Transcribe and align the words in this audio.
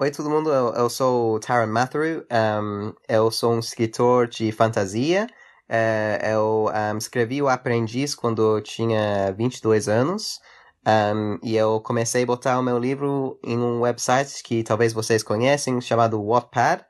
Oi, 0.00 0.12
todo 0.12 0.30
mundo. 0.30 0.48
Eu, 0.52 0.72
eu 0.74 0.88
sou 0.88 1.34
o 1.34 1.40
Tyron 1.40 1.66
Matthew. 1.66 2.24
Um, 2.30 2.92
eu 3.08 3.32
sou 3.32 3.54
um 3.54 3.58
escritor 3.58 4.28
de 4.28 4.52
fantasia. 4.52 5.26
Uh, 5.68 6.24
eu 6.24 6.66
um, 6.94 6.98
escrevi 6.98 7.42
O 7.42 7.48
Aprendiz 7.48 8.14
quando 8.14 8.40
eu 8.58 8.62
tinha 8.62 9.32
22 9.36 9.88
anos. 9.88 10.38
Um, 10.86 11.40
e 11.42 11.56
eu 11.56 11.80
comecei 11.80 12.22
a 12.22 12.26
botar 12.26 12.60
o 12.60 12.62
meu 12.62 12.78
livro 12.78 13.40
em 13.42 13.58
um 13.58 13.80
website 13.80 14.40
que 14.44 14.62
talvez 14.62 14.92
vocês 14.92 15.24
conhecem, 15.24 15.80
chamado 15.80 16.24
Wattpad. 16.24 16.84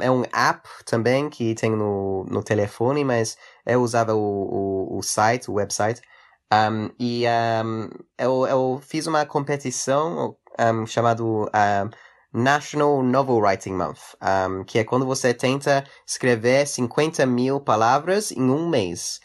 É 0.00 0.08
um 0.08 0.22
app 0.32 0.68
também 0.84 1.28
que 1.28 1.52
tem 1.56 1.72
no, 1.72 2.24
no 2.30 2.44
telefone, 2.44 3.04
mas 3.04 3.36
eu 3.66 3.82
usava 3.82 4.14
o, 4.14 4.20
o, 4.20 4.98
o 4.98 5.02
site, 5.02 5.50
o 5.50 5.54
website. 5.54 6.00
E 6.96 7.24
eu, 8.16 8.46
eu 8.46 8.80
fiz 8.86 9.08
uma 9.08 9.26
competição 9.26 10.36
um, 10.58 10.86
chamado 10.86 11.50
National 12.36 13.02
Novel 13.02 13.38
Writing 13.38 13.72
Month, 13.72 14.14
que 14.66 14.78
é 14.78 14.84
quando 14.84 15.06
você 15.06 15.32
tenta 15.32 15.84
escrever 16.06 16.66
50 16.66 17.24
mil 17.24 17.58
palavras 17.58 18.30
em 18.30 18.50
um 18.50 18.68
mês, 18.68 19.20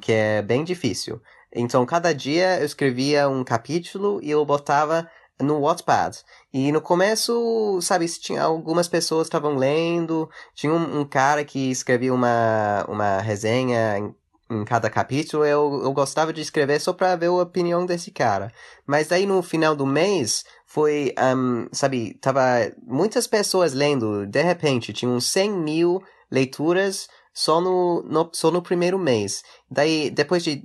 que 0.00 0.12
é 0.12 0.40
bem 0.40 0.62
difícil. 0.62 1.20
Então, 1.52 1.84
cada 1.84 2.14
dia 2.14 2.60
eu 2.60 2.64
escrevia 2.64 3.28
um 3.28 3.42
capítulo 3.42 4.20
e 4.22 4.30
eu 4.30 4.44
botava 4.44 5.10
no 5.40 5.60
Wattpad. 5.60 6.18
E 6.52 6.70
no 6.72 6.80
começo, 6.80 7.80
sabe, 7.80 8.06
tinha 8.06 8.42
algumas 8.42 8.88
pessoas 8.88 9.26
estavam 9.26 9.56
lendo, 9.56 10.28
tinha 10.54 10.72
um, 10.72 11.00
um, 11.00 11.04
cara 11.04 11.44
que 11.44 11.70
escrevia 11.70 12.12
uma, 12.12 12.84
uma 12.88 13.20
resenha 13.20 14.14
em, 14.50 14.64
cada 14.64 14.90
capítulo, 14.90 15.44
eu, 15.44 15.80
eu 15.84 15.92
gostava 15.92 16.32
de 16.32 16.40
escrever 16.40 16.80
só 16.80 16.92
para 16.92 17.16
ver 17.16 17.26
a 17.26 17.32
opinião 17.32 17.84
desse 17.86 18.10
cara. 18.10 18.52
Mas 18.86 19.10
aí 19.12 19.26
no 19.26 19.42
final 19.42 19.74
do 19.74 19.86
mês, 19.86 20.44
foi, 20.66 21.14
um, 21.36 21.66
sabe, 21.72 22.14
tava 22.20 22.40
muitas 22.86 23.26
pessoas 23.26 23.72
lendo, 23.72 24.26
de 24.26 24.42
repente, 24.42 24.92
tinha 24.92 25.10
uns 25.10 25.30
100 25.30 25.52
mil 25.52 26.02
leituras 26.30 27.08
só 27.32 27.60
no, 27.60 28.02
no, 28.02 28.30
só 28.32 28.50
no 28.50 28.60
primeiro 28.60 28.98
mês. 28.98 29.42
Daí, 29.70 30.10
depois 30.10 30.42
de, 30.42 30.62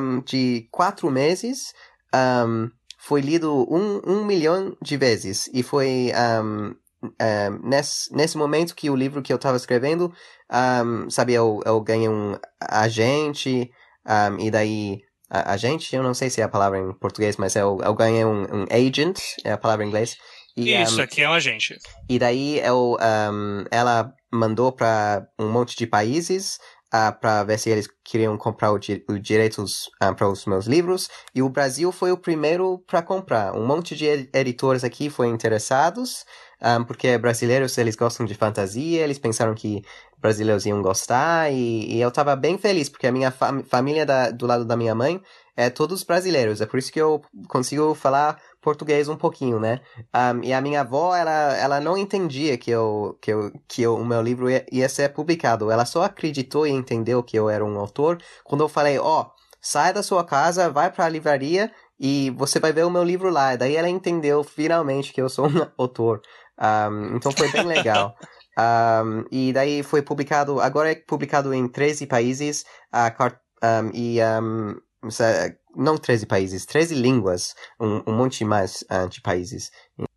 um, 0.00 0.20
de 0.20 0.68
quatro 0.70 1.10
meses, 1.10 1.72
um, 2.14 2.70
foi 2.98 3.20
lido 3.20 3.66
um, 3.68 4.00
um 4.06 4.24
milhão 4.24 4.76
de 4.80 4.96
vezes. 4.96 5.48
E 5.52 5.62
foi 5.62 6.12
um, 6.44 6.74
um, 7.02 7.68
nesse, 7.68 8.14
nesse 8.14 8.36
momento 8.36 8.74
que 8.74 8.90
o 8.90 8.96
livro 8.96 9.22
que 9.22 9.32
eu 9.32 9.36
estava 9.36 9.56
escrevendo, 9.56 10.12
um, 10.50 11.10
sabe, 11.10 11.32
eu, 11.32 11.60
eu 11.64 11.80
ganhei 11.80 12.08
um 12.08 12.36
agente, 12.60 13.70
um, 14.06 14.38
e 14.38 14.50
daí 14.50 15.00
a, 15.28 15.52
agente, 15.52 15.94
eu 15.94 16.02
não 16.02 16.14
sei 16.14 16.30
se 16.30 16.40
é 16.40 16.44
a 16.44 16.48
palavra 16.48 16.78
em 16.78 16.92
português, 16.92 17.36
mas 17.36 17.56
eu, 17.56 17.78
eu 17.82 17.94
ganhei 17.94 18.24
um, 18.24 18.42
um 18.42 18.66
agent, 18.70 19.18
é 19.44 19.52
a 19.52 19.58
palavra 19.58 19.84
em 19.84 19.88
inglês. 19.88 20.16
E, 20.56 20.74
Isso, 20.74 21.00
um, 21.00 21.02
aqui 21.02 21.22
é 21.22 21.28
um 21.28 21.32
agente. 21.32 21.78
E 22.08 22.18
daí 22.18 22.60
eu, 22.60 22.98
ela 23.70 24.12
mandou 24.30 24.70
para 24.70 25.26
um 25.38 25.50
monte 25.50 25.76
de 25.76 25.86
países 25.86 26.58
uh, 26.92 27.18
para 27.18 27.42
ver 27.44 27.58
se 27.58 27.70
eles 27.70 27.88
queriam 28.04 28.36
comprar 28.36 28.72
os 28.72 28.80
di 28.80 29.04
direitos 29.20 29.86
uh, 30.02 30.14
para 30.14 30.28
os 30.28 30.44
meus 30.44 30.66
livros. 30.66 31.08
E 31.34 31.42
o 31.42 31.48
Brasil 31.48 31.90
foi 31.90 32.12
o 32.12 32.16
primeiro 32.16 32.78
para 32.86 33.02
comprar. 33.02 33.54
Um 33.54 33.66
monte 33.66 33.96
de 33.96 34.28
editores 34.32 34.84
aqui 34.84 35.08
foram 35.08 35.30
interessados, 35.30 36.24
um, 36.60 36.82
ah, 36.82 36.84
porque 36.86 37.16
brasileiros 37.18 37.76
eles 37.78 37.96
gostam 37.96 38.24
de 38.26 38.34
fantasia, 38.34 39.02
eles 39.02 39.18
pensaram 39.18 39.54
que 39.54 39.82
brasileiros 40.18 40.66
iam 40.66 40.80
gostar. 40.82 41.50
E, 41.52 41.96
e 41.96 42.00
eu 42.00 42.08
estava 42.08 42.36
bem 42.36 42.58
feliz, 42.58 42.88
porque 42.88 43.06
a 43.06 43.12
minha 43.12 43.30
fam 43.30 43.64
família 43.64 44.06
da, 44.06 44.30
do 44.30 44.46
lado 44.46 44.64
da 44.64 44.76
minha 44.76 44.94
mãe 44.94 45.20
é 45.56 45.70
todos 45.70 46.04
brasileiros. 46.04 46.60
É 46.60 46.66
por 46.66 46.78
isso 46.78 46.92
que 46.92 47.00
eu 47.00 47.22
consigo 47.48 47.94
falar 47.94 48.40
português 48.62 49.08
um 49.08 49.16
pouquinho, 49.16 49.58
né? 49.58 49.80
Um, 50.14 50.42
e 50.44 50.52
a 50.52 50.60
minha 50.60 50.80
avó, 50.80 51.14
ela, 51.14 51.56
ela 51.56 51.80
não 51.80 51.98
entendia 51.98 52.56
que, 52.56 52.70
eu, 52.70 53.18
que, 53.20 53.32
eu, 53.32 53.52
que 53.68 53.82
eu, 53.82 53.96
o 53.96 54.04
meu 54.04 54.22
livro 54.22 54.48
ia, 54.48 54.64
ia 54.70 54.88
ser 54.88 55.12
publicado. 55.12 55.70
Ela 55.70 55.84
só 55.84 56.04
acreditou 56.04 56.66
e 56.66 56.70
entendeu 56.70 57.22
que 57.22 57.36
eu 57.38 57.50
era 57.50 57.64
um 57.64 57.78
autor 57.78 58.18
quando 58.44 58.62
eu 58.62 58.68
falei, 58.68 58.98
ó, 58.98 59.22
oh, 59.22 59.30
sai 59.60 59.92
da 59.92 60.02
sua 60.02 60.24
casa, 60.24 60.70
vai 60.70 60.90
para 60.90 61.04
a 61.04 61.08
livraria 61.08 61.70
e 61.98 62.30
você 62.30 62.58
vai 62.60 62.72
ver 62.72 62.84
o 62.84 62.90
meu 62.90 63.02
livro 63.02 63.30
lá. 63.30 63.56
Daí 63.56 63.76
ela 63.76 63.88
entendeu 63.88 64.42
finalmente 64.44 65.12
que 65.12 65.20
eu 65.20 65.28
sou 65.28 65.48
um 65.48 65.66
autor. 65.76 66.22
Um, 66.58 67.16
então 67.16 67.32
foi 67.32 67.50
bem 67.50 67.66
legal. 67.66 68.14
Um, 68.58 69.24
e 69.30 69.52
daí 69.52 69.82
foi 69.82 70.02
publicado, 70.02 70.60
agora 70.60 70.92
é 70.92 70.94
publicado 70.94 71.52
em 71.52 71.66
13 71.66 72.06
países, 72.06 72.64
uh, 72.94 73.32
um, 73.64 73.90
e 73.94 74.18
um, 74.22 74.76
não 75.76 75.96
13 75.96 76.26
países, 76.26 76.66
13 76.66 76.94
línguas, 76.94 77.54
um, 77.80 78.02
um 78.06 78.14
monte 78.14 78.44
mais 78.44 78.84
uh, 78.90 79.08
de 79.08 79.20
países. 79.20 79.70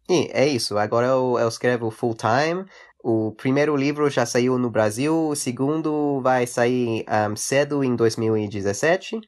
E 0.09 0.29
é 0.31 0.47
isso, 0.47 0.77
agora 0.77 1.07
eu, 1.07 1.38
eu 1.39 1.47
escrevo 1.47 1.89
full 1.89 2.16
time. 2.16 2.66
O 3.03 3.31
primeiro 3.33 3.75
livro 3.75 4.09
já 4.09 4.25
saiu 4.25 4.57
no 4.57 4.69
Brasil, 4.69 5.27
o 5.29 5.35
segundo 5.35 6.19
vai 6.21 6.47
sair 6.47 7.05
um, 7.29 7.35
cedo 7.35 7.83
em 7.83 7.95
2017. 7.95 9.19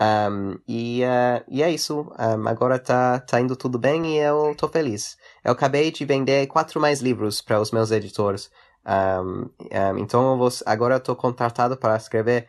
Um, 0.00 0.58
e, 0.66 1.02
uh, 1.02 1.44
e 1.48 1.62
é 1.62 1.70
isso. 1.70 2.10
Um, 2.18 2.48
agora 2.48 2.78
tá, 2.78 3.20
tá 3.20 3.40
indo 3.40 3.56
tudo 3.56 3.78
bem 3.78 4.16
e 4.16 4.18
eu 4.18 4.54
tô 4.56 4.68
feliz. 4.68 5.16
Eu 5.44 5.52
acabei 5.52 5.90
de 5.90 6.04
vender 6.04 6.46
quatro 6.46 6.80
mais 6.80 7.00
livros 7.00 7.42
para 7.42 7.60
os 7.60 7.70
meus 7.70 7.90
editores. 7.90 8.50
Um, 8.86 9.50
então 9.98 10.32
eu 10.32 10.38
vou, 10.38 10.48
agora 10.64 10.94
eu 10.94 11.00
tô 11.00 11.14
contratado 11.14 11.76
para 11.76 11.96
escrever 11.96 12.48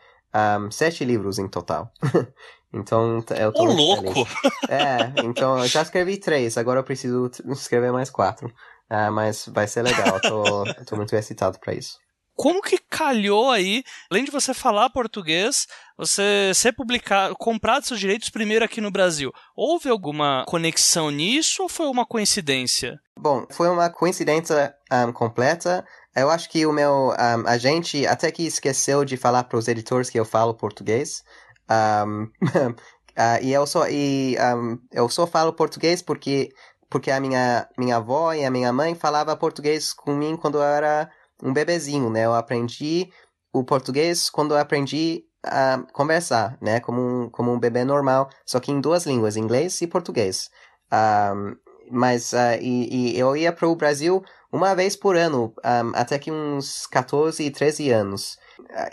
sete 0.71 1.03
livros 1.03 1.39
em 1.39 1.47
total. 1.47 1.91
Então, 2.73 3.23
eu 3.37 3.51
tô. 3.51 3.63
Ô, 3.63 3.65
louco! 3.65 4.27
É, 4.69 5.11
então 5.23 5.57
eu 5.59 5.67
já 5.67 5.81
escrevi 5.81 6.17
três, 6.17 6.57
agora 6.57 6.79
eu 6.79 6.83
preciso 6.83 7.29
escrever 7.47 7.91
mais 7.91 8.09
quatro. 8.09 8.53
É, 8.89 9.09
mas 9.09 9.47
vai 9.47 9.67
ser 9.67 9.81
legal, 9.81 10.15
eu 10.15 10.21
tô, 10.21 10.65
eu 10.65 10.85
tô 10.85 10.95
muito 10.95 11.15
excitado 11.15 11.59
para 11.59 11.73
isso. 11.73 11.97
Como 12.39 12.61
que 12.61 12.77
calhou 12.77 13.51
aí, 13.51 13.83
além 14.09 14.23
de 14.23 14.31
você 14.31 14.53
falar 14.53 14.89
português, 14.91 15.67
você 15.97 16.53
ser 16.55 16.71
publicado, 16.71 17.35
comprado 17.35 17.85
seus 17.85 17.99
direitos 17.99 18.29
primeiro 18.29 18.63
aqui 18.63 18.79
no 18.79 18.89
Brasil? 18.89 19.29
Houve 19.53 19.89
alguma 19.89 20.45
conexão 20.47 21.11
nisso 21.11 21.63
ou 21.63 21.67
foi 21.67 21.87
uma 21.87 22.05
coincidência? 22.05 22.97
Bom, 23.19 23.45
foi 23.51 23.67
uma 23.67 23.89
coincidência 23.89 24.73
um, 24.89 25.11
completa. 25.11 25.85
Eu 26.15 26.29
acho 26.29 26.49
que 26.49 26.65
o 26.65 26.71
meu 26.71 27.09
um, 27.09 27.45
agente 27.45 28.07
até 28.07 28.31
que 28.31 28.43
esqueceu 28.43 29.03
de 29.03 29.17
falar 29.17 29.43
para 29.43 29.57
os 29.57 29.67
editores 29.67 30.09
que 30.09 30.17
eu 30.17 30.23
falo 30.23 30.53
português. 30.53 31.21
Um, 31.69 32.23
uh, 32.45 33.39
e 33.41 33.53
eu 33.53 33.65
só, 33.67 33.87
e, 33.87 34.37
um, 34.55 34.79
eu 34.91 35.07
só 35.09 35.27
falo 35.27 35.53
português 35.53 36.01
porque, 36.01 36.49
porque 36.89 37.11
a 37.11 37.19
minha, 37.19 37.67
minha 37.77 37.97
avó 37.97 38.33
e 38.33 38.43
a 38.43 38.51
minha 38.51 38.73
mãe 38.73 38.95
falavam 38.95 39.35
português 39.37 39.93
comigo 39.93 40.37
quando 40.37 40.57
eu 40.57 40.63
era 40.63 41.09
um 41.41 41.53
bebezinho, 41.53 42.09
né? 42.09 42.25
Eu 42.25 42.33
aprendi 42.33 43.09
o 43.53 43.63
português 43.63 44.29
quando 44.29 44.53
eu 44.53 44.57
aprendi 44.57 45.23
a 45.43 45.83
conversar, 45.93 46.57
né? 46.61 46.79
Como 46.79 47.01
um, 47.01 47.29
como 47.29 47.51
um 47.51 47.59
bebê 47.59 47.83
normal, 47.83 48.29
só 48.45 48.59
que 48.59 48.71
em 48.71 48.81
duas 48.81 49.05
línguas, 49.05 49.37
inglês 49.37 49.81
e 49.81 49.87
português. 49.87 50.49
Um, 50.91 51.55
mas 51.91 52.33
uh, 52.33 52.59
e, 52.61 53.13
e, 53.13 53.19
eu 53.19 53.35
ia 53.35 53.51
para 53.51 53.67
o 53.67 53.75
Brasil 53.75 54.23
uma 54.51 54.75
vez 54.75 54.95
por 54.95 55.15
ano, 55.15 55.53
um, 55.63 55.91
até 55.95 56.19
que 56.19 56.31
uns 56.31 56.85
14, 56.87 57.49
13 57.51 57.89
anos. 57.91 58.37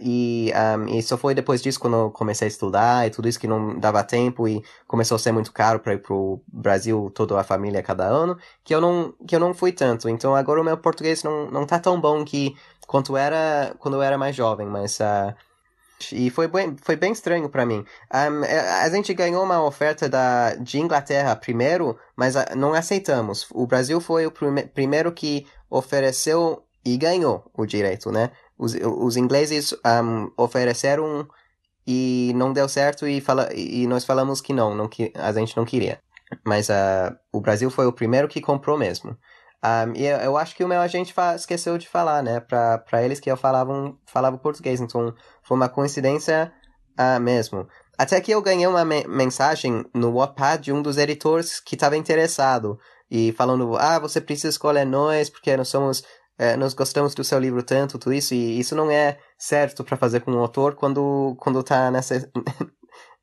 E, 0.01 0.53
um, 0.79 1.03
só 1.03 1.19
foi 1.19 1.35
depois 1.35 1.63
disso 1.63 1.79
quando 1.79 1.97
eu 1.97 2.11
comecei 2.11 2.47
a 2.47 2.49
estudar 2.49 3.07
e 3.07 3.11
tudo 3.11 3.29
isso 3.29 3.39
que 3.39 3.47
não 3.47 3.79
dava 3.79 4.03
tempo 4.03 4.49
e 4.49 4.63
começou 4.87 5.17
a 5.17 5.19
ser 5.19 5.33
muito 5.33 5.53
caro 5.53 5.81
para 5.81 5.95
ir 5.95 5.99
pro 5.99 6.41
Brasil 6.49 7.11
toda 7.15 7.39
a 7.39 7.45
família 7.45 7.83
cada 7.83 8.05
ano, 8.05 8.39
que 8.65 8.75
eu 8.75 8.81
não 8.81 9.15
que 9.27 9.37
eu 9.37 9.41
não 9.41 9.53
fui 9.55 9.73
tanto. 9.73 10.09
Então 10.09 10.35
agora 10.35 10.61
o 10.61 10.65
meu 10.65 10.79
português 10.79 11.23
não, 11.23 11.51
não 11.51 11.67
tá 11.67 11.79
tão 11.79 12.01
bom 12.01 12.25
que 12.25 12.57
quanto 12.87 13.17
era 13.17 13.75
quando 13.79 13.95
eu 13.95 14.03
era 14.03 14.17
mais 14.17 14.35
jovem, 14.35 14.67
mas 14.67 14.99
uh, 15.01 15.35
e 16.13 16.31
foi 16.31 16.47
bem, 16.47 16.77
foi 16.83 16.97
bem 16.97 17.13
estranho 17.13 17.49
para 17.49 17.65
mim. 17.65 17.85
Um, 18.13 18.45
é, 18.45 18.83
a 18.83 18.89
gente 18.91 19.15
ganhou 19.15 19.43
uma 19.43 19.63
oferta 19.65 20.09
da, 20.09 20.55
de 20.55 20.79
Inglaterra 20.79 21.35
primeiro, 21.35 21.99
mas 22.15 22.37
uh, 22.37 22.45
não 22.55 22.75
aceitamos. 22.75 23.47
O 23.51 23.67
Brasil 23.67 24.01
foi 24.01 24.27
o 24.27 24.31
prime 24.31 24.65
primeiro 24.67 25.11
que 25.13 25.47
ofereceu 25.71 26.63
e 26.85 26.97
ganhou 26.97 27.45
o 27.55 27.67
direito, 27.67 28.13
né? 28.13 28.31
Os, 28.59 28.75
os 28.75 29.17
ingleses 29.17 29.73
um, 29.85 30.31
ofereceram 30.37 31.29
e 31.87 32.33
não 32.35 32.53
deu 32.53 32.69
certo 32.69 33.07
e, 33.07 33.21
fala, 33.21 33.49
e 33.55 33.87
nós 33.87 34.05
falamos 34.05 34.41
que 34.41 34.53
não, 34.53 34.75
não 34.75 34.89
que 34.89 35.13
a 35.15 35.33
gente 35.33 35.57
não 35.57 35.65
queria. 35.65 36.01
Mas 36.45 36.69
uh, 36.69 37.17
o 37.33 37.41
Brasil 37.41 37.71
foi 37.71 37.87
o 37.87 37.93
primeiro 37.93 38.29
que 38.29 38.41
comprou 38.41 38.77
mesmo. 38.77 39.17
Um, 39.65 39.95
e 39.95 40.07
eu, 40.07 40.17
eu, 40.19 40.37
acho 40.37 40.55
que 40.55 40.65
o 40.65 40.69
meu 40.69 40.81
agente 40.81 41.15
esqueceu 41.35 41.79
de 41.79 41.89
falar, 41.89 42.23
né, 42.23 42.41
pra 42.41 43.03
eles 43.03 43.21
que 43.21 43.31
eu 43.31 43.37
falava, 43.37 43.95
falava 44.05 44.39
português, 44.39 44.81
então 44.81 45.15
foi 45.43 45.57
uma 45.57 45.69
coincidência 45.69 46.53
uh, 46.99 47.21
mesmo. 47.21 47.67
Até 47.99 48.21
que 48.21 48.31
eu 48.31 48.43
ganhei 48.43 48.67
uma 48.67 48.85
me 48.85 49.07
mensagem 49.07 49.85
no 49.95 50.13
Wattpad 50.13 50.63
de 50.63 50.73
um 50.73 50.83
dos 50.83 50.99
editores 50.99 51.61
que 51.61 51.75
estava 51.75 51.97
interessado 51.97 52.79
e 53.11 53.33
falando, 53.33 53.77
ah, 53.77 53.99
você 53.99 54.21
precisa 54.21 54.49
escolher 54.49 54.85
nós 54.85 55.31
porque 55.31 55.57
nós 55.57 55.69
somos 55.69 56.03
é, 56.39 56.57
nós 56.57 56.75
gostamos 56.75 57.15
do 57.15 57.25
seu 57.25 57.39
livro 57.39 57.63
tanto, 57.63 57.99
tudo 57.99 58.13
isso, 58.13 58.35
e 58.35 58.59
isso 58.59 58.75
não 58.75 58.91
é 58.91 59.19
certo 59.39 59.83
para 59.83 59.97
fazer 59.97 60.21
com 60.21 60.33
um 60.33 60.39
autor 60.39 60.75
quando, 60.75 61.35
quando 61.39 61.63
tá 61.63 61.91
nessa, 61.91 62.31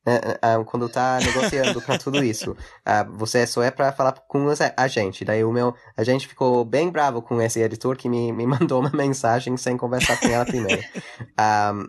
né, 0.05 0.19
uh, 0.59 0.65
quando 0.65 0.89
tá 0.89 1.19
negociando 1.23 1.81
para 1.81 1.97
tudo 1.97 2.23
isso. 2.23 2.51
Uh, 2.51 3.17
você 3.17 3.45
só 3.45 3.61
é 3.63 3.71
para 3.71 3.91
falar 3.91 4.13
com 4.27 4.47
a 4.75 4.87
gente. 4.87 5.23
Daí 5.23 5.43
o 5.43 5.51
meu 5.51 5.73
a 5.95 6.03
gente 6.03 6.27
ficou 6.27 6.65
bem 6.65 6.89
bravo 6.89 7.21
com 7.21 7.41
esse 7.41 7.61
editor 7.61 7.95
que 7.95 8.09
me, 8.09 8.31
me 8.31 8.45
mandou 8.47 8.79
uma 8.79 8.91
mensagem 8.91 9.55
sem 9.57 9.77
conversar 9.77 10.19
com 10.19 10.27
ela 10.27 10.45
primeiro. 10.45 10.81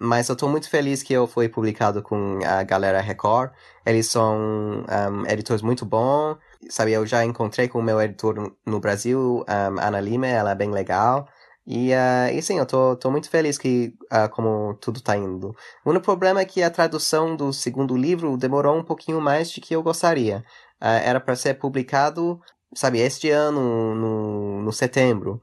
mas 0.01 0.29
eu 0.29 0.37
tô 0.37 0.49
muito 0.49 0.69
feliz 0.69 1.03
que 1.03 1.13
eu 1.13 1.27
fui 1.27 1.49
publicado 1.49 2.03
com 2.03 2.39
a 2.45 2.63
galera 2.63 3.01
Record. 3.01 3.51
Eles 3.87 4.07
são 4.07 4.85
um, 4.89 5.27
editores 5.27 5.63
muito 5.63 5.85
bons. 5.85 6.37
Sabe, 6.71 6.93
eu 6.93 7.07
já 7.07 7.25
encontrei 7.25 7.69
com 7.69 7.79
o 7.79 7.83
meu 7.83 8.01
editor 8.01 8.53
no, 8.67 8.81
Brasil, 8.81 9.45
um, 9.49 9.81
Ana 9.81 10.01
Lima, 10.01 10.27
ela 10.27 10.53
é 10.53 10.55
bem 10.55 10.71
legal. 10.71 11.29
E, 11.67 11.93
uh, 11.93 12.31
e 12.33 12.43
sim, 12.43 12.59
eu 12.59 12.67
tô, 12.67 12.95
tô 12.97 13.11
muito 13.11 13.31
feliz 13.31 13.57
que 13.57 13.95
uh, 14.13 14.29
como 14.31 14.75
tudo 14.75 15.01
tá 15.01 15.17
indo. 15.17 15.55
O 15.85 15.91
único 15.91 16.05
problema 16.05 16.41
é 16.41 16.45
que 16.45 16.63
a 16.63 16.71
tradução 16.71 17.35
do 17.37 17.53
segundo 17.53 17.97
livro 17.97 18.37
demorou 18.37 18.77
um 18.77 18.85
pouquinho 18.85 19.21
mais 19.21 19.51
de 19.51 19.61
que 19.61 19.75
eu 19.75 19.83
gostaria. 19.83 20.45
Uh, 20.81 21.01
era 21.03 21.21
para 21.21 21.37
ser 21.37 21.55
publicado, 21.55 22.41
sabe, 22.75 23.01
este 23.01 23.31
ano, 23.31 23.95
no, 23.95 24.63
no 24.63 24.73
setembro. 24.73 25.41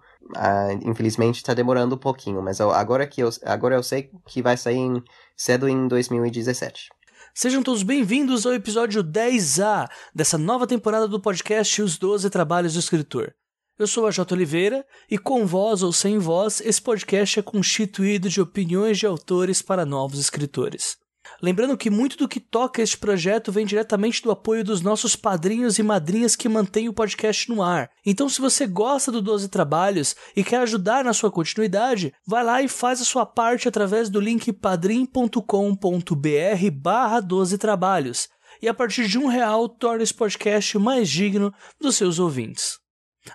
infelizmente 0.83 1.37
está 1.37 1.53
demorando 1.53 1.95
um 1.95 1.99
pouquinho, 1.99 2.41
mas 2.41 2.59
eu, 2.59 2.71
agora, 2.71 3.07
que 3.07 3.21
eu, 3.21 3.29
agora 3.45 3.75
eu 3.75 3.83
sei 3.83 4.11
que 4.27 4.41
vai 4.41 4.57
sair 4.57 4.77
em, 4.77 5.03
cedo 5.35 5.67
em 5.67 5.87
2017. 5.87 6.89
Sejam 7.33 7.63
todos 7.63 7.81
bem-vindos 7.81 8.45
ao 8.45 8.53
episódio 8.53 9.01
10A 9.01 9.87
dessa 10.13 10.37
nova 10.37 10.67
temporada 10.67 11.07
do 11.07 11.17
podcast 11.17 11.81
Os 11.81 11.97
12 11.97 12.29
Trabalhos 12.29 12.73
do 12.73 12.79
Escritor. 12.79 13.33
Eu 13.79 13.87
sou 13.87 14.05
a 14.05 14.11
J. 14.11 14.35
Oliveira 14.35 14.85
e 15.09 15.17
com 15.17 15.47
voz 15.47 15.81
ou 15.81 15.93
sem 15.93 16.19
voz, 16.19 16.59
esse 16.59 16.81
podcast 16.81 17.39
é 17.39 17.41
constituído 17.41 18.27
de 18.27 18.41
opiniões 18.41 18.99
de 18.99 19.05
autores 19.05 19.61
para 19.61 19.85
novos 19.85 20.19
escritores. 20.19 21.00
Lembrando 21.41 21.75
que 21.75 21.89
muito 21.89 22.17
do 22.17 22.27
que 22.27 22.39
toca 22.39 22.83
este 22.83 22.97
projeto 22.97 23.51
vem 23.51 23.65
diretamente 23.65 24.21
do 24.21 24.29
apoio 24.29 24.63
dos 24.63 24.81
nossos 24.81 25.15
padrinhos 25.15 25.79
e 25.79 25.83
madrinhas 25.83 26.35
que 26.35 26.47
mantêm 26.47 26.87
o 26.87 26.93
podcast 26.93 27.49
no 27.49 27.63
ar. 27.63 27.89
Então, 28.05 28.29
se 28.29 28.39
você 28.39 28.67
gosta 28.67 29.11
do 29.11 29.21
12 29.21 29.49
Trabalhos 29.49 30.15
e 30.35 30.43
quer 30.43 30.57
ajudar 30.57 31.03
na 31.03 31.13
sua 31.13 31.31
continuidade, 31.31 32.13
vai 32.27 32.43
lá 32.43 32.61
e 32.61 32.67
faz 32.67 33.01
a 33.01 33.05
sua 33.05 33.25
parte 33.25 33.67
através 33.67 34.07
do 34.07 34.19
link 34.19 34.53
padrim.com.br 34.53 35.41
barra 36.73 37.19
12 37.19 37.57
Trabalhos. 37.57 38.29
E 38.61 38.67
a 38.67 38.73
partir 38.73 39.07
de 39.07 39.17
um 39.17 39.25
real, 39.25 39.67
torna 39.67 40.03
esse 40.03 40.13
podcast 40.13 40.77
mais 40.77 41.09
digno 41.09 41.51
dos 41.79 41.95
seus 41.95 42.19
ouvintes. 42.19 42.80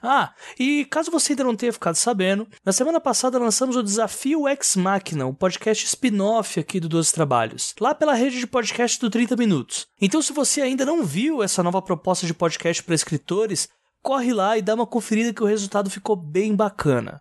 Ah, 0.02 0.34
e 0.58 0.84
caso 0.86 1.10
você 1.10 1.32
ainda 1.32 1.44
não 1.44 1.56
tenha 1.56 1.72
ficado 1.72 1.94
sabendo, 1.94 2.46
na 2.64 2.72
semana 2.72 3.00
passada 3.00 3.38
lançamos 3.38 3.76
o 3.76 3.82
Desafio 3.82 4.48
Ex 4.48 4.76
Machina, 4.76 5.26
um 5.26 5.34
podcast 5.34 5.84
spin-off 5.86 6.58
aqui 6.58 6.80
do 6.80 6.88
12 6.88 7.12
Trabalhos, 7.12 7.74
lá 7.80 7.94
pela 7.94 8.14
rede 8.14 8.38
de 8.38 8.46
podcast 8.46 9.00
do 9.00 9.10
30 9.10 9.36
Minutos. 9.36 9.86
Então, 10.00 10.20
se 10.20 10.32
você 10.32 10.60
ainda 10.60 10.84
não 10.84 11.04
viu 11.04 11.42
essa 11.42 11.62
nova 11.62 11.80
proposta 11.80 12.26
de 12.26 12.34
podcast 12.34 12.82
para 12.82 12.94
escritores, 12.94 13.68
corre 14.02 14.32
lá 14.32 14.58
e 14.58 14.62
dá 14.62 14.74
uma 14.74 14.86
conferida 14.86 15.32
que 15.32 15.42
o 15.42 15.46
resultado 15.46 15.90
ficou 15.90 16.16
bem 16.16 16.54
bacana. 16.54 17.20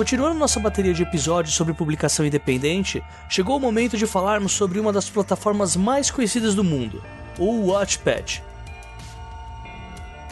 Continuando 0.00 0.38
nossa 0.38 0.58
bateria 0.58 0.94
de 0.94 1.02
episódios 1.02 1.54
sobre 1.54 1.74
publicação 1.74 2.24
independente, 2.24 3.04
chegou 3.28 3.58
o 3.58 3.60
momento 3.60 3.98
de 3.98 4.06
falarmos 4.06 4.52
sobre 4.52 4.80
uma 4.80 4.94
das 4.94 5.10
plataformas 5.10 5.76
mais 5.76 6.10
conhecidas 6.10 6.54
do 6.54 6.64
mundo, 6.64 7.04
o 7.38 7.66
Watchpad. 7.66 8.42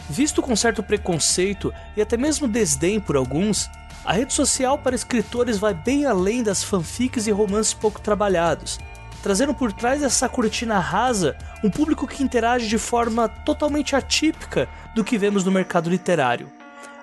Visto 0.09 0.41
com 0.41 0.55
certo 0.55 0.81
preconceito 0.81 1.71
e 1.95 2.01
até 2.01 2.17
mesmo 2.17 2.47
desdém 2.47 2.99
por 2.99 3.15
alguns, 3.15 3.69
a 4.03 4.11
rede 4.11 4.33
social 4.33 4.75
para 4.75 4.95
escritores 4.95 5.59
vai 5.59 5.75
bem 5.75 6.03
além 6.03 6.41
das 6.41 6.63
fanfics 6.63 7.27
e 7.27 7.31
romances 7.31 7.71
pouco 7.71 8.01
trabalhados, 8.01 8.79
trazendo 9.21 9.53
por 9.53 9.71
trás 9.71 10.01
dessa 10.01 10.27
cortina 10.27 10.79
rasa 10.79 11.37
um 11.63 11.69
público 11.69 12.07
que 12.07 12.23
interage 12.23 12.67
de 12.67 12.79
forma 12.79 13.29
totalmente 13.29 13.95
atípica 13.95 14.67
do 14.95 15.03
que 15.03 15.15
vemos 15.15 15.43
no 15.43 15.51
mercado 15.51 15.91
literário. 15.91 16.51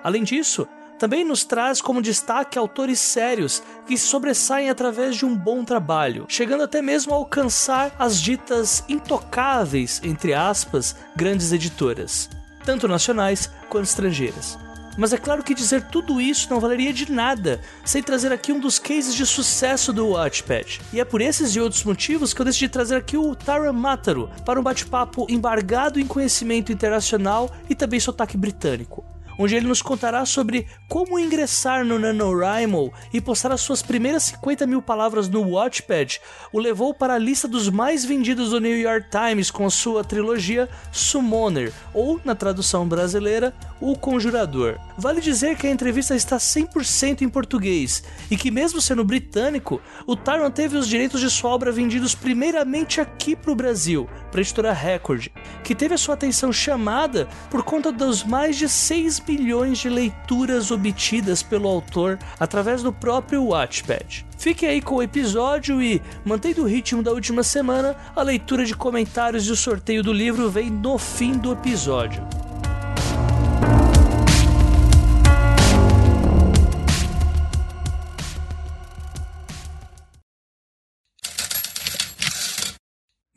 Além 0.03 0.25
disso, 0.25 0.67
também 0.97 1.23
nos 1.23 1.43
traz 1.43 1.81
como 1.81 2.01
destaque 2.01 2.57
autores 2.57 2.99
sérios 2.99 3.61
que 3.85 3.97
se 3.97 4.07
sobressaem 4.07 4.69
através 4.69 5.15
de 5.15 5.25
um 5.25 5.35
bom 5.35 5.63
trabalho, 5.63 6.25
chegando 6.27 6.63
até 6.63 6.81
mesmo 6.81 7.13
a 7.13 7.17
alcançar 7.17 7.95
as 7.97 8.19
ditas 8.21 8.83
intocáveis, 8.89 10.01
entre 10.03 10.33
aspas, 10.33 10.95
grandes 11.15 11.51
editoras, 11.51 12.29
tanto 12.65 12.87
nacionais 12.87 13.49
quanto 13.69 13.85
estrangeiras. 13.85 14.57
Mas 14.97 15.13
é 15.13 15.17
claro 15.17 15.43
que 15.43 15.53
dizer 15.53 15.83
tudo 15.89 16.19
isso 16.19 16.49
não 16.49 16.59
valeria 16.59 16.91
de 16.91 17.11
nada 17.11 17.61
sem 17.85 18.01
trazer 18.01 18.31
aqui 18.31 18.51
um 18.51 18.59
dos 18.59 18.79
cases 18.79 19.13
de 19.13 19.27
sucesso 19.27 19.93
do 19.93 20.07
Watchpad. 20.07 20.81
E 20.91 20.99
é 20.99 21.05
por 21.05 21.21
esses 21.21 21.55
e 21.55 21.59
outros 21.59 21.83
motivos 21.83 22.33
que 22.33 22.41
eu 22.41 22.45
decidi 22.45 22.67
trazer 22.67 22.95
aqui 22.95 23.15
o 23.15 23.35
Tara 23.35 23.71
Mataru 23.71 24.27
para 24.43 24.59
um 24.59 24.63
bate-papo 24.63 25.27
embargado 25.29 25.99
em 25.99 26.07
conhecimento 26.07 26.71
internacional 26.71 27.51
e 27.69 27.75
também 27.75 27.99
sotaque 27.99 28.35
britânico 28.35 29.05
onde 29.37 29.55
ele 29.55 29.67
nos 29.67 29.81
contará 29.81 30.25
sobre 30.25 30.67
como 30.87 31.19
ingressar 31.19 31.85
no 31.85 31.99
NaNoWriMo 31.99 32.91
e 33.13 33.21
postar 33.21 33.51
as 33.51 33.61
suas 33.61 33.81
primeiras 33.81 34.23
50 34.23 34.65
mil 34.65 34.81
palavras 34.81 35.29
no 35.29 35.41
Watchpad 35.41 36.19
o 36.51 36.59
levou 36.59 36.93
para 36.93 37.15
a 37.15 37.17
lista 37.17 37.47
dos 37.47 37.69
mais 37.69 38.05
vendidos 38.05 38.49
do 38.49 38.59
New 38.59 38.77
York 38.77 39.07
Times 39.09 39.51
com 39.51 39.69
sua 39.69 40.03
trilogia 40.03 40.69
Summoner, 40.91 41.71
ou, 41.93 42.19
na 42.23 42.35
tradução 42.35 42.87
brasileira, 42.87 43.53
O 43.79 43.95
Conjurador. 43.95 44.77
Vale 44.97 45.21
dizer 45.21 45.55
que 45.57 45.67
a 45.67 45.71
entrevista 45.71 46.15
está 46.15 46.37
100% 46.37 47.21
em 47.21 47.29
português 47.29 48.03
e 48.31 48.37
que, 48.37 48.49
mesmo 48.49 48.81
sendo 48.81 49.03
britânico, 49.03 49.81
o 50.05 50.15
Tyron 50.15 50.49
teve 50.49 50.77
os 50.77 50.87
direitos 50.87 51.21
de 51.21 51.29
sua 51.29 51.51
obra 51.51 51.71
vendidos 51.71 52.15
primeiramente 52.15 52.99
aqui 52.99 53.35
para 53.35 53.51
o 53.51 53.55
Brasil, 53.55 54.09
para 54.31 54.39
a 54.39 54.41
editora 54.41 54.73
Record, 54.73 55.27
que 55.63 55.75
teve 55.75 55.93
a 55.93 55.97
sua 55.97 56.15
atenção 56.15 56.51
chamada 56.51 57.27
por 57.49 57.63
conta 57.63 57.91
dos 57.91 58.23
mais 58.23 58.55
de 58.57 58.69
6 58.69 59.19
milhões 59.21 59.77
de 59.79 59.89
leituras 59.89 60.71
obtidas 60.71 61.43
pelo 61.43 61.67
autor 61.67 62.17
através 62.39 62.83
do 62.83 62.93
próprio 62.93 63.43
Watchpad. 63.43 64.25
Fique 64.37 64.65
aí 64.65 64.81
com 64.81 64.95
o 64.95 65.03
episódio 65.03 65.81
e, 65.81 66.01
mantendo 66.23 66.63
o 66.63 66.67
ritmo 66.67 67.01
da 67.01 67.11
última 67.11 67.43
semana, 67.43 67.95
a 68.15 68.21
leitura 68.21 68.65
de 68.65 68.75
comentários 68.75 69.47
e 69.47 69.51
o 69.51 69.55
sorteio 69.55 70.03
do 70.03 70.13
livro 70.13 70.49
vem 70.49 70.69
no 70.69 70.97
fim 70.97 71.33
do 71.33 71.51
episódio. 71.51 72.46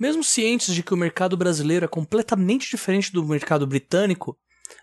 Mesmo 0.01 0.25
cientes 0.25 0.75
de 0.75 0.83
que 0.83 0.95
o 0.95 0.97
mercado 0.97 1.37
brasileiro 1.37 1.85
é 1.85 1.89
completamente 1.89 2.71
diferente 2.71 3.13
do 3.13 3.23
mercado 3.23 3.67
britânico, 3.67 4.37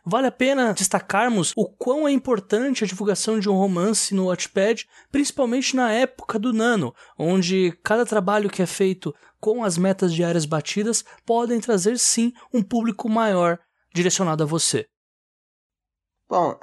Vale 0.05 0.27
a 0.27 0.31
pena 0.31 0.73
destacarmos 0.73 1.53
o 1.55 1.65
quão 1.65 2.07
é 2.07 2.11
importante 2.11 2.83
a 2.83 2.87
divulgação 2.87 3.39
de 3.39 3.49
um 3.49 3.55
romance 3.55 4.13
no 4.13 4.27
Watchpad, 4.27 4.87
principalmente 5.11 5.75
na 5.75 5.91
época 5.91 6.37
do 6.37 6.53
Nano, 6.53 6.93
onde 7.17 7.71
cada 7.83 8.05
trabalho 8.05 8.49
que 8.49 8.61
é 8.61 8.65
feito 8.65 9.13
com 9.39 9.63
as 9.63 9.77
metas 9.77 10.13
diárias 10.13 10.45
batidas 10.45 11.03
podem 11.25 11.59
trazer 11.59 11.97
sim 11.97 12.33
um 12.53 12.61
público 12.61 13.09
maior 13.09 13.59
direcionado 13.93 14.43
a 14.43 14.45
você. 14.45 14.87
Bom, 16.29 16.59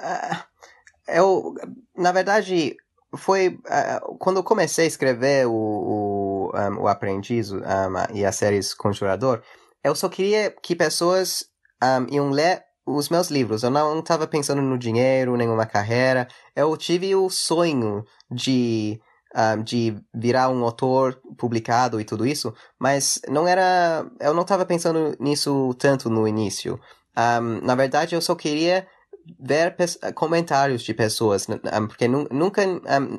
eu, 1.07 1.53
na 1.95 2.11
verdade, 2.11 2.75
foi 3.17 3.49
uh, 3.49 4.17
quando 4.19 4.37
eu 4.37 4.43
comecei 4.43 4.85
a 4.85 4.87
escrever 4.87 5.47
o, 5.47 5.51
o, 6.53 6.57
um, 6.57 6.81
o 6.81 6.87
Aprendiz 6.87 7.51
um, 7.51 7.59
e 8.13 8.25
as 8.25 8.35
séries 8.35 8.73
Conjurador, 8.73 9.41
eu 9.83 9.95
só 9.95 10.09
queria 10.09 10.51
que 10.63 10.75
pessoas 10.75 11.45
um, 11.83 12.13
iam 12.13 12.29
ler 12.29 12.63
os 12.85 13.09
meus 13.09 13.29
livros. 13.29 13.63
Eu 13.63 13.69
não 13.69 13.99
estava 13.99 14.27
pensando 14.27 14.61
no 14.61 14.77
dinheiro, 14.77 15.35
nenhuma 15.35 15.65
carreira. 15.65 16.27
Eu 16.55 16.75
tive 16.77 17.15
o 17.15 17.29
sonho 17.29 18.03
de, 18.31 18.99
um, 19.35 19.63
de 19.63 19.95
virar 20.13 20.49
um 20.49 20.63
autor 20.63 21.19
publicado 21.37 21.99
e 21.99 22.05
tudo 22.05 22.25
isso, 22.25 22.53
mas 22.79 23.19
não 23.27 23.47
era. 23.47 24.05
Eu 24.19 24.33
não 24.33 24.43
estava 24.43 24.65
pensando 24.65 25.15
nisso 25.19 25.73
tanto 25.79 26.09
no 26.09 26.27
início. 26.27 26.79
Um, 27.17 27.65
na 27.65 27.75
verdade, 27.75 28.15
eu 28.15 28.21
só 28.21 28.35
queria 28.35 28.87
ver 29.39 29.75
comentários 30.13 30.83
de 30.83 30.93
pessoas, 30.93 31.47
porque 31.87 32.07
nunca. 32.07 32.61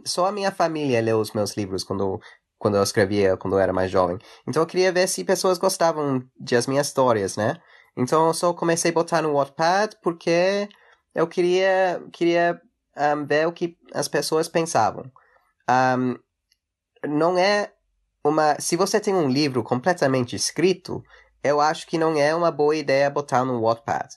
só 0.05 0.27
a 0.27 0.33
minha 0.33 0.53
família 0.53 1.01
leu 1.01 1.19
os 1.19 1.33
meus 1.33 1.57
livros 1.57 1.83
quando 1.83 2.21
quando 2.67 2.79
eu 2.79 2.83
escrevia, 2.83 3.37
quando 3.37 3.55
eu 3.55 3.61
era 3.61 3.73
mais 3.73 3.93
jovem. 3.93 4.19
Então 4.45 4.61
eu 4.61 4.67
queria 4.67 4.91
ver 4.91 5.07
se 5.07 5.23
pessoas 5.23 5.57
gostavam 5.57 6.21
de 6.37 6.57
as 6.57 6.67
minhas 6.67 6.89
histórias, 6.89 7.37
né? 7.37 7.57
Então 7.97 8.27
eu 8.27 8.35
só 8.35 8.53
comecei 8.53 8.91
a 8.91 8.95
botar 8.95 9.23
no 9.23 9.35
Wattpad 9.35 9.97
porque 10.03 10.69
eu 11.15 11.29
queria, 11.29 12.03
queria 12.13 12.61
um, 12.97 13.25
ver 13.25 13.47
o 13.47 13.53
que 13.53 13.79
as 13.95 14.09
pessoas 14.09 14.49
pensavam. 14.49 15.05
Um, 15.71 16.19
não 17.09 17.39
é 17.39 17.71
uma, 18.25 18.59
se 18.59 18.75
você 18.75 18.99
tem 18.99 19.15
um 19.15 19.29
livro 19.29 19.63
completamente 19.63 20.35
escrito, 20.35 21.05
eu 21.45 21.61
acho 21.61 21.87
que 21.87 21.97
não 21.97 22.19
é 22.19 22.35
uma 22.35 22.51
boa 22.51 22.75
ideia 22.75 23.09
botar 23.09 23.45
no 23.45 23.61
Wattpad, 23.61 24.09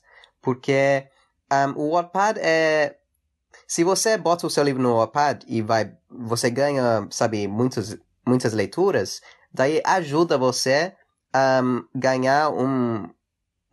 porque 0.42 1.08
um, 1.54 1.80
o 1.80 1.92
Wattpad 1.92 2.40
é 2.40 2.96
se 3.68 3.84
você 3.84 4.18
bota 4.18 4.48
o 4.48 4.50
seu 4.50 4.64
livro 4.64 4.82
no 4.82 4.98
Wattpad 4.98 5.46
e 5.48 5.62
vai, 5.62 5.96
você 6.10 6.50
ganha, 6.50 7.08
sabe, 7.12 7.48
muitas, 7.48 7.96
muitas 8.30 8.54
leituras, 8.54 9.22
daí 9.52 9.82
ajuda 9.84 10.38
você 10.38 10.94
a 11.34 11.62
um, 11.64 11.84
ganhar 11.94 12.50
um, 12.52 13.10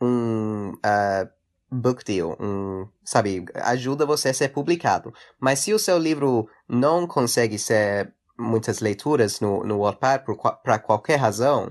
um 0.00 0.70
uh, 0.70 1.28
book 1.70 2.04
deal, 2.04 2.36
um, 2.40 2.88
sabe, 3.04 3.44
ajuda 3.54 4.06
você 4.06 4.30
a 4.30 4.34
ser 4.34 4.48
publicado. 4.48 5.12
Mas 5.38 5.60
se 5.60 5.72
o 5.72 5.78
seu 5.78 5.98
livro 5.98 6.48
não 6.68 7.06
consegue 7.06 7.58
ser 7.58 8.12
muitas 8.38 8.80
leituras 8.80 9.40
no, 9.40 9.62
no 9.64 9.80
Wattpad 9.80 10.25
para 10.62 10.78
qualquer 10.78 11.16
razão, 11.16 11.68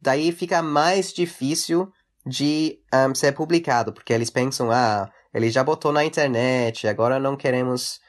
daí 0.00 0.32
fica 0.32 0.62
mais 0.62 1.12
difícil 1.12 1.90
de 2.24 2.78
um, 2.94 3.14
ser 3.14 3.32
publicado, 3.32 3.92
porque 3.92 4.12
eles 4.12 4.30
pensam, 4.30 4.70
ah, 4.70 5.10
ele 5.34 5.50
já 5.50 5.64
botou 5.64 5.92
na 5.92 6.04
internet, 6.04 6.86
agora 6.86 7.18
não 7.18 7.36
queremos 7.36 8.00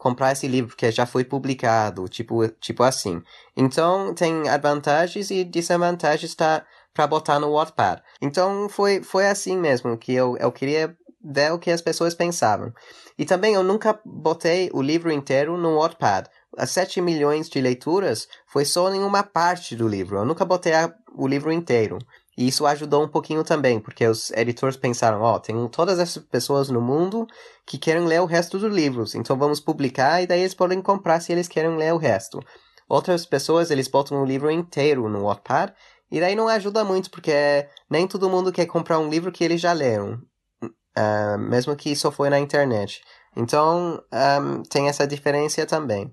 comprar 0.00 0.32
esse 0.32 0.48
livro 0.48 0.70
porque 0.70 0.90
já 0.90 1.04
foi 1.04 1.24
publicado, 1.24 2.08
tipo, 2.08 2.48
tipo 2.58 2.82
assim. 2.82 3.22
Então 3.54 4.14
tem 4.14 4.44
vantagens 4.60 5.30
e 5.30 5.44
desvantagens 5.44 6.34
tá, 6.34 6.64
para 6.94 7.06
botar 7.06 7.38
no 7.38 7.52
Wattpad. 7.52 8.02
Então 8.18 8.66
foi, 8.70 9.02
foi 9.02 9.28
assim 9.28 9.58
mesmo 9.58 9.98
que 9.98 10.14
eu, 10.14 10.38
eu 10.38 10.50
queria 10.50 10.96
ver 11.22 11.52
o 11.52 11.58
que 11.58 11.70
as 11.70 11.82
pessoas 11.82 12.14
pensavam. 12.14 12.72
E 13.18 13.26
também 13.26 13.52
eu 13.52 13.62
nunca 13.62 14.00
botei 14.02 14.70
o 14.72 14.80
livro 14.80 15.12
inteiro 15.12 15.58
no 15.58 15.78
Wattpad. 15.78 16.30
As 16.56 16.70
7 16.70 17.02
milhões 17.02 17.50
de 17.50 17.60
leituras 17.60 18.26
foi 18.46 18.64
só 18.64 18.90
em 18.94 19.00
uma 19.00 19.22
parte 19.22 19.76
do 19.76 19.86
livro. 19.86 20.16
Eu 20.16 20.24
nunca 20.24 20.46
botei 20.46 20.72
a, 20.72 20.90
o 21.14 21.28
livro 21.28 21.52
inteiro. 21.52 21.98
E 22.40 22.48
isso 22.48 22.64
ajudou 22.64 23.04
um 23.04 23.08
pouquinho 23.08 23.44
também, 23.44 23.78
porque 23.78 24.06
os 24.06 24.30
editores 24.30 24.74
pensaram, 24.74 25.20
ó, 25.20 25.34
oh, 25.34 25.38
tem 25.38 25.68
todas 25.68 25.98
essas 25.98 26.24
pessoas 26.24 26.70
no 26.70 26.80
mundo 26.80 27.26
que 27.66 27.76
querem 27.76 28.06
ler 28.06 28.22
o 28.22 28.24
resto 28.24 28.58
dos 28.58 28.72
livros, 28.72 29.14
então 29.14 29.36
vamos 29.36 29.60
publicar 29.60 30.22
e 30.22 30.26
daí 30.26 30.40
eles 30.40 30.54
podem 30.54 30.80
comprar 30.80 31.20
se 31.20 31.32
eles 31.32 31.46
querem 31.46 31.76
ler 31.76 31.92
o 31.92 31.98
resto. 31.98 32.40
Outras 32.88 33.26
pessoas, 33.26 33.70
eles 33.70 33.88
botam 33.88 34.22
o 34.22 34.24
livro 34.24 34.50
inteiro 34.50 35.06
no 35.06 35.24
Wattpad, 35.24 35.74
e 36.10 36.18
daí 36.18 36.34
não 36.34 36.48
ajuda 36.48 36.82
muito, 36.82 37.10
porque 37.10 37.68
nem 37.90 38.08
todo 38.08 38.30
mundo 38.30 38.50
quer 38.50 38.64
comprar 38.64 38.98
um 38.98 39.10
livro 39.10 39.30
que 39.30 39.44
eles 39.44 39.60
já 39.60 39.74
leram, 39.74 40.18
uh, 40.62 41.38
mesmo 41.38 41.76
que 41.76 41.90
isso 41.90 42.10
foi 42.10 42.30
na 42.30 42.40
internet. 42.40 43.02
Então, 43.36 44.02
um, 44.10 44.62
tem 44.62 44.88
essa 44.88 45.06
diferença 45.06 45.66
também. 45.66 46.10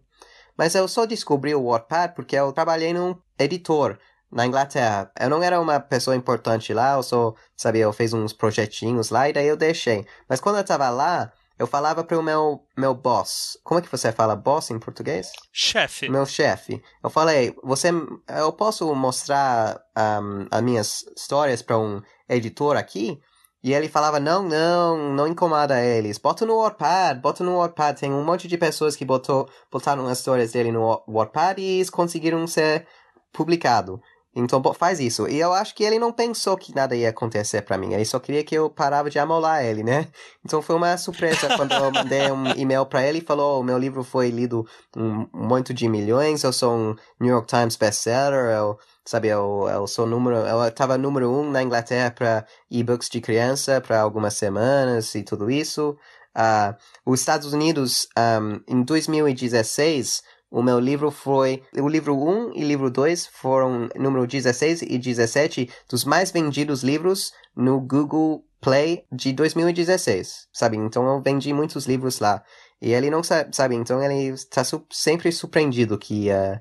Mas 0.58 0.76
eu 0.76 0.90
só 0.90 1.06
descobri 1.06 1.56
o 1.56 1.70
Wattpad 1.70 2.16
porque 2.16 2.36
eu 2.36 2.52
trabalhei 2.52 2.92
num 2.92 3.16
editor 3.40 3.98
na 4.32 4.46
Inglaterra. 4.46 5.12
Eu 5.20 5.30
não 5.30 5.42
era 5.42 5.60
uma 5.60 5.80
pessoa 5.80 6.16
importante 6.16 6.74
lá, 6.74 6.96
eu 6.96 7.04
só, 7.04 7.34
sabia, 7.56 7.84
eu 7.84 7.94
fiz 7.94 8.14
uns 8.14 8.34
projetinhos 8.34 9.10
lá 9.10 9.30
e 9.30 9.34
daí 9.34 9.48
eu 9.48 9.58
deixei. 9.58 10.06
Mas 10.28 10.40
quando 10.40 10.58
eu 10.58 10.64
tava 10.64 10.90
lá, 10.90 11.32
eu 11.58 11.66
falava 11.66 12.04
pro 12.04 12.22
meu, 12.22 12.64
meu 12.78 12.94
boss. 12.94 13.58
Como 13.64 13.80
é 13.80 13.84
que 13.84 13.90
você 13.90 14.12
fala 14.12 14.36
boss 14.36 14.70
em 14.70 14.78
português? 14.78 15.32
Chefe. 15.52 16.08
Meu 16.08 16.26
chefe. 16.26 16.82
Eu 17.04 17.10
falei, 17.10 17.56
você, 17.64 17.90
eu 18.38 18.54
posso 18.54 18.94
mostrar 18.94 19.80
um, 19.98 20.48
as 20.52 20.62
minhas 20.62 21.04
histórias 21.16 21.62
para 21.62 21.78
um 21.78 22.02
editor 22.30 22.78
aqui? 22.78 23.20
E 23.64 23.74
ele 23.74 23.90
falava, 23.90 24.20
não, 24.20 24.44
não, 24.44 25.14
não 25.14 25.28
incomoda 25.28 25.84
eles. 25.84 26.20
Bota 26.20 26.46
no 26.46 26.62
Wattpad, 26.62 27.20
bota 27.20 27.44
no 27.44 27.58
Wattpad. 27.58 28.00
Tem 28.00 28.14
um 28.14 28.24
monte 28.24 28.48
de 28.48 28.58
pessoas 28.58 28.96
que 28.96 29.04
botou, 29.04 29.50
botaram 29.72 30.06
as 30.08 30.20
histórias 30.20 30.52
dele 30.52 30.72
no 30.72 31.04
Wattpad 31.08 31.60
e 31.60 31.78
eles 31.78 31.90
conseguiram 31.90 32.46
ser 32.46 32.88
publicado. 33.34 34.00
Então 34.40 34.62
faz 34.76 35.00
isso. 35.00 35.28
E 35.28 35.40
eu 35.40 35.52
acho 35.52 35.74
que 35.74 35.84
ele 35.84 35.98
não 35.98 36.14
pensou 36.14 36.56
que 36.56 36.74
nada 36.76 36.96
ia 36.96 37.10
acontecer 37.10 37.64
para 37.64 37.76
mim. 37.76 37.94
Ele 37.94 38.06
só 38.06 38.20
queria 38.20 38.44
que 38.44 38.54
eu 38.54 38.70
parava 38.70 39.10
de 39.10 39.18
amolar 39.18 39.66
ele, 39.66 39.84
né? 39.84 40.08
Então 40.46 40.62
foi 40.62 40.76
uma 40.76 40.96
surpresa 40.96 41.50
quando 41.58 41.74
eu 41.74 41.92
mandei 41.92 42.32
um 42.32 42.46
e-mail 42.52 42.86
para 42.86 43.04
ele 43.04 43.18
e 43.18 43.22
falou: 43.22 43.60
oh, 43.60 43.64
meu 43.64 43.80
livro 43.80 44.04
foi 44.04 44.30
lido 44.30 44.64
um, 44.96 45.28
muito 45.34 45.74
de 45.74 45.90
milhões, 45.90 46.44
eu 46.44 46.54
sou 46.54 46.72
um 46.72 46.96
New 47.20 47.32
York 47.32 47.48
Times 47.48 47.76
bestseller, 47.76 48.52
eu, 48.56 48.78
sabe, 49.04 49.28
eu, 49.30 49.68
eu 49.70 49.88
sou 49.88 50.06
número, 50.06 50.36
eu 50.36 50.72
tava 50.72 51.00
número 51.00 51.32
um 51.32 51.50
na 51.50 51.64
Inglaterra 51.64 52.12
para 52.12 52.46
e-books 52.70 53.10
de 53.10 53.20
criança 53.20 53.82
para 53.82 54.00
algumas 54.02 54.36
semanas 54.36 55.16
e 55.16 55.24
tudo 55.24 55.50
isso. 55.50 55.98
Uh, 56.38 56.76
os 57.04 57.20
Estados 57.22 57.52
Unidos, 57.52 58.08
um, 58.16 58.62
em 58.68 58.84
2016 58.84 60.22
o 60.50 60.64
meu 60.64 60.80
livro 60.80 61.12
foi. 61.12 61.64
O 61.76 61.88
livro 61.88 62.16
1 62.16 62.54
e 62.56 62.64
livro 62.64 62.90
2 62.90 63.28
foram 63.28 63.90
número 63.96 64.26
16 64.26 64.82
e 64.84 64.98
17 64.98 65.70
dos 65.90 66.06
mais 66.06 66.32
vendidos 66.32 66.84
livros 66.84 67.32
no 67.56 67.80
Google 67.80 68.44
Play 68.62 69.04
de 69.12 69.34
2016, 69.34 70.48
sabe? 70.54 70.78
Então 70.78 71.06
eu 71.08 71.22
vendi 71.22 71.54
muitos 71.54 71.86
livros 71.86 72.20
lá. 72.20 72.44
E 72.82 72.94
ele 72.94 73.10
não 73.10 73.24
sabe, 73.24 73.56
sabe? 73.56 73.76
Então 73.76 74.02
ele 74.02 74.34
está 74.34 74.64
su 74.64 74.86
sempre 74.92 75.32
surpreendido 75.32 75.98
que, 75.98 76.30
uh, 76.30 76.60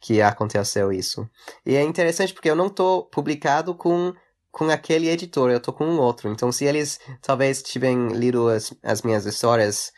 que 0.00 0.20
aconteceu 0.20 0.92
isso. 0.92 1.28
E 1.64 1.76
é 1.76 1.82
interessante 1.82 2.34
porque 2.34 2.50
eu 2.50 2.56
não 2.56 2.68
tô 2.68 3.04
publicado 3.04 3.74
com 3.74 4.12
com 4.50 4.70
aquele 4.70 5.08
editor, 5.08 5.50
eu 5.50 5.60
tô 5.60 5.72
com 5.72 5.84
um 5.84 6.00
outro. 6.00 6.28
Então, 6.28 6.50
se 6.50 6.64
eles 6.64 6.98
talvez 7.22 7.62
tiverem 7.62 8.08
lido 8.08 8.48
as, 8.48 8.74
as 8.82 9.02
minhas 9.02 9.24
histórias 9.24 9.92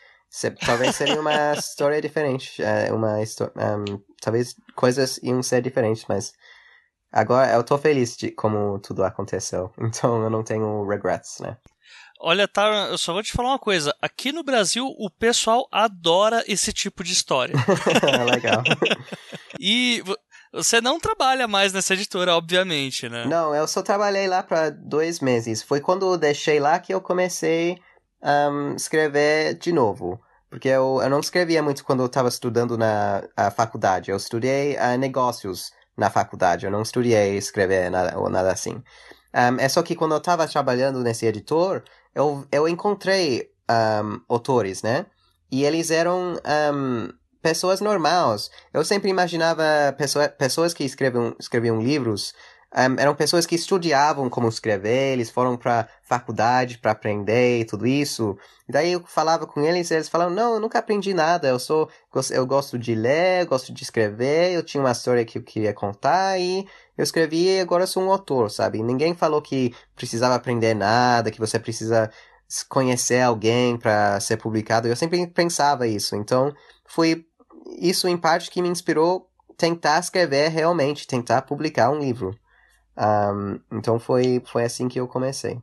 talvez 0.65 0.97
seria 0.97 1.21
uma 1.21 1.53
história 1.55 2.01
diferente. 2.01 2.63
É, 2.63 2.93
uma 2.93 3.17
um, 3.19 4.01
talvez 4.21 4.55
coisas 4.75 5.19
iam 5.23 5.43
ser 5.43 5.63
diferentes, 5.63 6.05
mas 6.09 6.33
agora 7.13 7.53
eu 7.53 7.65
tô 7.65 7.77
feliz 7.77 8.17
de 8.17 8.31
como 8.31 8.79
tudo 8.79 9.05
aconteceu. 9.05 9.73
Então 9.81 10.23
eu 10.23 10.31
não 10.31 10.45
tenho 10.45 10.87
regrets, 10.87 11.41
né? 11.41 11.57
Olha, 12.23 12.47
tá, 12.47 12.89
eu 12.91 12.99
só 12.99 13.15
vou 13.15 13.23
te 13.23 13.33
falar 13.33 13.49
uma 13.49 13.59
coisa. 13.59 13.97
Aqui 14.01 14.31
no 14.31 14.45
Brasil, 14.45 14.87
o 14.87 15.09
pessoal 15.09 15.67
adora 15.73 16.45
esse 16.47 16.71
tipo 16.71 17.03
de 17.03 17.15
história. 17.15 17.55
Legal. 18.31 18.63
e 19.59 20.05
você 20.53 20.83
não 20.83 21.01
trabalha 21.01 21.49
mais 21.49 21.73
nessa 21.73 21.95
editora, 21.95 22.37
obviamente, 22.37 23.09
né? 23.09 23.25
Não, 23.25 23.55
eu 23.55 23.67
só 23.67 23.81
trabalhei 23.83 24.29
lá 24.29 24.43
para 24.43 24.69
dois 24.69 25.21
meses. 25.21 25.63
Foi 25.63 25.81
quando 25.81 26.13
eu 26.13 26.19
deixei 26.19 26.61
lá 26.61 26.79
que 26.79 26.93
eu 26.93 27.01
comecei 27.01 27.79
um, 28.23 28.75
escrever 28.75 29.55
de 29.55 29.73
novo. 29.73 30.21
Porque 30.49 30.69
eu, 30.69 31.01
eu 31.01 31.09
não 31.09 31.21
escrevia 31.21 31.63
muito 31.63 31.85
quando 31.85 32.01
eu 32.01 32.07
estava 32.07 32.29
estudando 32.29 32.77
na 32.77 33.23
faculdade. 33.55 34.11
Eu 34.11 34.17
estudei 34.17 34.77
uh, 34.77 34.99
negócios 34.99 35.71
na 35.97 36.11
faculdade. 36.11 36.67
Eu 36.67 36.73
não 36.73 36.83
estudei 36.83 37.37
escrever 37.37 37.91
nada, 37.91 38.19
ou 38.19 38.29
nada 38.29 38.51
assim. 38.51 38.83
Um, 39.33 39.61
é 39.61 39.69
só 39.69 39.81
que 39.83 39.95
quando 39.95 40.13
eu 40.13 40.19
estava 40.19 40.49
trabalhando 40.49 41.03
nesse 41.05 41.25
editor, 41.25 41.85
eu, 42.13 42.45
eu 42.51 42.69
encontrei 42.69 43.49
um, 43.71 44.21
autores, 44.29 44.83
né? 44.83 45.07
E 45.53 45.65
eles 45.65 45.91
eram 45.91 46.37
pessoas 47.43 47.81
normais. 47.81 48.51
Eu 48.73 48.85
sempre 48.85 49.11
imaginava 49.11 49.65
pessoa, 49.97 50.29
pessoas 50.29 50.73
que 50.75 50.85
escreviam, 50.85 51.35
escreviam 51.39 51.81
livros 51.81 52.33
um, 52.73 53.01
eram 53.01 53.15
pessoas 53.15 53.47
que 53.47 53.57
estudavam 53.57 54.31
como 54.31 54.49
escrever, 54.49 55.13
eles 55.13 55.29
foram 55.31 55.57
para 55.57 55.89
faculdade 56.05 56.79
para 56.79 56.93
aprender 56.93 57.61
e 57.61 57.65
tudo 57.65 57.87
isso. 57.87 58.39
Daí 58.69 58.93
eu 58.93 59.01
falava 59.07 59.47
com 59.47 59.61
eles, 59.61 59.91
e 59.91 59.95
eles 59.95 60.09
falavam: 60.09 60.35
"Não, 60.35 60.55
eu 60.55 60.61
nunca 60.61 60.79
aprendi 60.79 61.13
nada. 61.13 61.49
Eu 61.49 61.59
sou 61.59 61.89
eu 62.31 62.47
gosto 62.47 62.79
de 62.79 62.95
ler, 62.95 63.47
gosto 63.47 63.73
de 63.73 63.83
escrever, 63.83 64.53
eu 64.53 64.63
tinha 64.63 64.81
uma 64.83 64.93
história 64.93 65.25
que 65.25 65.39
eu 65.39 65.43
queria 65.43 65.73
contar 65.75 66.39
e 66.39 66.67
eu 66.97 67.03
escrevi 67.03 67.57
e 67.57 67.61
agora 67.61 67.87
sou 67.87 68.03
um 68.03 68.11
autor, 68.11 68.51
sabe? 68.51 68.83
Ninguém 68.83 69.15
falou 69.15 69.43
que 69.43 69.75
precisava 69.97 70.35
aprender 70.35 70.75
nada, 70.75 71.31
que 71.31 71.39
você 71.41 71.59
precisa 71.59 72.11
conhecer 72.69 73.21
alguém 73.23 73.77
para 73.77 74.21
ser 74.21 74.37
publicado. 74.37 74.89
Eu 74.89 74.97
sempre 74.97 75.27
pensava 75.29 75.87
isso. 75.87 76.17
Então, 76.17 76.53
foi 76.87 77.25
isso 77.79 78.09
em 78.09 78.17
parte 78.17 78.51
que 78.51 78.63
me 78.63 78.69
inspirou 78.69 79.29
tentar 79.57 80.01
escrever 80.01 80.49
realmente, 80.49 81.07
tentar 81.07 81.43
publicar 81.43 81.91
um 81.91 81.99
livro. 81.99 82.37
Um, 82.97 83.61
então 83.73 83.99
foi, 83.99 84.43
foi 84.45 84.65
assim 84.65 84.89
que 84.89 85.01
eu 85.01 85.09
comecei. 85.09 85.61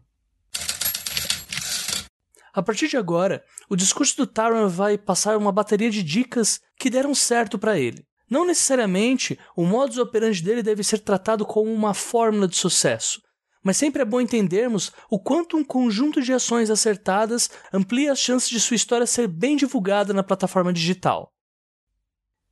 A 2.53 2.63
partir 2.63 2.87
de 2.87 2.97
agora, 2.97 3.43
o 3.69 3.75
discurso 3.75 4.17
do 4.17 4.25
Taran 4.25 4.67
vai 4.67 4.97
passar 4.97 5.37
uma 5.37 5.51
bateria 5.51 5.91
de 5.91 6.01
dicas 6.01 6.59
que 6.75 6.89
deram 6.89 7.13
certo 7.13 7.59
para 7.59 7.77
ele. 7.77 8.03
Não 8.29 8.45
necessariamente 8.45 9.39
o 9.55 9.63
modus 9.63 9.97
operandi 9.97 10.41
dele 10.43 10.63
deve 10.63 10.83
ser 10.83 10.99
tratado 10.99 11.45
como 11.45 11.71
uma 11.71 11.93
fórmula 11.93 12.47
de 12.47 12.57
sucesso, 12.57 13.21
mas 13.63 13.77
sempre 13.77 14.01
é 14.01 14.05
bom 14.05 14.19
entendermos 14.19 14.91
o 15.09 15.19
quanto 15.19 15.55
um 15.55 15.63
conjunto 15.63 16.21
de 16.21 16.33
ações 16.33 16.69
acertadas 16.69 17.49
amplia 17.71 18.11
as 18.11 18.19
chances 18.19 18.49
de 18.49 18.59
sua 18.59 18.75
história 18.75 19.05
ser 19.05 19.27
bem 19.27 19.55
divulgada 19.55 20.13
na 20.13 20.23
plataforma 20.23 20.73
digital. 20.73 21.31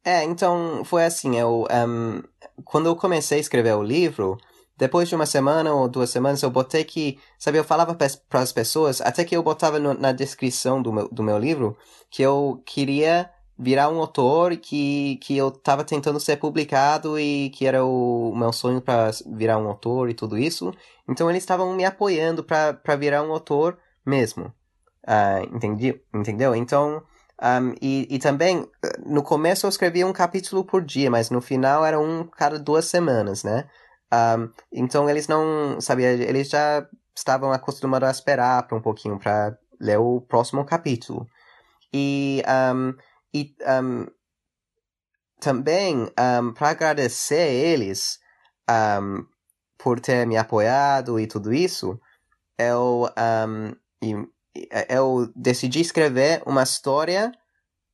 É, 0.04 0.24
então 0.24 0.86
foi 0.86 1.04
assim, 1.04 1.36
eu 1.36 1.66
um, 1.88 2.22
quando 2.64 2.86
eu 2.86 2.96
comecei 2.96 3.40
a 3.40 3.42
escrever 3.42 3.74
o 3.74 3.82
livro, 3.82 4.38
depois 4.78 5.08
de 5.08 5.16
uma 5.16 5.26
semana 5.26 5.74
ou 5.74 5.88
duas 5.88 6.10
semanas, 6.10 6.42
eu 6.42 6.50
botei 6.50 6.84
que, 6.84 7.18
sabe, 7.40 7.58
eu 7.58 7.64
falava 7.64 7.96
para 7.96 8.40
as 8.42 8.52
pessoas, 8.52 9.02
até 9.02 9.24
que 9.24 9.36
eu 9.36 9.44
botava 9.44 9.80
no, 9.80 9.94
na 9.94 10.12
descrição 10.12 10.82
do 10.82 10.92
meu, 10.92 11.08
do 11.10 11.24
meu 11.24 11.38
livro, 11.38 11.78
que 12.10 12.22
eu 12.22 12.62
queria 12.66 13.30
virar 13.58 13.90
um 13.90 14.00
autor 14.00 14.58
que, 14.58 15.18
que 15.22 15.38
eu 15.38 15.48
estava 15.48 15.84
tentando 15.86 16.20
ser 16.20 16.38
publicado 16.38 17.18
e 17.18 17.50
que 17.52 17.66
era 17.66 17.86
o, 17.86 18.34
meu 18.36 18.52
sonho 18.52 18.82
para 18.82 19.12
virar 19.26 19.58
um 19.58 19.68
autor 19.68 20.10
e 20.10 20.14
tudo 20.14 20.38
isso. 20.38 20.74
Então 21.08 21.30
eles 21.30 21.44
estavam 21.44 21.74
me 21.74 21.86
apoiando 21.86 22.44
para 22.44 22.96
virar 22.98 23.24
um 23.24 23.32
autor 23.32 23.78
mesmo. 24.06 24.54
Uh, 25.08 25.56
entendi, 25.56 26.02
entendeu? 26.14 26.54
Então, 26.54 27.02
um, 27.42 27.76
e, 27.82 28.08
e 28.10 28.20
também, 28.20 28.68
no 29.06 29.22
começo 29.24 29.66
eu 29.66 29.70
escrevia 29.70 30.08
um 30.08 30.14
capítulo 30.14 30.64
por 30.64 30.84
dia, 30.84 31.10
mas 31.10 31.30
no 31.30 31.42
final 31.42 31.86
era 31.86 32.00
um 32.00 32.26
cada 32.26 32.58
duas 32.60 32.86
semanas, 32.86 33.44
né? 33.44 33.66
Um, 34.14 34.50
então 34.72 35.10
eles 35.10 35.28
não, 35.28 35.80
sabia, 35.82 36.12
eles 36.12 36.50
já 36.50 36.88
estavam 37.16 37.52
acostumados 37.52 38.08
a 38.08 38.12
esperar 38.12 38.68
para 38.68 38.78
um 38.78 38.82
pouquinho 38.82 39.18
para 39.18 39.58
ler 39.80 40.00
o 40.00 40.22
próximo 40.22 40.64
capítulo. 40.66 41.28
E, 41.94 42.44
um, 42.74 42.94
e 43.34 43.56
um, 43.82 44.06
também, 45.40 46.12
para 46.56 46.70
agradecer 46.70 47.52
eles 47.52 48.20
por 49.78 50.00
ter 50.00 50.26
me 50.26 50.38
apoiado 50.38 51.20
e 51.20 51.28
tudo 51.28 51.54
isso, 51.54 52.00
eu, 52.58 53.08
um, 54.02 54.26
eu 54.90 55.32
decidi 55.36 55.82
escrever 55.82 56.42
uma 56.46 56.64
história 56.64 57.32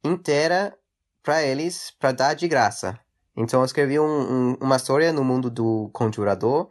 inteira 0.04 0.76
para 1.24 1.44
eles, 1.44 1.92
para 2.00 2.12
dar 2.12 2.34
de 2.34 2.48
graça. 2.48 3.00
Então 3.36 3.62
eu 3.62 3.66
escrevi 3.66 4.00
um, 4.00 4.04
um, 4.06 4.58
uma 4.60 4.76
história 4.76 5.12
no 5.14 5.24
mundo 5.24 5.50
do 5.50 5.90
conjurador 5.94 6.70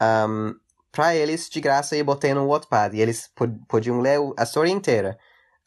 um, 0.00 0.54
para 0.90 1.14
eles 1.14 1.48
de 1.48 1.60
graça 1.60 1.96
e 1.96 2.02
botei 2.02 2.34
no 2.34 2.46
Wattpad. 2.48 2.96
E 2.96 3.00
eles 3.00 3.30
podiam 3.68 4.00
ler 4.00 4.18
a 4.36 4.42
história 4.42 4.70
inteira. 4.70 5.18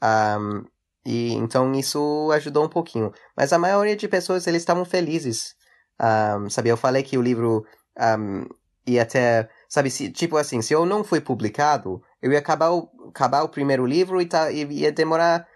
Um, 0.02 0.66
e 1.06 1.34
então 1.34 1.74
isso 1.74 2.30
ajudou 2.34 2.66
um 2.66 2.70
pouquinho. 2.70 3.14
Mas 3.36 3.54
a 3.54 3.60
maioria 3.60 3.96
de 3.96 4.08
pessoas 4.08 4.48
eles 4.48 4.62
estavam 4.62 4.86
felizes. 4.86 5.56
Um, 6.02 6.50
sabe, 6.50 6.70
eu 6.70 6.78
falei 6.78 7.04
que 7.04 7.18
o 7.18 7.22
livro 7.22 7.66
ia 8.86 9.04
até, 9.04 9.50
sabe, 9.70 9.90
se, 9.90 10.12
tipo 10.12 10.36
assim, 10.38 10.62
se 10.62 10.74
eu 10.74 10.86
não 10.86 11.04
fui 11.04 11.22
publicado, 11.22 12.02
eu 12.22 12.32
ia 12.32 12.40
acabar 12.40 12.72
o, 12.72 12.90
acabar 13.10 13.44
o 13.44 13.50
primeiro 13.50 13.86
livro 13.86 14.22
e, 14.22 14.26
tá, 14.26 14.52
e 14.52 14.64
ia 14.64 14.92
demorar 14.92 15.48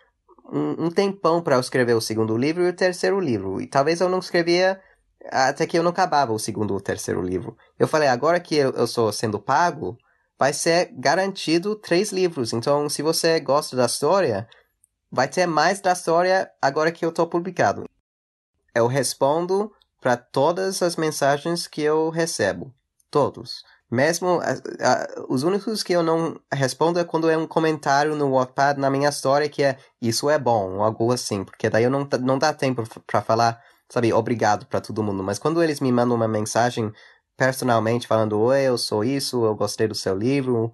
um, 0.52 0.86
um 0.86 0.90
tempão 0.90 1.42
para 1.42 1.60
escrever 1.60 1.94
o 1.94 2.02
segundo 2.02 2.38
livro 2.38 2.64
e 2.64 2.70
o 2.70 2.76
terceiro 2.76 3.20
livro. 3.20 3.62
E 3.62 3.68
talvez 3.68 4.02
eu 4.02 4.10
não 4.10 4.20
escrevia 4.20 4.82
até 5.30 5.66
que 5.66 5.78
eu 5.78 5.84
não 5.84 5.92
acabava 5.92 6.34
o 6.34 6.40
segundo 6.40 6.74
ou 6.74 6.80
terceiro 6.80 7.22
livro. 7.22 7.58
Eu 7.78 7.88
falei, 7.88 8.08
agora 8.08 8.40
que 8.40 8.56
eu, 8.56 8.72
eu 8.72 8.86
estou 8.86 9.12
sendo 9.12 9.40
pago, 9.40 9.98
vai 10.38 10.54
ser 10.54 10.92
garantido 10.94 11.76
três 11.76 12.12
livros. 12.12 12.54
Então, 12.54 12.90
se 12.90 13.02
você 13.02 13.40
gosta 13.40 13.76
da 13.76 13.86
história, 13.86 14.48
vai 15.12 15.28
ter 15.28 15.46
mais 15.46 15.80
da 15.82 15.92
história 15.92 16.50
agora 16.62 16.92
que 16.92 17.04
eu 17.04 17.10
estou 17.10 17.28
publicado. 17.28 17.86
Eu 18.74 18.88
respondo 18.88 19.72
para 20.00 20.16
todas 20.16 20.82
as 20.82 20.96
mensagens 20.96 21.68
que 21.68 21.82
eu 21.82 22.10
recebo. 22.10 22.74
Todos. 23.10 23.64
Mesmo 23.90 24.42
os 25.30 25.44
únicos 25.44 25.82
que 25.82 25.94
eu 25.94 26.04
não 26.04 26.38
respondo 26.52 27.00
é 27.00 27.06
quando 27.06 27.30
é 27.30 27.38
um 27.38 27.48
comentário 27.48 28.16
no 28.16 28.34
Wattpad 28.34 28.78
na 28.78 28.90
minha 28.90 29.08
história 29.08 29.48
que 29.48 29.64
é 29.64 29.78
isso 30.02 30.30
é 30.30 30.38
bom, 30.38 30.76
ou 30.76 30.84
algo 30.84 31.12
assim, 31.14 31.46
porque 31.46 31.70
daí 31.70 31.86
eu 31.86 31.90
não, 31.90 32.08
não 32.20 32.38
dá 32.38 32.54
tempo 32.54 32.84
para 33.06 33.22
falar, 33.22 33.62
sabe, 33.88 34.12
obrigado 34.12 34.66
para 34.66 34.82
todo 34.82 35.02
mundo. 35.02 35.24
Mas 35.24 35.40
quando 35.40 35.64
eles 35.64 35.80
me 35.80 35.90
mandam 35.90 36.18
uma 36.18 36.28
mensagem 36.28 36.92
personalmente 37.38 38.08
falando, 38.08 38.38
oi, 38.40 38.64
eu 38.64 38.78
sou 38.78 39.06
isso, 39.06 39.46
eu 39.46 39.56
gostei 39.56 39.88
do 39.88 39.96
seu 39.96 40.18
livro, 40.18 40.74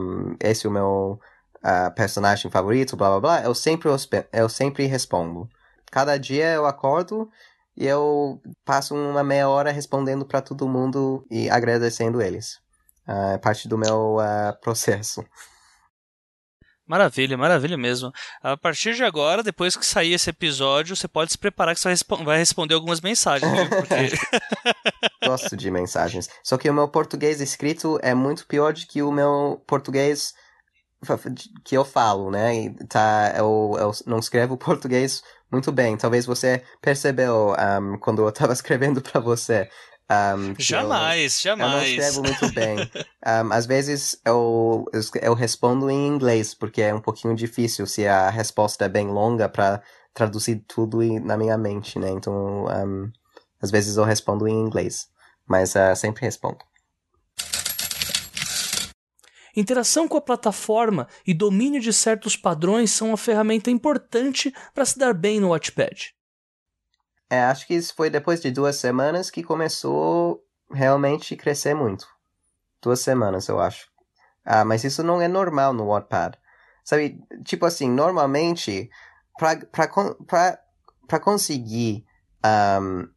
um, 0.00 0.36
esse 0.40 0.66
é 0.66 0.68
o 0.68 0.72
meu 0.72 1.18
uh, 1.64 1.94
personagem 1.96 2.50
favorito, 2.50 2.96
blá 2.96 3.08
blá 3.10 3.20
blá, 3.20 3.42
eu 3.42 3.54
sempre, 3.54 3.88
eu 4.32 4.48
sempre 4.48 4.86
respondo. 4.86 5.48
Cada 5.90 6.16
dia 6.18 6.52
eu 6.52 6.66
acordo 6.66 7.28
e 7.78 7.86
eu 7.86 8.42
passo 8.64 8.94
uma 8.94 9.22
meia 9.22 9.48
hora 9.48 9.70
respondendo 9.70 10.26
para 10.26 10.42
todo 10.42 10.68
mundo 10.68 11.24
e 11.30 11.48
agradecendo 11.48 12.20
eles. 12.20 12.56
Uh, 13.06 13.34
é 13.34 13.38
parte 13.38 13.68
do 13.68 13.78
meu 13.78 14.16
uh, 14.16 14.60
processo. 14.60 15.24
Maravilha, 16.84 17.36
maravilha 17.36 17.76
mesmo. 17.76 18.10
A 18.42 18.56
partir 18.56 18.94
de 18.94 19.04
agora, 19.04 19.42
depois 19.42 19.76
que 19.76 19.86
sair 19.86 20.14
esse 20.14 20.30
episódio, 20.30 20.96
você 20.96 21.06
pode 21.06 21.30
se 21.30 21.38
preparar 21.38 21.74
que 21.74 21.80
você 21.80 21.88
vai, 21.88 21.92
respo 21.92 22.24
vai 22.24 22.38
responder 22.38 22.74
algumas 22.74 23.00
mensagens, 23.00 23.52
viu? 23.52 23.68
Porque... 23.68 23.94
Gosto 25.24 25.56
de 25.56 25.70
mensagens. 25.70 26.28
Só 26.42 26.56
que 26.56 26.68
o 26.68 26.74
meu 26.74 26.88
português 26.88 27.40
escrito 27.40 28.00
é 28.02 28.14
muito 28.14 28.46
pior 28.46 28.72
do 28.72 28.80
que 28.86 29.02
o 29.02 29.12
meu 29.12 29.62
português 29.66 30.34
que 31.64 31.76
eu 31.76 31.84
falo, 31.84 32.30
né? 32.30 32.74
Tá, 32.88 33.34
eu, 33.36 33.76
eu 33.78 33.92
não 34.06 34.18
escrevo 34.18 34.56
português 34.58 35.22
muito 35.50 35.72
bem. 35.72 35.96
Talvez 35.96 36.26
você 36.26 36.62
percebeu 36.80 37.54
um, 37.54 37.98
quando 37.98 38.22
eu 38.22 38.28
estava 38.28 38.52
escrevendo 38.54 39.00
para 39.00 39.20
você. 39.20 39.68
Um, 40.10 40.54
jamais, 40.58 41.34
eu, 41.36 41.42
jamais. 41.42 41.72
Eu 41.72 41.78
não 41.78 41.84
escrevo 41.84 42.22
muito 42.22 42.52
bem. 42.54 42.78
um, 43.26 43.52
às 43.52 43.66
vezes 43.66 44.20
eu, 44.24 44.84
eu, 44.92 45.00
eu, 45.22 45.34
respondo 45.34 45.90
em 45.90 46.06
inglês, 46.06 46.54
porque 46.54 46.80
é 46.80 46.94
um 46.94 47.00
pouquinho 47.00 47.34
difícil 47.34 47.86
se 47.86 48.06
a 48.06 48.30
resposta 48.30 48.86
é 48.86 48.88
bem 48.88 49.08
longa 49.08 49.48
para 49.48 49.82
traduzir 50.14 50.64
tudo 50.66 51.00
na 51.20 51.36
minha 51.36 51.58
mente, 51.58 51.98
né? 51.98 52.10
Então, 52.10 52.66
às 53.60 53.70
vezes 53.70 53.96
eu 53.96 54.04
respondo 54.04 54.48
em 54.48 54.54
inglês, 54.54 55.08
mas 55.46 55.74
uh, 55.74 55.94
sempre 55.94 56.24
respondo. 56.24 56.58
Interação 59.56 60.06
com 60.06 60.16
a 60.16 60.20
plataforma 60.20 61.08
e 61.26 61.34
domínio 61.34 61.80
de 61.80 61.92
certos 61.92 62.36
padrões 62.36 62.92
são 62.92 63.08
uma 63.08 63.16
ferramenta 63.16 63.70
importante 63.70 64.52
para 64.74 64.84
se 64.84 64.98
dar 64.98 65.12
bem 65.12 65.40
no 65.40 65.50
Watchpad. 65.50 66.14
É, 67.30 67.42
acho 67.42 67.66
que 67.66 67.74
isso 67.74 67.94
foi 67.94 68.08
depois 68.08 68.40
de 68.40 68.50
duas 68.50 68.76
semanas 68.76 69.30
que 69.30 69.42
começou 69.42 70.42
realmente 70.70 71.36
crescer 71.36 71.74
muito. 71.74 72.06
Duas 72.80 73.00
semanas, 73.00 73.48
eu 73.48 73.60
acho. 73.60 73.90
Ah, 74.44 74.64
mas 74.64 74.84
isso 74.84 75.02
não 75.02 75.20
é 75.20 75.28
normal 75.28 75.72
no 75.74 75.88
Wattpad. 75.88 76.38
Sabe, 76.82 77.20
tipo 77.44 77.66
assim, 77.66 77.90
normalmente, 77.90 78.88
para 79.38 81.20
conseguir 81.20 82.06
um, 82.80 83.08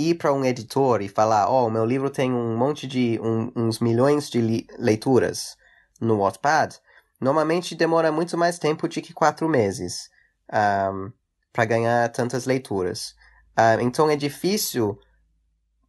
ir 0.00 0.14
para 0.14 0.32
um 0.32 0.44
editor 0.44 1.02
e 1.02 1.08
falar, 1.08 1.48
ó, 1.48 1.62
oh, 1.62 1.66
o 1.66 1.70
meu 1.70 1.84
livro 1.84 2.10
tem 2.10 2.32
um 2.32 2.56
monte 2.56 2.86
de, 2.86 3.20
um, 3.22 3.52
uns 3.54 3.78
milhões 3.78 4.30
de 4.30 4.66
leituras 4.78 5.56
no 6.00 6.18
Wattpad, 6.18 6.78
normalmente 7.20 7.74
demora 7.74 8.10
muito 8.10 8.38
mais 8.38 8.58
tempo 8.58 8.88
do 8.88 9.02
que 9.02 9.12
quatro 9.12 9.48
meses 9.48 10.08
um, 10.52 11.12
para 11.52 11.64
ganhar 11.64 12.08
tantas 12.10 12.46
leituras. 12.46 13.14
Uh, 13.58 13.80
então 13.82 14.08
é 14.08 14.16
difícil 14.16 14.98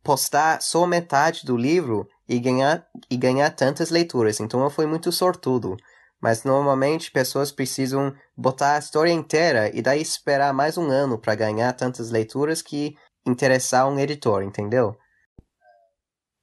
postar 0.03 0.61
só 0.61 0.85
metade 0.85 1.45
do 1.45 1.55
livro 1.55 2.07
e 2.27 2.39
ganhar, 2.39 2.85
e 3.09 3.15
ganhar 3.15 3.49
tantas 3.51 3.89
leituras. 3.89 4.39
Então 4.39 4.61
eu 4.61 4.69
fui 4.69 4.85
muito 4.85 5.11
sortudo. 5.11 5.77
Mas 6.19 6.43
normalmente 6.43 7.11
pessoas 7.11 7.51
precisam 7.51 8.13
botar 8.37 8.75
a 8.75 8.79
história 8.79 9.11
inteira 9.11 9.75
e 9.75 9.81
daí 9.81 10.01
esperar 10.01 10.53
mais 10.53 10.77
um 10.77 10.87
ano 10.89 11.17
para 11.17 11.33
ganhar 11.33 11.73
tantas 11.73 12.11
leituras 12.11 12.61
que 12.61 12.95
interessar 13.25 13.87
um 13.87 13.99
editor, 13.99 14.43
entendeu? 14.43 14.97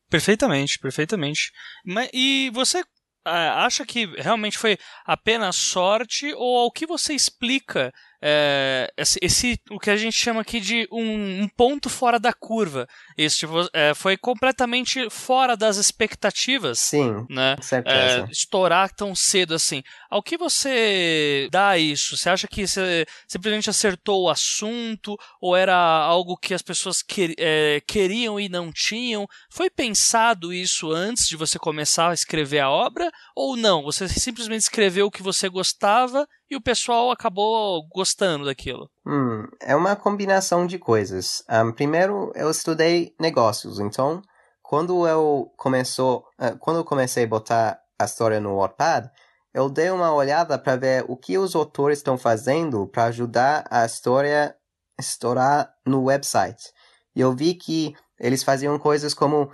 Perfeitamente, 0.08 0.78
perfeitamente. 0.78 1.52
Mas, 1.84 2.08
e 2.12 2.50
você 2.54 2.82
ah, 3.24 3.66
acha 3.66 3.84
que 3.84 4.06
realmente 4.06 4.56
foi 4.56 4.78
apenas 5.04 5.56
sorte 5.56 6.32
ou 6.34 6.58
ao 6.58 6.72
que 6.72 6.86
você 6.86 7.12
explica 7.12 7.92
é, 8.20 8.92
esse, 8.96 9.61
o 9.70 9.78
que 9.78 9.90
a 9.90 9.96
gente 9.96 10.16
chama 10.16 10.40
aqui 10.40 10.59
de 10.61 10.88
um, 10.90 11.42
um 11.42 11.48
ponto 11.48 11.88
fora 11.88 12.18
da 12.18 12.33
curva. 12.33 12.88
Isso 13.16 13.38
tipo, 13.38 13.68
é, 13.72 13.94
foi 13.94 14.16
completamente 14.16 15.09
fora 15.09 15.57
das 15.57 15.76
expectativas. 15.76 16.81
Sim, 16.81 17.26
né? 17.31 17.57
É, 17.85 18.24
estourar 18.31 18.92
tão 18.92 19.14
cedo 19.14 19.54
assim. 19.54 19.83
Ao 20.11 20.22
que 20.22 20.37
você 20.37 21.48
dá 21.50 21.78
isso? 21.78 22.16
Você 22.16 22.28
acha 22.28 22.48
que 22.48 22.66
você 22.66 23.07
simplesmente 23.26 23.70
acertou 23.70 24.24
o 24.24 24.31
assunto 24.31 25.16
ou 25.40 25.54
era 25.54 25.76
algo 25.76 26.37
que 26.37 26.54
as 26.54 26.62
pessoas 26.62 27.02
que, 27.02 27.35
é, 27.38 27.81
queriam 27.87 28.40
e 28.40 28.48
não 28.48 28.72
tinham? 28.72 29.28
Foi 29.48 29.70
pensado 29.70 30.52
isso 30.52 30.90
antes 30.90 31.28
de 31.28 31.37
você 31.37 31.59
começar 31.59 32.11
a 32.11 32.14
escrever 32.14 32.61
a 32.61 32.70
obra 32.70 33.11
ou 33.35 33.57
não? 33.57 33.83
Você 33.85 34.09
simplesmente 34.09 34.62
escreveu 34.62 35.07
o 35.07 35.11
que 35.11 35.22
você 35.22 35.48
gostava 35.48 36.26
e 36.50 36.56
o 36.56 36.61
pessoal 36.61 37.11
acabou 37.11 37.87
gostando 37.88 38.44
daquilo? 38.44 38.90
Hum, 39.06 39.46
é 39.61 39.76
uma 39.76 39.94
combinação 39.94 40.66
de 40.66 40.78
coisas. 40.78 41.42
Um, 41.48 41.72
primeiro, 41.72 42.32
eu 42.34 42.50
estudei 42.50 43.14
negócios, 43.20 43.78
então 43.78 44.22
quando 44.62 45.06
eu 45.06 45.50
começou, 45.56 46.26
uh, 46.38 46.56
quando 46.58 46.78
eu 46.78 46.84
comecei 46.84 47.24
a 47.24 47.28
botar 47.28 47.80
a 47.98 48.04
história 48.04 48.40
no 48.40 48.56
Wattpad, 48.56 49.11
eu 49.54 49.68
dei 49.68 49.90
uma 49.90 50.12
olhada 50.12 50.58
para 50.58 50.76
ver 50.76 51.04
o 51.08 51.16
que 51.16 51.38
os 51.38 51.54
autores 51.54 51.98
estão 51.98 52.18
fazendo 52.18 52.87
para 52.87 53.04
ajudar 53.04 53.66
a 53.70 53.84
história 53.87 54.54
estourar 54.98 55.72
no 55.87 56.04
website. 56.04 56.70
E 57.14 57.20
eu 57.20 57.34
vi 57.34 57.54
que 57.54 57.94
eles 58.18 58.42
faziam 58.42 58.78
coisas 58.78 59.14
como 59.14 59.50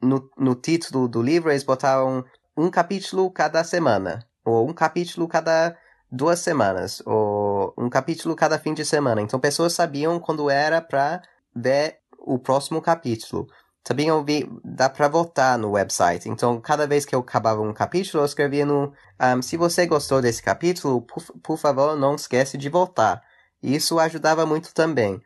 no, 0.00 0.30
no 0.36 0.54
título 0.54 1.08
do 1.08 1.20
livro 1.20 1.50
eles 1.50 1.64
botavam 1.64 2.24
um 2.56 2.70
capítulo 2.70 3.30
cada 3.30 3.62
semana 3.64 4.26
ou 4.44 4.68
um 4.68 4.72
capítulo 4.72 5.28
cada 5.28 5.76
duas 6.10 6.40
semanas, 6.40 7.02
ou 7.04 7.74
um 7.76 7.88
capítulo 7.88 8.34
cada 8.34 8.58
fim 8.58 8.74
de 8.74 8.84
semana. 8.84 9.20
Então 9.20 9.38
pessoas 9.38 9.72
sabiam 9.72 10.18
quando 10.18 10.50
era 10.50 10.80
para 10.80 11.22
ver 11.54 11.98
o 12.18 12.38
próximo 12.38 12.80
capítulo. 12.80 13.46
Também 13.82 14.08
eu 14.08 14.22
vi, 14.22 14.46
dá 14.62 14.88
para 14.88 15.08
votar 15.08 15.56
no 15.56 15.70
website. 15.70 16.28
Então, 16.28 16.60
cada 16.60 16.86
vez 16.86 17.06
que 17.06 17.14
eu 17.14 17.20
acabava 17.20 17.62
um 17.62 17.72
capítulo, 17.72 18.22
eu 18.22 18.26
escrevia 18.26 18.66
no, 18.66 18.92
um, 19.18 19.40
se 19.40 19.56
você 19.56 19.86
gostou 19.86 20.20
desse 20.20 20.42
capítulo, 20.42 21.00
por, 21.00 21.24
por 21.42 21.56
favor, 21.56 21.96
não 21.96 22.14
esquece 22.14 22.58
de 22.58 22.68
votar. 22.68 23.22
Isso 23.62 23.98
ajudava 23.98 24.44
muito 24.44 24.74
também. 24.74 25.22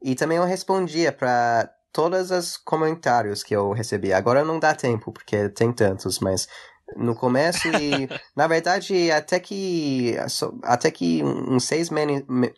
E 0.00 0.14
também 0.14 0.38
eu 0.38 0.44
respondia 0.44 1.12
para 1.12 1.70
todos 1.92 2.30
os 2.30 2.56
comentários 2.56 3.42
que 3.42 3.54
eu 3.54 3.72
recebia. 3.72 4.16
Agora 4.16 4.44
não 4.44 4.58
dá 4.58 4.74
tempo, 4.74 5.12
porque 5.12 5.50
tem 5.50 5.70
tantos, 5.72 6.18
mas 6.18 6.48
no 6.94 7.14
começo 7.14 7.66
e 7.68 8.08
na 8.34 8.46
verdade 8.46 9.10
até 9.10 9.40
que 9.40 10.16
até 10.62 10.90
que 10.90 11.22
uns 11.24 11.64
seis 11.64 11.90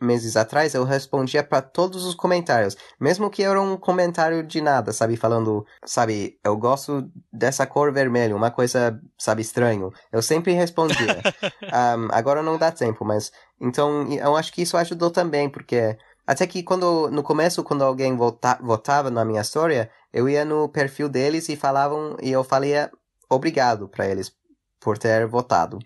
meses 0.01 0.37
atrás 0.37 0.75
eu 0.75 0.85
respondia 0.85 1.43
para 1.43 1.63
todos 1.63 2.05
os 2.05 2.15
comentários 2.15 2.77
mesmo 3.01 3.31
que 3.31 3.43
era 3.43 3.61
um 3.61 3.77
comentário 3.77 4.43
de 4.43 4.61
nada 4.61 4.93
sabe 4.93 5.17
falando 5.17 5.65
sabe 5.85 6.39
eu 6.45 6.57
gosto 6.57 7.09
dessa 7.33 7.67
cor 7.67 7.93
vermelha 7.93 8.37
uma 8.37 8.51
coisa 8.51 9.01
sabe 9.19 9.43
estranho. 9.43 9.93
Eu 10.13 10.23
sempre 10.23 10.53
respondia. 10.53 10.99
Um, 11.69 12.09
agora 12.13 12.43
não 12.43 12.57
dá 12.57 12.71
tempo 12.71 13.05
mas 13.05 13.31
então 13.61 14.11
eu 14.13 14.35
acho 14.37 14.53
que 14.53 14.63
isso 14.63 14.77
ajudou 14.77 15.11
também 15.11 15.49
porque 15.49 15.97
até 16.27 16.47
que 16.47 16.63
quando 16.63 17.11
no 17.11 17.23
começo 17.23 17.63
quando 17.63 17.83
alguém 17.85 18.17
vota, 18.17 18.59
votava 18.61 19.11
na 19.11 19.25
minha 19.25 19.41
história 19.41 19.91
eu 20.13 20.29
ia 20.29 20.45
no 20.45 20.69
perfil 20.69 21.09
deles 21.09 21.49
e 21.49 21.57
falavam 21.57 22.17
e 22.23 22.31
eu 22.31 22.43
falei 22.43 22.75
obrigado 23.29 23.89
para 23.89 24.07
eles 24.07 24.33
por 24.81 24.99
ter 24.99 25.27
votado. 25.27 25.79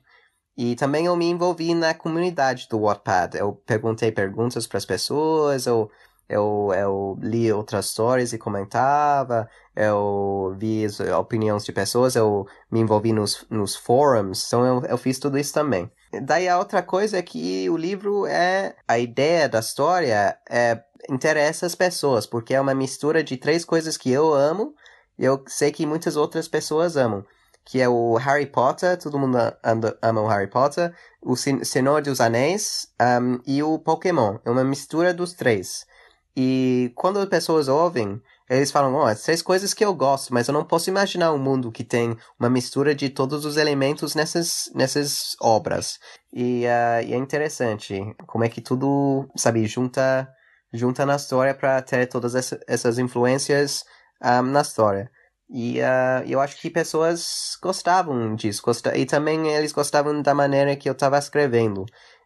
E 0.56 0.76
também 0.76 1.06
eu 1.06 1.16
me 1.16 1.26
envolvi 1.26 1.74
na 1.74 1.94
comunidade 1.94 2.68
do 2.68 2.80
Wattpad. 2.80 3.38
Eu 3.38 3.54
perguntei 3.66 4.12
perguntas 4.12 4.66
para 4.66 4.78
as 4.78 4.84
pessoas, 4.84 5.66
eu, 5.66 5.90
eu, 6.28 6.70
eu 6.74 7.18
li 7.22 7.50
outras 7.52 7.86
stories 7.86 8.32
e 8.32 8.38
comentava, 8.38 9.48
eu 9.74 10.54
vi 10.58 10.86
opiniões 11.18 11.64
de 11.64 11.72
pessoas, 11.72 12.16
eu 12.16 12.46
me 12.70 12.80
envolvi 12.80 13.12
nos, 13.12 13.46
nos 13.50 13.74
forums, 13.74 14.46
então 14.46 14.64
eu, 14.64 14.84
eu 14.84 14.98
fiz 14.98 15.18
tudo 15.18 15.38
isso 15.38 15.54
também. 15.54 15.90
Daí 16.22 16.46
a 16.48 16.58
outra 16.58 16.82
coisa 16.82 17.16
é 17.16 17.22
que 17.22 17.68
o 17.70 17.76
livro 17.76 18.26
é. 18.26 18.74
A 18.86 18.98
ideia 18.98 19.48
da 19.48 19.60
história 19.60 20.36
é, 20.50 20.82
interessa 21.08 21.64
as 21.64 21.74
pessoas, 21.74 22.26
porque 22.26 22.54
é 22.54 22.60
uma 22.60 22.74
mistura 22.74 23.24
de 23.24 23.38
três 23.38 23.64
coisas 23.64 23.96
que 23.96 24.10
eu 24.10 24.34
amo 24.34 24.74
eu 25.18 25.42
sei 25.46 25.70
que 25.70 25.86
muitas 25.86 26.16
outras 26.16 26.48
pessoas 26.48 26.96
amam. 26.96 27.24
Que 27.64 27.80
é 27.80 27.88
o 27.88 28.16
Harry 28.16 28.46
Potter, 28.46 28.98
todo 28.98 29.18
mundo 29.18 29.38
ama, 29.62 29.96
ama 30.02 30.20
o 30.20 30.26
Harry 30.26 30.48
Potter, 30.50 30.92
o 31.22 31.36
Senhor 31.36 32.02
dos 32.02 32.20
Anéis 32.20 32.88
um, 33.00 33.38
e 33.46 33.62
o 33.62 33.78
Pokémon. 33.78 34.38
É 34.44 34.50
uma 34.50 34.64
mistura 34.64 35.14
dos 35.14 35.32
três. 35.32 35.86
E 36.36 36.90
quando 36.96 37.18
as 37.18 37.26
pessoas 37.26 37.68
ouvem, 37.68 38.20
eles 38.48 38.70
falam, 38.70 38.94
ó, 38.94 39.10
oh, 39.10 39.14
três 39.14 39.42
coisas 39.42 39.72
que 39.72 39.84
eu 39.84 39.94
gosto, 39.94 40.32
mas 40.32 40.48
eu 40.48 40.54
não 40.54 40.64
posso 40.64 40.90
imaginar 40.90 41.32
um 41.32 41.38
mundo 41.38 41.70
que 41.70 41.84
tem 41.84 42.16
uma 42.38 42.50
mistura 42.50 42.94
de 42.94 43.08
todos 43.08 43.44
os 43.44 43.56
elementos 43.56 44.14
nessas, 44.14 44.70
nessas 44.74 45.36
obras. 45.40 45.98
E, 46.32 46.64
uh, 46.64 47.06
e 47.06 47.12
é 47.12 47.16
interessante 47.16 48.00
como 48.26 48.44
é 48.44 48.48
que 48.48 48.60
tudo, 48.60 49.28
sabe, 49.36 49.66
junta, 49.66 50.28
junta 50.72 51.06
na 51.06 51.16
história 51.16 51.54
para 51.54 51.80
ter 51.82 52.06
todas 52.06 52.34
essa, 52.34 52.58
essas 52.66 52.98
influências 52.98 53.84
um, 54.22 54.42
na 54.42 54.60
história. 54.60 55.10
E 55.50 55.80
uh, 55.80 56.24
eu 56.26 56.40
acho 56.40 56.58
que 56.60 56.70
pessoas 56.70 57.58
gostavam 57.62 58.34
disso. 58.34 58.62
E 58.94 59.04
também 59.04 59.48
eles 59.48 59.72
gostavam 59.72 60.22
da 60.22 60.34
maneira 60.34 60.74
que 60.76 60.88
eu 60.88 60.92
estava 60.92 61.18
escrevendo. 61.18 61.84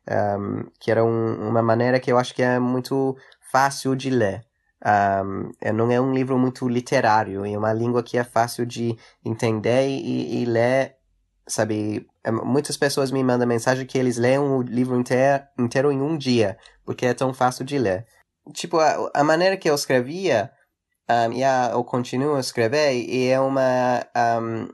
Um, 0.09 0.70
que 0.78 0.90
era 0.90 1.04
um, 1.04 1.48
uma 1.48 1.61
maneira 1.62 1.98
que 1.98 2.12
eu 2.12 2.18
acho 2.18 2.32
que 2.32 2.42
é 2.42 2.59
muito 2.61 3.16
fácil 3.50 3.96
de 3.96 4.11
ler. 4.11 4.44
Um, 4.85 5.50
é, 5.61 5.72
não 5.72 5.90
é 5.90 6.00
um 6.00 6.12
livro 6.12 6.38
muito 6.38 6.68
literário, 6.68 7.44
é 7.44 7.59
uma 7.59 7.72
língua 7.72 8.02
que 8.02 8.16
é 8.16 8.22
fácil 8.22 8.64
de 8.64 8.96
entender 9.24 9.88
e, 9.88 10.42
e 10.42 10.44
ler, 10.44 10.96
sabe? 11.48 12.06
É, 12.22 12.30
muitas 12.30 12.76
pessoas 12.76 13.11
me 13.11 13.24
mandam 13.24 13.48
mensagem 13.48 13.87
que 13.87 13.98
eles 13.98 14.16
leem 14.16 14.38
o 14.38 14.62
livro 14.62 14.96
inteiro, 14.96 15.44
inteiro 15.59 15.90
em 15.90 16.00
um 16.00 16.16
dia, 16.16 16.56
porque 16.85 17.06
é 17.06 17.14
tão 17.14 17.35
fácil 17.35 17.64
de 17.64 17.78
ler. 17.78 18.06
Tipo, 18.52 18.78
a, 18.78 19.11
a 19.14 19.24
maneira 19.24 19.56
que 19.56 19.68
eu 19.68 19.74
escrevia 19.74 20.52
um, 21.09 21.73
eu 21.73 21.85
continuo 21.85 22.37
a 22.37 22.40
escrever 22.40 22.92
e 22.95 23.29
é 23.29 23.38
uma, 23.38 24.07
um, 24.40 24.69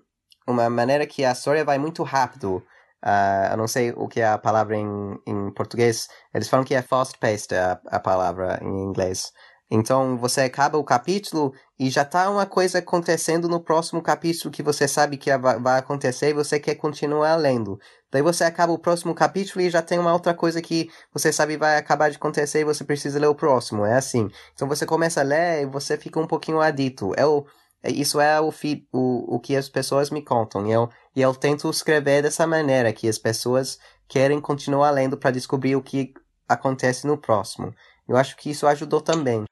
uma 0.46 0.70
maneira 0.70 1.06
que 1.06 1.24
a 1.24 1.32
história 1.32 1.64
vai 1.64 1.78
muito 1.78 2.02
rápido. 2.02 2.62
Uh, 3.04 3.50
eu 3.50 3.56
não 3.56 3.66
sei 3.66 3.92
o 3.96 4.06
que 4.06 4.20
é 4.20 4.28
a 4.28 4.38
palavra 4.38 4.76
em, 4.76 5.18
em 5.26 5.50
português. 5.52 6.08
Eles 6.32 6.48
falam 6.48 6.64
que 6.64 6.74
é 6.74 6.82
fast-paced 6.82 7.54
a, 7.54 7.80
a 7.86 8.00
palavra 8.00 8.58
em 8.62 8.84
inglês. 8.84 9.32
Então 9.74 10.18
você 10.18 10.42
acaba 10.42 10.76
o 10.76 10.84
capítulo 10.84 11.54
e 11.78 11.88
já 11.88 12.02
está 12.02 12.28
uma 12.28 12.44
coisa 12.44 12.80
acontecendo 12.80 13.48
no 13.48 13.58
próximo 13.58 14.02
capítulo 14.02 14.52
que 14.52 14.62
você 14.62 14.86
sabe 14.86 15.16
que 15.16 15.34
vai 15.38 15.78
acontecer 15.78 16.28
e 16.28 16.34
você 16.34 16.60
quer 16.60 16.74
continuar 16.74 17.36
lendo. 17.36 17.80
Daí 18.10 18.20
você 18.20 18.44
acaba 18.44 18.70
o 18.70 18.78
próximo 18.78 19.14
capítulo 19.14 19.64
e 19.64 19.70
já 19.70 19.80
tem 19.80 19.98
uma 19.98 20.12
outra 20.12 20.34
coisa 20.34 20.60
que 20.60 20.90
você 21.10 21.32
sabe 21.32 21.56
vai 21.56 21.78
acabar 21.78 22.10
de 22.10 22.18
acontecer 22.18 22.60
e 22.60 22.64
você 22.64 22.84
precisa 22.84 23.18
ler 23.18 23.28
o 23.28 23.34
próximo. 23.34 23.86
É 23.86 23.94
assim. 23.94 24.28
Então 24.52 24.68
você 24.68 24.84
começa 24.84 25.20
a 25.20 25.24
ler 25.24 25.62
e 25.62 25.66
você 25.66 25.96
fica 25.96 26.20
um 26.20 26.26
pouquinho 26.26 26.60
adito. 26.60 27.14
É 27.16 27.22
é, 27.82 27.90
isso 27.90 28.20
é 28.20 28.38
o, 28.42 28.52
o, 28.92 29.36
o 29.36 29.40
que 29.40 29.56
as 29.56 29.70
pessoas 29.70 30.10
me 30.10 30.22
contam. 30.22 30.66
E 30.66 30.70
eu, 30.72 30.90
e 31.16 31.22
eu 31.22 31.34
tento 31.34 31.70
escrever 31.70 32.22
dessa 32.22 32.46
maneira, 32.46 32.92
que 32.92 33.08
as 33.08 33.18
pessoas 33.18 33.78
querem 34.06 34.38
continuar 34.38 34.90
lendo 34.90 35.16
para 35.16 35.30
descobrir 35.30 35.76
o 35.76 35.82
que 35.82 36.12
acontece 36.46 37.06
no 37.06 37.16
próximo. 37.16 37.74
Eu 38.06 38.18
acho 38.18 38.36
que 38.36 38.50
isso 38.50 38.66
ajudou 38.66 39.00
também. 39.00 39.44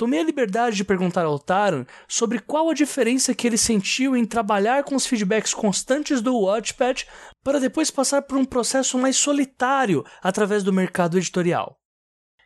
Tomei 0.00 0.20
a 0.20 0.24
liberdade 0.24 0.76
de 0.76 0.82
perguntar 0.82 1.26
ao 1.26 1.38
Taran 1.38 1.84
sobre 2.08 2.38
qual 2.38 2.70
a 2.70 2.74
diferença 2.74 3.34
que 3.34 3.46
ele 3.46 3.58
sentiu 3.58 4.16
em 4.16 4.24
trabalhar 4.24 4.82
com 4.82 4.94
os 4.94 5.04
feedbacks 5.04 5.52
constantes 5.52 6.22
do 6.22 6.34
Watchpad 6.38 7.06
para 7.44 7.60
depois 7.60 7.90
passar 7.90 8.22
por 8.22 8.38
um 8.38 8.44
processo 8.46 8.96
mais 8.96 9.18
solitário 9.18 10.02
através 10.22 10.64
do 10.64 10.72
mercado 10.72 11.18
editorial. 11.18 11.76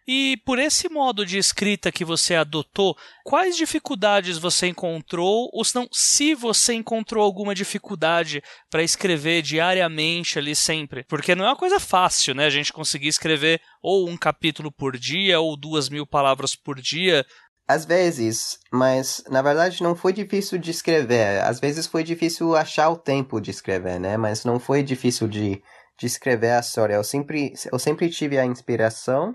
E 0.07 0.37
por 0.45 0.59
esse 0.59 0.89
modo 0.91 1.25
de 1.25 1.39
escrita 1.39 1.91
que 1.91 2.05
você 2.05 2.35
adotou, 2.35 2.95
quais 3.25 3.57
dificuldades 3.57 4.37
você 4.37 4.67
encontrou, 4.67 5.49
ou 5.51 5.65
se 5.65 5.75
não, 5.75 5.89
se 5.91 6.35
você 6.35 6.75
encontrou 6.75 7.25
alguma 7.25 7.55
dificuldade 7.55 8.43
para 8.69 8.83
escrever 8.83 9.41
diariamente 9.41 10.39
ali 10.39 10.55
sempre? 10.55 11.05
Porque 11.05 11.35
não 11.35 11.47
é 11.47 11.49
uma 11.49 11.57
coisa 11.57 11.81
fácil, 11.81 12.35
né? 12.35 12.45
A 12.45 12.51
gente 12.51 12.71
conseguir 12.71 13.09
escrever 13.09 13.63
ou 13.83 14.07
um 14.07 14.17
capítulo 14.17 14.71
por 14.71 14.99
dia, 14.99 15.41
ou 15.41 15.57
duas 15.57 15.89
mil 15.89 16.07
palavras 16.07 16.55
por 16.55 16.79
dia. 16.81 17.25
Às 17.67 17.85
vezes, 17.87 18.59
mas 18.71 19.25
na 19.31 19.41
verdade 19.41 19.83
não 19.83 19.97
foi 19.97 20.13
difícil 20.13 20.59
de 20.59 20.71
escrever. 20.71 21.41
Às 21.43 21.59
vezes 21.61 21.87
foi 21.87 22.05
difícil 22.05 22.55
achar 22.55 22.91
o 22.91 22.97
tempo 22.97 23.41
de 23.41 23.51
escrever, 23.51 23.99
né? 23.99 24.17
Mas 24.19 24.45
não 24.45 24.61
foi 24.61 24.83
difícil 24.83 25.27
de, 25.27 25.63
de 25.99 26.07
escrever 26.07 26.51
a 26.51 26.61
história. 26.61 26.95
Eu 26.95 27.05
sempre, 27.05 27.55
eu 27.73 27.79
sempre 27.79 28.11
tive 28.11 28.39
a 28.39 28.45
inspiração 28.45 29.35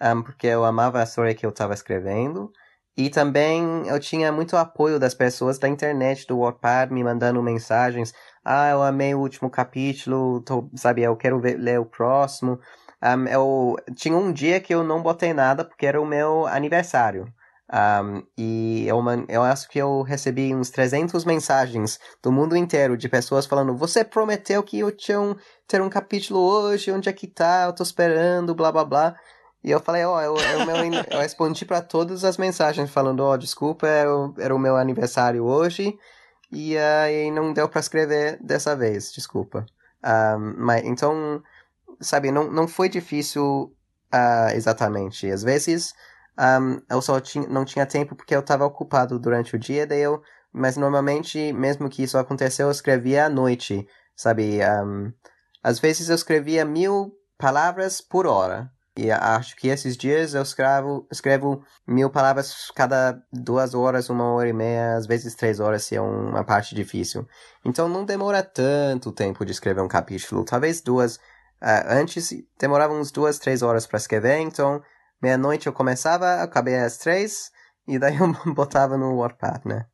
um, 0.00 0.22
porque 0.22 0.46
eu 0.46 0.64
amava 0.64 1.00
a 1.00 1.04
história 1.04 1.34
que 1.34 1.44
eu 1.44 1.50
estava 1.50 1.74
escrevendo. 1.74 2.52
E 2.96 3.10
também 3.10 3.86
eu 3.88 4.00
tinha 4.00 4.32
muito 4.32 4.56
apoio 4.56 4.98
das 4.98 5.14
pessoas 5.14 5.58
da 5.58 5.68
internet, 5.68 6.26
do 6.26 6.38
Wattpad, 6.38 6.92
me 6.92 7.04
mandando 7.04 7.42
mensagens. 7.42 8.14
Ah, 8.44 8.70
eu 8.70 8.82
amei 8.82 9.14
o 9.14 9.20
último 9.20 9.50
capítulo, 9.50 10.40
tô, 10.42 10.70
sabe, 10.74 11.02
eu 11.02 11.16
quero 11.16 11.40
ver, 11.40 11.58
ler 11.58 11.78
o 11.80 11.84
próximo. 11.84 12.58
Um, 13.02 13.26
eu 13.26 13.76
tinha 13.94 14.16
um 14.16 14.32
dia 14.32 14.60
que 14.60 14.74
eu 14.74 14.82
não 14.82 15.02
botei 15.02 15.34
nada 15.34 15.64
porque 15.64 15.84
era 15.86 16.00
o 16.00 16.06
meu 16.06 16.46
aniversário. 16.46 17.26
Um, 17.72 18.22
e 18.38 18.86
eu, 18.86 18.98
eu 19.28 19.42
acho 19.42 19.68
que 19.68 19.78
eu 19.78 20.02
recebi 20.02 20.54
uns 20.54 20.70
300 20.70 21.24
mensagens 21.24 21.98
do 22.22 22.30
mundo 22.30 22.56
inteiro 22.56 22.96
de 22.96 23.08
pessoas 23.08 23.46
falando: 23.46 23.76
Você 23.76 24.04
prometeu 24.04 24.62
que 24.62 24.78
eu 24.78 24.92
tinha 24.92 25.20
um, 25.20 25.34
ter 25.66 25.82
um 25.82 25.88
capítulo 25.90 26.40
hoje, 26.40 26.92
onde 26.92 27.08
é 27.08 27.12
que 27.12 27.26
tá? 27.26 27.64
Eu 27.66 27.72
tô 27.72 27.82
esperando, 27.82 28.54
blá 28.54 28.70
blá 28.70 28.84
blá. 28.84 29.16
E 29.64 29.70
eu 29.72 29.80
falei, 29.80 30.04
ó, 30.04 30.16
oh, 30.16 30.20
eu, 30.20 30.36
eu, 30.36 30.64
meu, 30.64 30.76
eu 31.10 31.18
respondi 31.18 31.64
para 31.64 31.82
todas 31.82 32.24
as 32.24 32.36
mensagens 32.36 32.88
falando, 32.88 33.20
ó, 33.20 33.32
oh, 33.32 33.36
desculpa, 33.36 33.88
era 33.88 34.16
o, 34.16 34.32
era 34.38 34.54
o 34.54 34.58
meu 34.60 34.76
aniversário 34.76 35.44
hoje 35.44 35.98
e 36.52 36.76
uh, 36.76 37.32
não 37.32 37.52
deu 37.52 37.68
para 37.68 37.80
escrever 37.80 38.38
dessa 38.40 38.76
vez, 38.76 39.12
desculpa. 39.12 39.66
Um, 40.04 40.54
mas 40.58 40.84
então, 40.84 41.42
sabe, 42.00 42.30
não, 42.30 42.48
não 42.48 42.68
foi 42.68 42.88
difícil 42.88 43.74
uh, 44.14 44.54
exatamente. 44.54 45.28
Às 45.28 45.42
vezes 45.42 45.92
um, 46.38 46.80
eu 46.88 47.00
só 47.00 47.20
tinha, 47.20 47.46
não 47.48 47.64
tinha 47.64 47.86
tempo 47.86 48.14
porque 48.14 48.34
eu 48.34 48.40
estava 48.40 48.64
ocupado 48.64 49.18
durante 49.18 49.56
o 49.56 49.58
dia, 49.58 49.86
daí 49.86 50.02
eu, 50.02 50.22
mas 50.52 50.76
normalmente, 50.76 51.52
mesmo 51.52 51.88
que 51.88 52.02
isso 52.02 52.18
aconteceu, 52.18 52.66
eu 52.66 52.72
escrevia 52.72 53.26
à 53.26 53.28
noite, 53.28 53.86
sabe? 54.14 54.58
Um, 54.64 55.12
às 55.62 55.78
vezes 55.78 56.08
eu 56.08 56.14
escrevia 56.14 56.64
mil 56.64 57.12
palavras 57.38 58.00
por 58.00 58.26
hora. 58.26 58.70
E 58.98 59.10
acho 59.10 59.54
que 59.56 59.68
esses 59.68 59.94
dias 59.94 60.32
eu 60.32 60.40
escrevo, 60.40 61.06
escrevo 61.12 61.62
mil 61.86 62.08
palavras 62.08 62.70
cada 62.74 63.22
duas 63.30 63.74
horas, 63.74 64.08
uma 64.08 64.24
hora 64.32 64.48
e 64.48 64.54
meia, 64.54 64.96
às 64.96 65.06
vezes 65.06 65.34
três 65.34 65.60
horas 65.60 65.84
se 65.84 65.96
é 65.96 66.00
uma 66.00 66.42
parte 66.42 66.74
difícil. 66.74 67.28
Então 67.62 67.90
não 67.90 68.06
demora 68.06 68.42
tanto 68.42 69.12
tempo 69.12 69.44
de 69.44 69.52
escrever 69.52 69.82
um 69.82 69.88
capítulo. 69.88 70.44
Talvez 70.44 70.80
duas. 70.80 71.16
Uh, 71.60 71.84
antes 71.88 72.30
demorava 72.58 72.94
uns 72.94 73.10
duas, 73.10 73.38
três 73.38 73.60
horas 73.60 73.86
para 73.86 73.98
escrever, 73.98 74.38
então 74.38 74.82
meia-noite 75.22 75.66
eu 75.66 75.72
começava, 75.72 76.42
acabei 76.42 76.76
às 76.76 76.98
três, 76.98 77.50
e 77.86 77.98
daí 77.98 78.16
eu 78.16 78.32
botava 78.54 78.96
no 78.96 79.16
Wattpad, 79.18 79.66
né? 79.66 79.86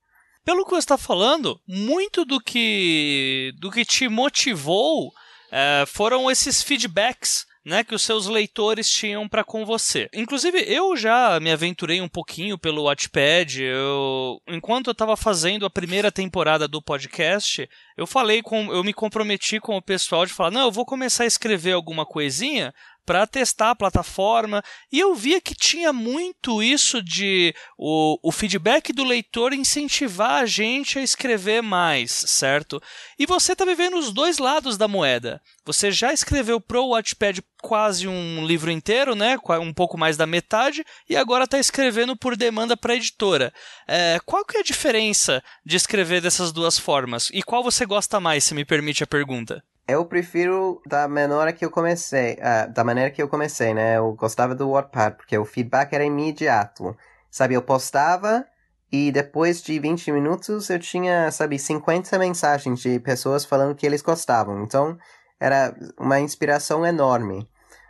Pelo 0.44 0.64
que 0.64 0.70
você 0.70 0.78
está 0.78 0.98
falando, 0.98 1.60
muito 1.68 2.24
do 2.24 2.40
que, 2.40 3.52
do 3.60 3.70
que 3.70 3.84
te 3.84 4.08
motivou 4.08 5.12
é, 5.52 5.84
foram 5.86 6.30
esses 6.30 6.62
feedbacks 6.62 7.46
né, 7.64 7.84
que 7.84 7.94
os 7.94 8.02
seus 8.02 8.26
leitores 8.26 8.90
tinham 8.90 9.28
para 9.28 9.44
com 9.44 9.64
você. 9.64 10.08
Inclusive, 10.12 10.58
eu 10.66 10.96
já 10.96 11.38
me 11.38 11.50
aventurei 11.50 12.00
um 12.00 12.08
pouquinho 12.08 12.58
pelo 12.58 12.84
Wattpad. 12.84 13.62
Eu, 13.62 14.40
enquanto 14.48 14.88
eu 14.88 14.92
estava 14.92 15.16
fazendo 15.16 15.64
a 15.64 15.70
primeira 15.70 16.10
temporada 16.10 16.66
do 16.66 16.82
podcast, 16.82 17.68
eu 17.96 18.06
falei 18.06 18.42
com, 18.42 18.72
eu 18.72 18.82
me 18.82 18.92
comprometi 18.92 19.60
com 19.60 19.76
o 19.76 19.82
pessoal 19.82 20.26
de 20.26 20.32
falar, 20.32 20.50
não, 20.50 20.62
eu 20.62 20.72
vou 20.72 20.84
começar 20.84 21.22
a 21.24 21.26
escrever 21.26 21.72
alguma 21.72 22.04
coisinha 22.04 22.74
para 23.04 23.26
testar 23.26 23.70
a 23.70 23.74
plataforma 23.74 24.62
e 24.90 24.98
eu 24.98 25.14
via 25.14 25.40
que 25.40 25.54
tinha 25.54 25.92
muito 25.92 26.62
isso 26.62 27.02
de 27.02 27.54
o, 27.76 28.18
o 28.22 28.32
feedback 28.32 28.92
do 28.92 29.04
leitor 29.04 29.52
incentivar 29.52 30.42
a 30.42 30.46
gente 30.46 30.98
a 30.98 31.02
escrever 31.02 31.62
mais, 31.62 32.10
certo? 32.10 32.82
E 33.18 33.26
você 33.26 33.52
está 33.52 33.64
vivendo 33.64 33.98
os 33.98 34.12
dois 34.12 34.38
lados 34.38 34.76
da 34.76 34.88
moeda. 34.88 35.40
Você 35.64 35.90
já 35.90 36.12
escreveu 36.12 36.60
pro 36.60 36.88
Wattpad 36.88 37.42
quase 37.62 38.08
um 38.08 38.44
livro 38.44 38.70
inteiro, 38.70 39.14
né? 39.14 39.38
Um 39.60 39.72
pouco 39.72 39.96
mais 39.96 40.16
da 40.16 40.26
metade, 40.26 40.84
e 41.08 41.16
agora 41.16 41.44
está 41.44 41.58
escrevendo 41.58 42.16
por 42.16 42.36
demanda 42.36 42.76
para 42.76 42.92
a 42.92 42.96
editora. 42.96 43.52
É, 43.86 44.18
qual 44.26 44.44
que 44.44 44.56
é 44.56 44.60
a 44.60 44.64
diferença 44.64 45.42
de 45.64 45.76
escrever 45.76 46.20
dessas 46.20 46.52
duas 46.52 46.78
formas? 46.78 47.30
E 47.32 47.42
qual 47.42 47.62
você 47.62 47.86
gosta 47.86 48.18
mais, 48.18 48.44
se 48.44 48.54
me 48.54 48.64
permite 48.64 49.04
a 49.04 49.06
pergunta? 49.06 49.62
Eu 49.86 50.06
prefiro 50.06 50.80
da 50.86 51.08
maneira 51.08 51.52
que 51.52 51.64
eu 51.64 51.70
comecei, 51.70 52.34
uh, 52.34 52.72
da 52.72 52.84
maneira 52.84 53.10
que 53.10 53.20
eu 53.20 53.28
comecei, 53.28 53.74
né? 53.74 53.98
Eu 53.98 54.14
gostava 54.14 54.54
do 54.54 54.70
Wattpad, 54.70 55.16
porque 55.16 55.36
o 55.36 55.44
feedback 55.44 55.92
era 55.92 56.04
imediato. 56.04 56.96
Sabe, 57.30 57.54
eu 57.54 57.62
postava 57.62 58.46
e 58.92 59.10
depois 59.10 59.62
de 59.62 59.78
20 59.78 60.12
minutos 60.12 60.68
eu 60.70 60.78
tinha, 60.78 61.30
sabe, 61.30 61.58
50 61.58 62.18
mensagens 62.18 62.80
de 62.80 63.00
pessoas 63.00 63.44
falando 63.44 63.74
que 63.74 63.86
eles 63.86 64.02
gostavam. 64.02 64.62
Então, 64.62 64.98
era 65.40 65.74
uma 65.98 66.20
inspiração 66.20 66.86
enorme. 66.86 67.48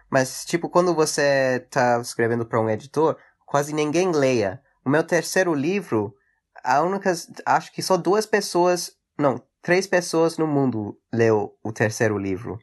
Mas, 0.08 0.44
tipo, 0.44 0.68
quando 0.68 0.94
você 0.94 1.66
tá 1.70 2.00
escrevendo 2.00 2.46
para 2.46 2.60
um 2.60 2.70
editor, 2.70 3.16
quase 3.44 3.74
ninguém 3.74 4.12
leia. 4.12 4.62
O 4.84 4.90
meu 4.90 5.02
terceiro 5.02 5.54
livro, 5.54 6.14
a 6.64 6.80
única, 6.82 7.12
acho 7.44 7.72
que 7.72 7.82
só 7.82 7.96
duas 7.96 8.24
pessoas, 8.24 8.92
não, 9.18 9.42
três 9.62 9.86
pessoas 9.86 10.36
no 10.36 10.46
mundo 10.46 10.98
leu 11.12 11.52
o 11.62 11.72
terceiro 11.72 12.18
livro. 12.18 12.58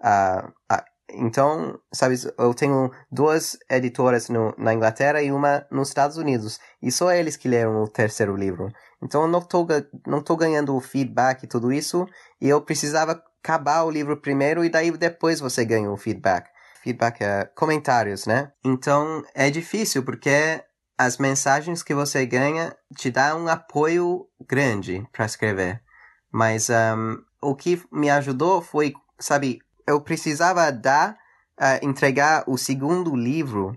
Uh, 0.00 0.48
uh, 0.72 0.90
então, 1.12 1.78
sabe, 1.92 2.14
eu 2.38 2.54
tenho 2.54 2.90
duas 3.10 3.58
editoras 3.68 4.28
no, 4.28 4.54
na 4.56 4.72
Inglaterra 4.72 5.20
e 5.22 5.30
uma 5.30 5.66
nos 5.70 5.88
Estados 5.88 6.16
Unidos. 6.16 6.58
E 6.82 6.90
só 6.90 7.12
eles 7.12 7.36
que 7.36 7.48
leram 7.48 7.82
o 7.82 7.88
terceiro 7.88 8.36
livro. 8.36 8.68
Então, 9.02 9.22
eu 9.22 9.28
não 9.28 9.40
estou 9.40 9.66
não 10.06 10.22
tô 10.22 10.36
ganhando 10.36 10.74
o 10.74 10.80
feedback 10.80 11.42
e 11.42 11.48
tudo 11.48 11.72
isso. 11.72 12.06
E 12.40 12.48
eu 12.48 12.62
precisava 12.62 13.22
acabar 13.42 13.82
o 13.82 13.90
livro 13.90 14.16
primeiro 14.16 14.64
e 14.64 14.68
daí 14.68 14.90
depois 14.92 15.40
você 15.40 15.64
ganha 15.64 15.90
o 15.90 15.96
feedback. 15.96 16.48
Feedback 16.82 17.22
é 17.22 17.44
comentários, 17.54 18.26
né? 18.26 18.52
Então, 18.64 19.22
é 19.34 19.50
difícil 19.50 20.02
porque 20.02 20.62
as 20.96 21.18
mensagens 21.18 21.82
que 21.82 21.94
você 21.94 22.24
ganha 22.24 22.76
te 22.96 23.10
dá 23.10 23.34
um 23.34 23.48
apoio 23.48 24.26
grande 24.46 25.06
para 25.12 25.26
escrever. 25.26 25.82
Mas 26.30 26.68
um, 26.70 27.22
o 27.40 27.54
que 27.54 27.82
me 27.90 28.10
ajudou 28.10 28.62
foi, 28.62 28.94
sabe, 29.18 29.60
eu 29.86 30.00
precisava 30.00 30.70
dar, 30.70 31.16
uh, 31.58 31.84
entregar 31.84 32.44
o 32.46 32.56
segundo 32.56 33.16
livro 33.16 33.76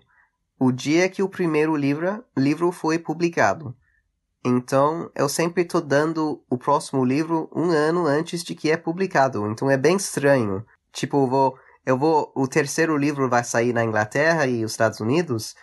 o 0.60 0.72
dia 0.72 1.10
que 1.10 1.22
o 1.22 1.28
primeiro 1.28 1.76
livro, 1.76 2.24
livro 2.38 2.72
foi 2.72 2.98
publicado. 2.98 3.76
Então, 4.46 5.10
eu 5.16 5.28
sempre 5.28 5.64
estou 5.64 5.82
dando 5.82 6.44
o 6.50 6.58
próximo 6.58 7.04
livro 7.04 7.50
um 7.56 7.70
ano 7.70 8.06
antes 8.06 8.44
de 8.44 8.54
que 8.54 8.70
é 8.70 8.78
publicado. 8.78 9.46
Então, 9.48 9.70
é 9.70 9.78
bem 9.78 9.96
estranho. 9.96 10.66
Tipo, 10.92 11.24
eu 11.24 11.28
vou, 11.28 11.60
eu 11.86 11.98
vou, 11.98 12.32
o 12.36 12.48
terceiro 12.48 12.98
livro 12.98 13.30
vai 13.30 13.44
sair 13.44 13.74
na 13.74 13.84
Inglaterra 13.84 14.46
e 14.46 14.64
os 14.64 14.72
Estados 14.72 15.00
Unidos, 15.00 15.56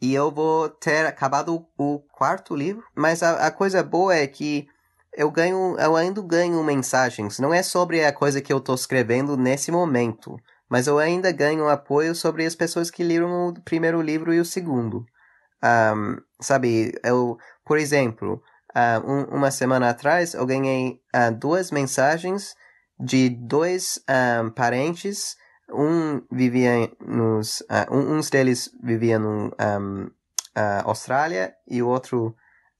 e 0.00 0.14
eu 0.14 0.30
vou 0.30 0.68
ter 0.68 1.06
acabado 1.06 1.66
o 1.78 1.98
quarto 2.12 2.54
livro. 2.54 2.84
Mas 2.94 3.22
a, 3.22 3.46
a 3.46 3.50
coisa 3.50 3.82
boa 3.82 4.14
é 4.14 4.26
que 4.26 4.68
eu 5.16 5.30
ganho, 5.30 5.76
eu 5.78 5.96
ainda 5.96 6.20
ganho 6.20 6.62
mensagens. 6.62 7.38
Não 7.38 7.52
é 7.52 7.62
sobre 7.62 8.04
a 8.04 8.12
coisa 8.12 8.42
que 8.42 8.52
eu 8.52 8.58
estou 8.58 8.74
escrevendo 8.74 9.36
nesse 9.36 9.72
momento, 9.72 10.36
mas 10.68 10.86
eu 10.86 10.98
ainda 10.98 11.32
ganho 11.32 11.68
apoio 11.68 12.14
sobre 12.14 12.44
as 12.44 12.54
pessoas 12.54 12.90
que 12.90 13.02
leram 13.02 13.48
o 13.48 13.60
primeiro 13.62 14.02
livro 14.02 14.32
e 14.32 14.38
o 14.38 14.44
segundo. 14.44 15.06
Um, 15.64 16.18
sabe, 16.38 16.92
eu, 17.02 17.38
por 17.64 17.78
exemplo, 17.78 18.42
uh, 18.76 19.10
um, 19.10 19.36
uma 19.36 19.50
semana 19.50 19.88
atrás 19.88 20.34
eu 20.34 20.44
ganhei 20.44 21.00
uh, 21.14 21.34
duas 21.34 21.70
mensagens 21.70 22.54
de 23.00 23.30
dois 23.30 23.98
um, 24.08 24.50
parentes. 24.50 25.34
Um 25.72 26.20
vivia 26.30 26.90
nos, 27.00 27.62
uh, 27.62 27.92
uns 27.92 28.28
deles 28.28 28.70
vivia 28.82 29.18
no 29.18 29.46
um, 29.48 30.10
Austrália 30.84 31.54
e 31.68 31.82
o 31.82 31.88
outro 31.88 32.34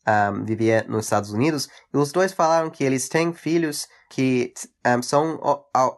um, 0.07 0.45
vivia 0.45 0.85
nos 0.89 1.07
Estados 1.07 1.31
Unidos, 1.31 1.69
e 1.93 1.97
os 1.97 2.13
dois 2.13 2.33
falaram 2.33 2.71
que 2.71 2.85
eles 2.85 3.09
têm 3.09 3.33
filhos 3.33 3.87
que 4.11 4.53
um, 4.87 5.03
são 5.03 5.41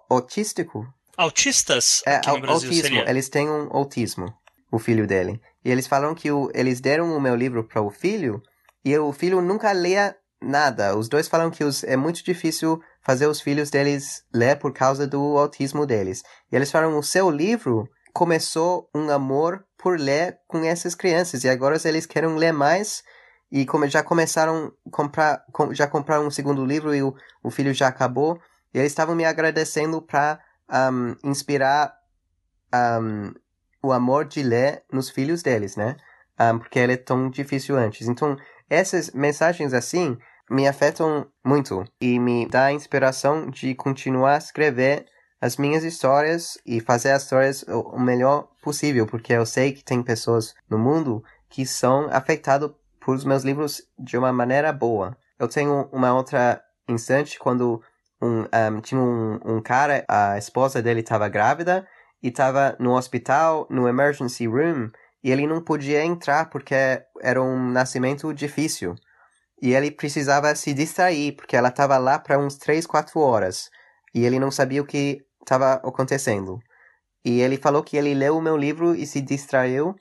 autísticos. 0.08 0.86
Autistas? 1.16 2.02
É, 2.06 2.16
Aqui 2.16 2.40
no 2.40 2.50
autismo. 2.50 2.74
Seria. 2.74 3.10
Eles 3.10 3.28
têm 3.28 3.48
um 3.48 3.68
autismo, 3.70 4.32
o 4.70 4.78
filho 4.78 5.06
dele. 5.06 5.40
E 5.64 5.70
eles 5.70 5.86
falaram 5.86 6.14
que 6.14 6.30
o, 6.30 6.50
eles 6.54 6.80
deram 6.80 7.16
o 7.16 7.20
meu 7.20 7.34
livro 7.34 7.64
para 7.64 7.82
o 7.82 7.90
filho, 7.90 8.42
e 8.84 8.96
o 8.96 9.12
filho 9.12 9.42
nunca 9.42 9.72
lia 9.72 10.16
nada. 10.40 10.96
Os 10.96 11.08
dois 11.08 11.28
falam 11.28 11.50
que 11.50 11.64
os, 11.64 11.82
é 11.84 11.96
muito 11.96 12.22
difícil 12.24 12.80
fazer 13.02 13.26
os 13.26 13.40
filhos 13.40 13.70
deles 13.70 14.22
ler 14.32 14.58
por 14.58 14.72
causa 14.72 15.06
do 15.06 15.36
autismo 15.36 15.84
deles. 15.84 16.22
E 16.50 16.56
eles 16.56 16.70
falaram, 16.70 16.96
o 16.96 17.02
seu 17.02 17.30
livro 17.30 17.88
começou 18.12 18.88
um 18.94 19.10
amor 19.10 19.64
por 19.76 19.98
ler 19.98 20.38
com 20.46 20.64
essas 20.64 20.94
crianças, 20.94 21.44
e 21.44 21.48
agora 21.48 21.78
eles 21.84 22.06
querem 22.06 22.34
ler 22.36 22.52
mais 22.52 23.02
e 23.50 23.64
como 23.64 23.86
já 23.88 24.02
começaram 24.02 24.72
comprar, 24.90 25.44
já 25.72 25.86
compraram 25.86 26.26
um 26.26 26.30
segundo 26.30 26.64
livro 26.64 26.94
e 26.94 27.02
o, 27.02 27.14
o 27.42 27.50
filho 27.50 27.72
já 27.72 27.88
acabou, 27.88 28.40
e 28.72 28.78
eles 28.78 28.92
estavam 28.92 29.14
me 29.14 29.24
agradecendo 29.24 30.02
para 30.02 30.40
um, 30.92 31.16
inspirar 31.30 31.94
um, 33.00 33.32
o 33.82 33.92
amor 33.92 34.26
de 34.26 34.42
ler 34.42 34.84
nos 34.92 35.08
filhos 35.08 35.42
deles, 35.42 35.76
né? 35.76 35.96
Um, 36.38 36.58
porque 36.58 36.78
ele 36.78 36.92
é 36.92 36.96
tão 36.96 37.30
difícil 37.30 37.76
antes. 37.76 38.06
Então, 38.06 38.36
essas 38.68 39.10
mensagens 39.10 39.72
assim 39.72 40.16
me 40.50 40.66
afetam 40.66 41.26
muito 41.44 41.84
e 42.00 42.18
me 42.18 42.46
dá 42.46 42.72
inspiração 42.72 43.50
de 43.50 43.74
continuar 43.74 44.34
a 44.34 44.38
escrever 44.38 45.06
as 45.40 45.56
minhas 45.56 45.84
histórias 45.84 46.58
e 46.66 46.80
fazer 46.80 47.12
as 47.12 47.22
histórias 47.22 47.64
o 47.68 47.98
melhor 47.98 48.48
possível, 48.62 49.06
porque 49.06 49.32
eu 49.32 49.46
sei 49.46 49.72
que 49.72 49.84
tem 49.84 50.02
pessoas 50.02 50.54
no 50.68 50.78
mundo 50.78 51.22
que 51.48 51.64
são 51.64 52.08
afetadas 52.10 52.70
por 53.08 53.16
os 53.16 53.24
meus 53.24 53.42
livros 53.42 53.80
de 53.98 54.18
uma 54.18 54.30
maneira 54.30 54.70
boa. 54.70 55.16
Eu 55.38 55.48
tenho 55.48 55.88
uma 55.90 56.12
outra 56.12 56.62
instante 56.86 57.38
quando 57.38 57.82
um, 58.20 58.42
um, 58.42 58.80
tinha 58.82 59.00
um, 59.00 59.40
um 59.46 59.62
cara, 59.62 60.04
a 60.06 60.36
esposa 60.36 60.82
dele 60.82 61.00
estava 61.00 61.26
grávida 61.26 61.88
e 62.22 62.28
estava 62.28 62.76
no 62.78 62.94
hospital, 62.94 63.66
no 63.70 63.88
emergency 63.88 64.46
room, 64.46 64.90
e 65.24 65.30
ele 65.30 65.46
não 65.46 65.64
podia 65.64 66.04
entrar 66.04 66.50
porque 66.50 66.74
era 67.22 67.42
um 67.42 67.70
nascimento 67.70 68.30
difícil. 68.34 68.94
E 69.62 69.72
ele 69.72 69.90
precisava 69.90 70.54
se 70.54 70.74
distrair, 70.74 71.32
porque 71.32 71.56
ela 71.56 71.70
estava 71.70 71.96
lá 71.96 72.18
para 72.18 72.38
uns 72.38 72.58
3, 72.58 72.86
4 72.86 73.18
horas. 73.20 73.70
E 74.14 74.26
ele 74.26 74.38
não 74.38 74.50
sabia 74.50 74.82
o 74.82 74.86
que 74.86 75.24
estava 75.40 75.76
acontecendo. 75.76 76.58
E 77.24 77.40
ele 77.40 77.56
falou 77.56 77.82
que 77.82 77.96
ele 77.96 78.12
leu 78.12 78.36
o 78.36 78.42
meu 78.42 78.58
livro 78.58 78.94
e 78.94 79.06
se 79.06 79.22
distraiu. 79.22 79.96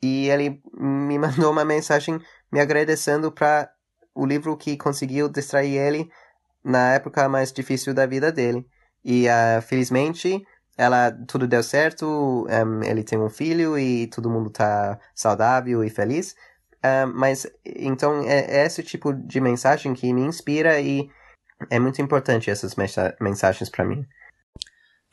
E 0.00 0.28
ele 0.28 0.60
me 0.78 1.18
mandou 1.18 1.50
uma 1.50 1.64
mensagem 1.64 2.20
me 2.54 2.60
agradecendo 2.60 3.32
para 3.32 3.68
o 4.14 4.24
livro 4.24 4.56
que 4.56 4.76
conseguiu 4.76 5.28
distrair 5.28 5.76
ele 5.76 6.08
na 6.62 6.94
época 6.94 7.28
mais 7.28 7.52
difícil 7.52 7.92
da 7.92 8.06
vida 8.06 8.30
dele. 8.30 8.64
E 9.04 9.26
uh, 9.26 9.60
felizmente 9.60 10.46
ela 10.78 11.10
tudo 11.26 11.48
deu 11.48 11.64
certo, 11.64 12.46
um, 12.48 12.82
ele 12.84 13.02
tem 13.02 13.18
um 13.18 13.28
filho 13.28 13.76
e 13.76 14.06
todo 14.06 14.30
mundo 14.30 14.50
tá 14.50 15.00
saudável 15.16 15.82
e 15.82 15.90
feliz. 15.90 16.36
Um, 16.84 17.12
mas 17.12 17.44
então 17.64 18.22
é, 18.22 18.60
é, 18.60 18.66
esse 18.66 18.84
tipo 18.84 19.12
de 19.12 19.40
mensagem 19.40 19.92
que 19.92 20.12
me 20.12 20.22
inspira 20.22 20.80
e 20.80 21.10
é 21.70 21.80
muito 21.80 22.00
importante 22.00 22.52
essas 22.52 22.76
mensagens 23.20 23.68
para 23.68 23.84
mim. 23.84 24.06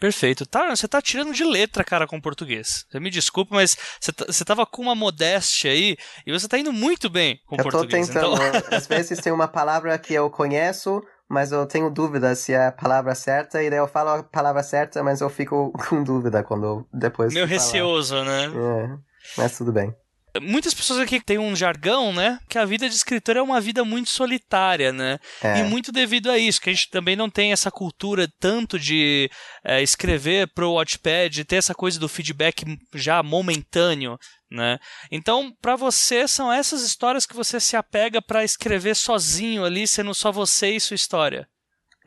Perfeito. 0.01 0.47
Tá, 0.47 0.75
você 0.75 0.87
tá 0.87 0.99
tirando 0.99 1.31
de 1.31 1.43
letra, 1.43 1.83
cara, 1.83 2.07
com 2.07 2.19
português. 2.19 2.87
Você 2.89 2.99
me 2.99 3.11
desculpa, 3.11 3.53
mas 3.53 3.77
você, 3.99 4.11
tá, 4.11 4.25
você 4.25 4.43
tava 4.43 4.65
com 4.65 4.81
uma 4.81 4.95
modéstia 4.95 5.69
aí 5.69 5.95
e 6.25 6.31
você 6.31 6.47
tá 6.47 6.57
indo 6.57 6.73
muito 6.73 7.07
bem 7.07 7.39
com 7.45 7.55
eu 7.55 7.61
português. 7.61 8.09
Eu 8.09 8.15
tô 8.15 8.31
tentando. 8.31 8.57
Então... 8.57 8.77
Às 8.77 8.87
vezes 8.87 9.19
tem 9.19 9.31
uma 9.31 9.47
palavra 9.47 9.95
que 9.99 10.11
eu 10.11 10.27
conheço, 10.31 11.03
mas 11.29 11.51
eu 11.51 11.67
tenho 11.67 11.87
dúvida 11.91 12.33
se 12.33 12.51
é 12.51 12.65
a 12.65 12.71
palavra 12.71 13.13
certa, 13.13 13.61
e 13.61 13.69
daí 13.69 13.77
eu 13.77 13.87
falo 13.87 14.09
a 14.09 14.23
palavra 14.23 14.63
certa, 14.63 15.03
mas 15.03 15.21
eu 15.21 15.29
fico 15.29 15.71
com 15.87 16.03
dúvida 16.03 16.43
quando 16.43 16.83
depois. 16.91 17.31
Meio 17.31 17.45
receoso, 17.45 18.23
né? 18.23 18.45
É, 18.45 18.97
mas 19.37 19.55
tudo 19.55 19.71
bem. 19.71 19.95
Muitas 20.39 20.73
pessoas 20.73 20.99
aqui 20.99 21.19
têm 21.19 21.37
um 21.37 21.55
jargão, 21.55 22.13
né? 22.13 22.39
Que 22.47 22.57
a 22.57 22.63
vida 22.63 22.87
de 22.87 22.95
escritor 22.95 23.35
é 23.35 23.41
uma 23.41 23.59
vida 23.59 23.83
muito 23.83 24.09
solitária, 24.09 24.93
né? 24.93 25.19
É. 25.41 25.59
E 25.59 25.63
muito 25.63 25.91
devido 25.91 26.31
a 26.31 26.37
isso, 26.37 26.61
que 26.61 26.69
a 26.69 26.73
gente 26.73 26.89
também 26.89 27.17
não 27.17 27.29
tem 27.29 27.51
essa 27.51 27.69
cultura 27.69 28.31
tanto 28.39 28.79
de 28.79 29.29
é, 29.63 29.81
escrever 29.81 30.47
pro 30.53 30.71
Watchpad, 30.71 31.43
ter 31.43 31.57
essa 31.57 31.75
coisa 31.75 31.99
do 31.99 32.07
feedback 32.07 32.63
já 32.93 33.21
momentâneo, 33.21 34.17
né? 34.49 34.79
Então, 35.11 35.51
para 35.61 35.75
você, 35.75 36.25
são 36.27 36.51
essas 36.51 36.81
histórias 36.81 37.25
que 37.25 37.35
você 37.35 37.59
se 37.59 37.75
apega 37.75 38.21
para 38.21 38.43
escrever 38.43 38.95
sozinho 38.95 39.65
ali, 39.65 39.85
sendo 39.85 40.13
só 40.13 40.31
você 40.31 40.75
e 40.75 40.79
sua 40.79 40.95
história. 40.95 41.45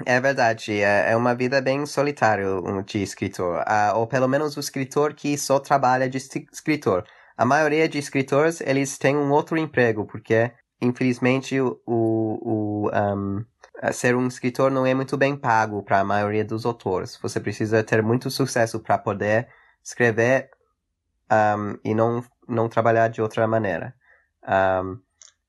É 0.06 0.20
verdade, 0.20 0.80
é, 0.80 1.12
é 1.12 1.16
uma 1.16 1.34
vida 1.34 1.60
bem 1.60 1.84
solitária 1.86 2.46
de 2.84 3.02
escritor, 3.02 3.62
ah, 3.66 3.92
ou 3.94 4.06
pelo 4.06 4.26
menos 4.26 4.56
o 4.56 4.60
escritor 4.60 5.14
que 5.14 5.38
só 5.38 5.60
trabalha 5.60 6.08
de 6.08 6.18
escritor 6.18 7.04
a 7.36 7.44
maioria 7.44 7.88
de 7.88 7.98
escritores, 7.98 8.60
eles 8.60 8.96
têm 8.96 9.16
um 9.16 9.30
outro 9.32 9.58
emprego, 9.58 10.06
porque, 10.06 10.52
infelizmente, 10.80 11.60
o, 11.60 11.80
o 11.86 12.90
um, 12.94 13.44
ser 13.92 14.14
um 14.14 14.26
escritor 14.26 14.70
não 14.70 14.86
é 14.86 14.94
muito 14.94 15.16
bem 15.16 15.36
pago 15.36 15.82
para 15.82 16.00
a 16.00 16.04
maioria 16.04 16.44
dos 16.44 16.64
autores. 16.64 17.18
Você 17.20 17.40
precisa 17.40 17.82
ter 17.82 18.02
muito 18.02 18.30
sucesso 18.30 18.78
para 18.78 18.98
poder 18.98 19.48
escrever 19.82 20.48
um, 21.30 21.78
e 21.84 21.94
não, 21.94 22.22
não 22.48 22.68
trabalhar 22.68 23.08
de 23.08 23.20
outra 23.20 23.48
maneira. 23.48 23.94
Um, 24.46 25.00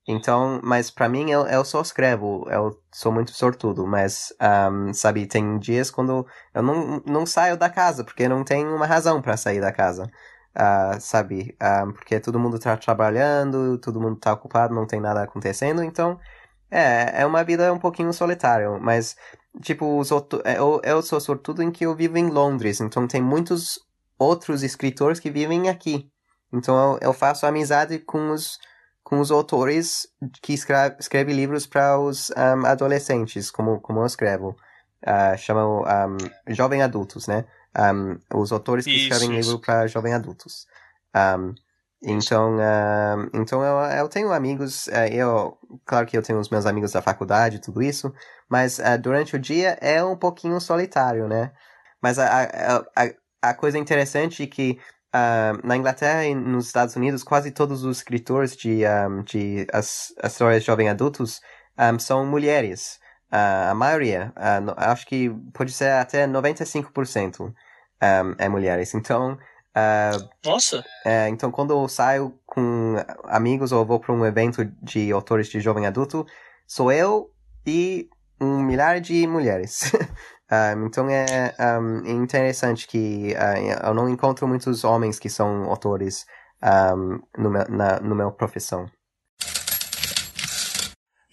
então, 0.07 0.59
mas 0.63 0.91
para 0.91 1.09
mim 1.09 1.31
eu, 1.31 1.47
eu 1.47 1.65
só 1.65 1.81
escrevo, 1.81 2.47
eu 2.49 2.79
sou 2.91 3.11
muito 3.11 3.31
sortudo, 3.31 3.87
mas, 3.87 4.33
um, 4.71 4.93
sabe, 4.93 5.27
tem 5.27 5.57
dias 5.59 5.91
quando 5.91 6.25
eu 6.53 6.63
não, 6.63 7.01
não 7.05 7.25
saio 7.25 7.57
da 7.57 7.69
casa, 7.69 8.03
porque 8.03 8.27
não 8.27 8.43
tem 8.43 8.67
uma 8.67 8.85
razão 8.85 9.21
para 9.21 9.37
sair 9.37 9.61
da 9.61 9.71
casa 9.71 10.09
uh, 10.55 10.99
sabe? 10.99 11.55
Uh, 11.61 11.93
porque 11.93 12.19
todo 12.19 12.39
mundo 12.39 12.59
tá 12.59 12.75
trabalhando, 12.77 13.77
todo 13.79 13.99
mundo 14.01 14.17
tá 14.17 14.33
ocupado, 14.33 14.73
não 14.73 14.87
tem 14.87 14.99
nada 14.99 15.23
acontecendo, 15.23 15.83
então 15.83 16.19
é, 16.71 17.21
é 17.21 17.25
uma 17.25 17.43
vida 17.43 17.71
um 17.73 17.79
pouquinho 17.79 18.11
solitária, 18.13 18.69
mas 18.79 19.15
tipo, 19.61 19.97
os 19.99 20.11
outro, 20.11 20.41
é, 20.43 20.57
eu, 20.57 20.81
eu 20.83 21.01
sou 21.01 21.19
sortudo 21.19 21.61
em 21.61 21.71
que 21.71 21.85
eu 21.85 21.95
vivo 21.95 22.17
em 22.17 22.29
Londres, 22.29 22.81
então 22.81 23.07
tem 23.07 23.21
muitos 23.21 23.79
outros 24.17 24.63
escritores 24.63 25.19
que 25.19 25.29
vivem 25.29 25.69
aqui. 25.69 26.09
Então 26.53 26.93
eu, 26.93 27.09
eu 27.09 27.13
faço 27.13 27.45
amizade 27.45 27.99
com 27.99 28.31
os, 28.31 28.57
com 29.03 29.19
os 29.19 29.31
autores 29.31 30.07
que 30.41 30.53
escreve, 30.53 30.95
escreve 30.99 31.33
livros 31.33 31.67
para 31.67 31.99
os 31.99 32.31
um, 32.31 32.65
adolescentes, 32.65 33.51
como, 33.51 33.79
como 33.81 33.99
eu 33.99 34.05
escrevo. 34.05 34.55
Uh, 35.05 35.37
chamam 35.37 35.83
um, 35.83 36.53
jovem 36.53 36.81
adultos, 36.81 37.27
né? 37.27 37.45
Um, 37.77 38.17
os 38.39 38.51
autores 38.51 38.85
que 38.85 38.91
isso, 38.91 39.03
escrevem 39.03 39.37
isso. 39.37 39.49
livro 39.49 39.61
para 39.61 39.87
jovens 39.87 40.13
adultos. 40.13 40.65
Um, 41.15 41.53
então, 42.03 42.57
uh, 42.57 43.29
então 43.33 43.63
eu, 43.63 43.77
eu 43.97 44.07
tenho 44.07 44.31
amigos, 44.31 44.87
uh, 44.87 45.07
eu, 45.11 45.57
claro 45.85 46.05
que 46.05 46.15
eu 46.15 46.21
tenho 46.21 46.39
os 46.39 46.49
meus 46.49 46.65
amigos 46.65 46.91
da 46.91 47.01
faculdade, 47.01 47.59
tudo 47.59 47.81
isso, 47.81 48.13
mas 48.47 48.77
uh, 48.77 48.99
durante 49.01 49.35
o 49.35 49.39
dia 49.39 49.77
é 49.81 50.03
um 50.03 50.15
pouquinho 50.15 50.59
solitário, 50.61 51.27
né? 51.27 51.51
Mas 52.01 52.19
a, 52.19 52.43
a, 52.95 53.09
a, 53.41 53.53
coisa 53.55 53.79
interessante 53.79 54.43
é 54.43 54.47
que 54.47 54.79
na 55.63 55.77
Inglaterra 55.77 56.25
e 56.25 56.35
nos 56.35 56.67
Estados 56.67 56.95
Unidos, 56.95 57.23
quase 57.23 57.49
todos 57.49 57.85
os 57.85 57.97
escritores 57.97 58.55
de, 58.55 58.81
um, 58.85 59.23
de 59.23 59.65
as, 59.71 60.13
as 60.21 60.33
histórias 60.33 60.61
de 60.61 60.67
jovens 60.67 60.89
adultos 60.89 61.41
um, 61.79 61.97
são 61.97 62.25
mulheres. 62.25 62.99
a 63.31 63.73
maioria, 63.73 64.33
acho 64.77 65.07
que 65.07 65.29
pode 65.53 65.71
ser 65.71 65.91
até 65.91 66.27
95% 66.27 67.53
um, 68.01 68.35
é 68.37 68.49
mulheres. 68.49 68.93
Então. 68.93 69.37
Uh, 69.75 70.29
Nossa! 70.45 70.83
É, 71.05 71.27
então, 71.27 71.51
quando 71.51 71.71
eu 71.71 71.87
saio 71.89 72.39
com 72.45 72.95
amigos 73.25 73.71
ou 73.71 73.85
vou 73.85 73.99
para 73.99 74.13
um 74.13 74.25
evento 74.25 74.63
de 74.81 75.11
autores 75.11 75.47
de 75.47 75.59
jovem 75.59 75.85
adulto, 75.85 76.25
sou 76.65 76.91
eu 76.91 77.29
e 77.65 78.09
um 78.39 78.61
milhar 78.61 79.01
de 79.01 79.27
mulheres. 79.27 79.91
um, 80.77 80.85
então 80.87 81.09
é 81.09 81.53
um, 81.79 82.05
interessante 82.05 82.87
que 82.87 83.33
uh, 83.33 83.87
eu 83.87 83.93
não 83.93 84.07
encontro 84.07 84.47
muitos 84.47 84.83
homens 84.83 85.19
que 85.19 85.29
são 85.29 85.65
autores 85.65 86.25
um, 86.63 87.19
no, 87.37 87.49
meu, 87.49 87.65
na 87.69 87.99
no 87.99 88.15
meu 88.15 88.31
profissão. 88.31 88.85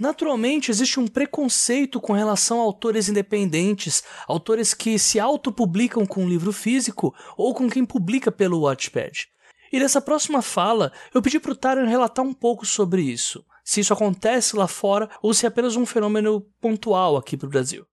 Naturalmente, 0.02 0.68
existe 0.68 0.98
um 0.98 1.06
preconceito 1.06 2.00
com 2.00 2.12
relação 2.12 2.58
a 2.58 2.64
autores 2.64 3.08
independentes, 3.08 4.02
autores 4.26 4.74
que 4.74 4.98
se 4.98 5.20
autopublicam 5.20 6.04
com 6.04 6.24
um 6.24 6.28
livro 6.28 6.52
físico 6.52 7.14
ou 7.36 7.54
com 7.54 7.70
quem 7.70 7.84
publica 7.84 8.32
pelo 8.32 8.62
Watchpad. 8.62 9.28
E 9.72 9.78
nessa 9.78 10.00
próxima 10.00 10.42
fala, 10.42 10.92
eu 11.14 11.22
pedi 11.22 11.38
para 11.38 11.52
o 11.52 11.54
Taran 11.54 11.86
relatar 11.86 12.24
um 12.24 12.34
pouco 12.34 12.66
sobre 12.66 13.00
isso, 13.00 13.44
se 13.64 13.78
isso 13.78 13.92
acontece 13.92 14.56
lá 14.56 14.66
fora 14.66 15.08
ou 15.22 15.32
se 15.32 15.46
é 15.46 15.48
apenas 15.48 15.76
um 15.76 15.86
fenômeno 15.86 16.40
pontual 16.60 17.16
aqui 17.16 17.36
para 17.36 17.46
o 17.46 17.50
Brasil. 17.50 17.86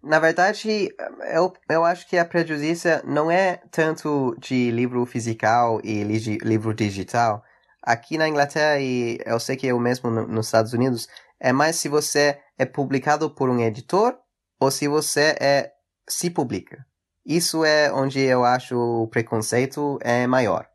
Na 0.00 0.20
verdade, 0.20 0.88
eu, 1.34 1.52
eu 1.68 1.84
acho 1.84 2.08
que 2.08 2.16
a 2.16 2.24
prejuízo 2.24 2.86
não 3.04 3.28
é 3.28 3.60
tanto 3.72 4.36
de 4.38 4.70
livro 4.70 5.04
físico 5.04 5.80
e 5.82 6.04
livro 6.04 6.72
digital. 6.72 7.42
Aqui 7.82 8.18
na 8.18 8.28
Inglaterra, 8.28 8.78
e 8.78 9.18
eu 9.24 9.40
sei 9.40 9.56
que 9.56 9.66
é 9.66 9.74
o 9.74 9.80
mesmo 9.80 10.10
nos 10.10 10.46
Estados 10.46 10.74
Unidos, 10.74 11.08
é 11.40 11.52
mais 11.52 11.76
se 11.76 11.88
você 11.88 12.38
é 12.58 12.64
publicado 12.64 13.30
por 13.30 13.48
um 13.48 13.60
editor 13.60 14.16
ou 14.60 14.70
se 14.70 14.86
você 14.86 15.34
é 15.40 15.72
se 16.08 16.28
publica. 16.28 16.84
Isso 17.24 17.64
é 17.64 17.92
onde 17.92 18.20
eu 18.20 18.44
acho 18.44 18.76
o 18.76 19.08
preconceito 19.08 19.98
é 20.02 20.26
maior. 20.26 20.68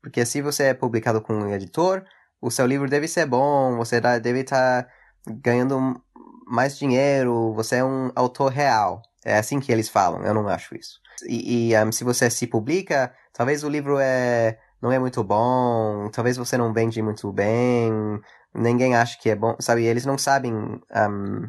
Porque 0.00 0.24
se 0.24 0.40
você 0.40 0.64
é 0.64 0.74
publicado 0.74 1.20
com 1.20 1.34
um 1.34 1.52
editor, 1.52 2.04
o 2.40 2.50
seu 2.50 2.66
livro 2.66 2.88
deve 2.88 3.08
ser 3.08 3.26
bom, 3.26 3.76
você 3.76 4.00
deve 4.00 4.40
estar 4.40 4.84
tá 4.84 4.90
ganhando 5.26 6.00
mais 6.46 6.78
dinheiro, 6.78 7.52
você 7.54 7.76
é 7.76 7.84
um 7.84 8.10
autor 8.14 8.50
real. 8.50 9.02
É 9.24 9.36
assim 9.36 9.60
que 9.60 9.72
eles 9.72 9.88
falam, 9.88 10.24
eu 10.24 10.32
não 10.32 10.48
acho 10.48 10.74
isso. 10.76 11.00
E, 11.26 11.70
e 11.72 11.84
um, 11.84 11.92
se 11.92 12.04
você 12.04 12.30
se 12.30 12.46
publica, 12.46 13.12
talvez 13.32 13.64
o 13.64 13.68
livro 13.68 13.98
é, 13.98 14.58
não 14.80 14.92
é 14.92 14.98
muito 14.98 15.22
bom, 15.24 16.08
talvez 16.12 16.36
você 16.36 16.56
não 16.56 16.72
vende 16.72 17.02
muito 17.02 17.32
bem, 17.32 17.90
ninguém 18.54 18.94
acha 18.96 19.18
que 19.20 19.30
é 19.30 19.34
bom, 19.34 19.56
sabe? 19.60 19.84
Eles 19.84 20.04
não 20.04 20.18
sabem, 20.18 20.54
um, 20.54 21.42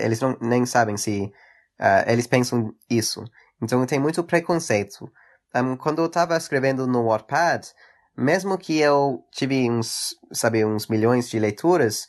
eles 0.00 0.20
não, 0.20 0.36
nem 0.40 0.66
sabem 0.66 0.96
se 0.96 1.32
uh, 1.80 2.10
eles 2.10 2.26
pensam 2.26 2.74
isso. 2.88 3.24
Então 3.62 3.84
tem 3.86 3.98
muito 3.98 4.22
preconceito. 4.24 5.10
Um, 5.54 5.76
quando 5.76 6.00
eu 6.00 6.06
estava 6.06 6.36
escrevendo 6.36 6.86
no 6.86 7.06
Wattpad, 7.06 7.68
mesmo 8.16 8.58
que 8.58 8.78
eu 8.78 9.24
tive 9.32 9.70
uns, 9.70 10.14
sabe, 10.32 10.64
uns 10.64 10.86
milhões 10.86 11.28
de 11.28 11.38
leituras, 11.38 12.06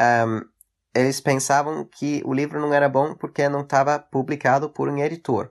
um, 0.00 0.40
eles 0.94 1.20
pensavam 1.20 1.84
que 1.84 2.22
o 2.24 2.32
livro 2.32 2.60
não 2.60 2.72
era 2.72 2.88
bom 2.88 3.14
porque 3.14 3.48
não 3.48 3.60
estava 3.60 3.98
publicado 3.98 4.70
por 4.70 4.88
um 4.88 4.98
editor. 4.98 5.50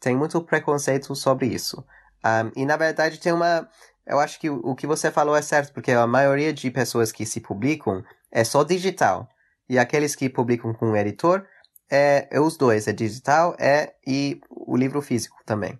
Tem 0.00 0.16
muito 0.16 0.40
preconceito 0.42 1.14
sobre 1.14 1.46
isso. 1.46 1.84
Um, 2.24 2.60
e 2.60 2.66
na 2.66 2.76
verdade 2.76 3.20
tem 3.20 3.32
uma 3.32 3.68
eu 4.08 4.18
acho 4.18 4.40
que 4.40 4.48
o 4.48 4.74
que 4.74 4.86
você 4.86 5.10
falou 5.10 5.36
é 5.36 5.42
certo, 5.42 5.72
porque 5.72 5.92
a 5.92 6.06
maioria 6.06 6.52
de 6.52 6.70
pessoas 6.70 7.12
que 7.12 7.26
se 7.26 7.40
publicam 7.40 8.02
é 8.32 8.42
só 8.42 8.64
digital. 8.64 9.28
E 9.68 9.78
aqueles 9.78 10.16
que 10.16 10.28
publicam 10.28 10.72
com 10.72 10.90
um 10.90 10.96
editor 10.96 11.44
é, 11.90 12.26
é 12.30 12.40
os 12.40 12.56
dois, 12.56 12.88
é 12.88 12.92
digital 12.92 13.54
é, 13.58 13.94
e 14.06 14.40
o 14.50 14.76
livro 14.76 15.02
físico 15.02 15.36
também. 15.44 15.78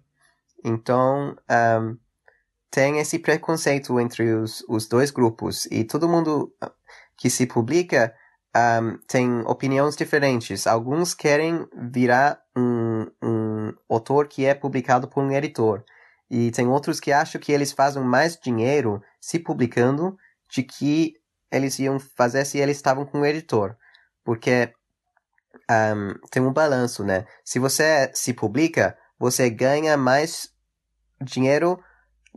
Então, 0.64 1.37
um, 1.81 1.97
tem 2.71 2.99
esse 2.99 3.19
preconceito 3.19 3.99
entre 3.99 4.35
os, 4.35 4.62
os 4.69 4.87
dois 4.87 5.11
grupos. 5.11 5.67
E 5.71 5.85
todo 5.85 6.09
mundo 6.09 6.53
que 7.17 7.31
se 7.31 7.47
publica 7.47 8.14
um, 8.55 8.99
tem 9.07 9.41
opiniões 9.47 9.97
diferentes. 9.97 10.67
Alguns 10.67 11.14
querem 11.14 11.67
virar 11.91 12.41
um, 12.57 13.07
um 13.23 13.73
autor 13.88 14.29
que 14.29 14.45
é 14.45 14.55
publicado 14.55 15.09
por 15.09 15.23
um 15.23 15.33
editor. 15.33 15.85
E 16.31 16.51
tem 16.51 16.67
outros 16.67 17.01
que 17.01 17.12
acham 17.12 17.41
que 17.41 17.53
eles 17.53 17.73
fazem 17.73 18.03
mais 18.03 18.37
dinheiro 18.37 19.02
se 19.21 19.38
publicando 19.38 20.17
de 20.50 20.63
que 20.63 21.15
eles 21.50 21.79
iam 21.79 21.98
fazer 21.98 22.44
se 22.44 22.59
eles 22.59 22.77
estavam 22.77 23.07
com 23.07 23.21
o 23.21 23.27
editor. 23.27 23.77
Porque 24.25 24.73
um, 25.71 26.15
tem 26.31 26.42
um 26.42 26.52
balanço, 26.52 27.05
né? 27.05 27.27
Se 27.44 27.59
você 27.59 28.11
se 28.15 28.35
publica, 28.35 28.96
você 29.19 29.48
ganha 29.48 29.96
mais 29.96 30.50
dinheiro 31.21 31.83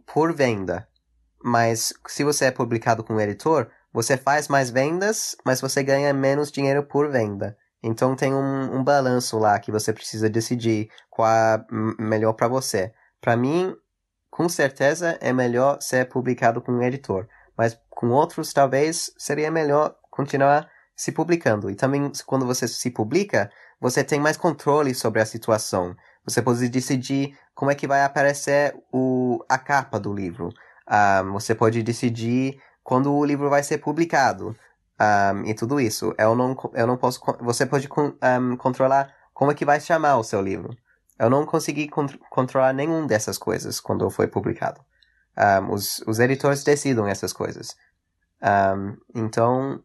por 0.05 0.34
venda. 0.34 0.88
Mas 1.43 1.93
se 2.07 2.24
você 2.24 2.45
é 2.45 2.51
publicado 2.51 3.03
com 3.03 3.15
o 3.15 3.22
editor, 3.22 3.70
você 3.91 4.15
faz 4.15 4.47
mais 4.47 4.70
vendas, 4.70 5.36
mas 5.45 5.59
você 5.59 5.84
ganha 5.84 6.13
menos 6.13 6.51
dinheiro 6.51 6.84
por 6.84 7.11
venda. 7.11 7.57
Então 7.84 8.15
tem 8.15 8.34
um, 8.34 8.78
um 8.78 8.84
balanço 8.84 9.38
lá 9.39 9.59
que 9.59 9.72
você 9.72 9.91
precisa 9.91 10.30
decidir 10.30 10.89
qual 11.09 11.28
é 11.28 11.65
melhor 11.99 12.34
para 12.34 12.47
você. 12.47 12.93
Para 13.20 13.36
mim, 13.36 13.76
com 14.41 14.49
certeza 14.49 15.19
é 15.21 15.31
melhor 15.31 15.79
ser 15.79 16.09
publicado 16.09 16.59
com 16.63 16.71
um 16.71 16.81
editor, 16.81 17.27
mas 17.55 17.79
com 17.91 18.09
outros 18.09 18.51
talvez 18.51 19.13
seria 19.15 19.51
melhor 19.51 19.95
continuar 20.09 20.67
se 20.95 21.11
publicando. 21.11 21.69
E 21.69 21.75
também 21.75 22.11
quando 22.25 22.43
você 22.43 22.67
se 22.67 22.89
publica, 22.89 23.51
você 23.79 24.03
tem 24.03 24.19
mais 24.19 24.37
controle 24.37 24.95
sobre 24.95 25.21
a 25.21 25.27
situação. 25.27 25.95
Você 26.25 26.41
pode 26.41 26.67
decidir 26.69 27.37
como 27.53 27.69
é 27.69 27.75
que 27.75 27.85
vai 27.85 28.03
aparecer 28.03 28.75
o, 28.91 29.45
a 29.47 29.59
capa 29.59 29.99
do 29.99 30.11
livro. 30.11 30.47
Um, 30.47 30.51
ah, 30.87 31.21
você 31.33 31.53
pode 31.53 31.83
decidir 31.83 32.59
quando 32.83 33.13
o 33.13 33.23
livro 33.23 33.47
vai 33.47 33.61
ser 33.61 33.77
publicado 33.77 34.55
um, 34.99 35.45
e 35.45 35.53
tudo 35.53 35.79
isso. 35.79 36.15
Eu 36.17 36.33
não, 36.33 36.57
eu 36.73 36.87
não 36.87 36.97
posso. 36.97 37.21
Você 37.41 37.63
pode 37.67 37.87
um, 37.87 38.57
controlar 38.57 39.13
como 39.35 39.51
é 39.51 39.53
que 39.53 39.65
vai 39.65 39.79
chamar 39.79 40.17
o 40.17 40.23
seu 40.23 40.41
livro. 40.41 40.75
Eu 41.22 41.30
não 41.30 41.45
consegui 41.45 41.88
controlar 42.32 42.74
nenhum 42.74 43.05
dessas 43.05 43.38
coisas 43.38 43.80
quando 43.80 44.09
foi 44.09 44.26
publicado. 44.26 44.82
Um, 45.38 45.72
os, 45.72 45.99
os 46.07 46.17
editores 46.17 46.63
decidem 46.63 47.07
essas 47.11 47.32
coisas. 47.32 47.76
então 49.13 49.84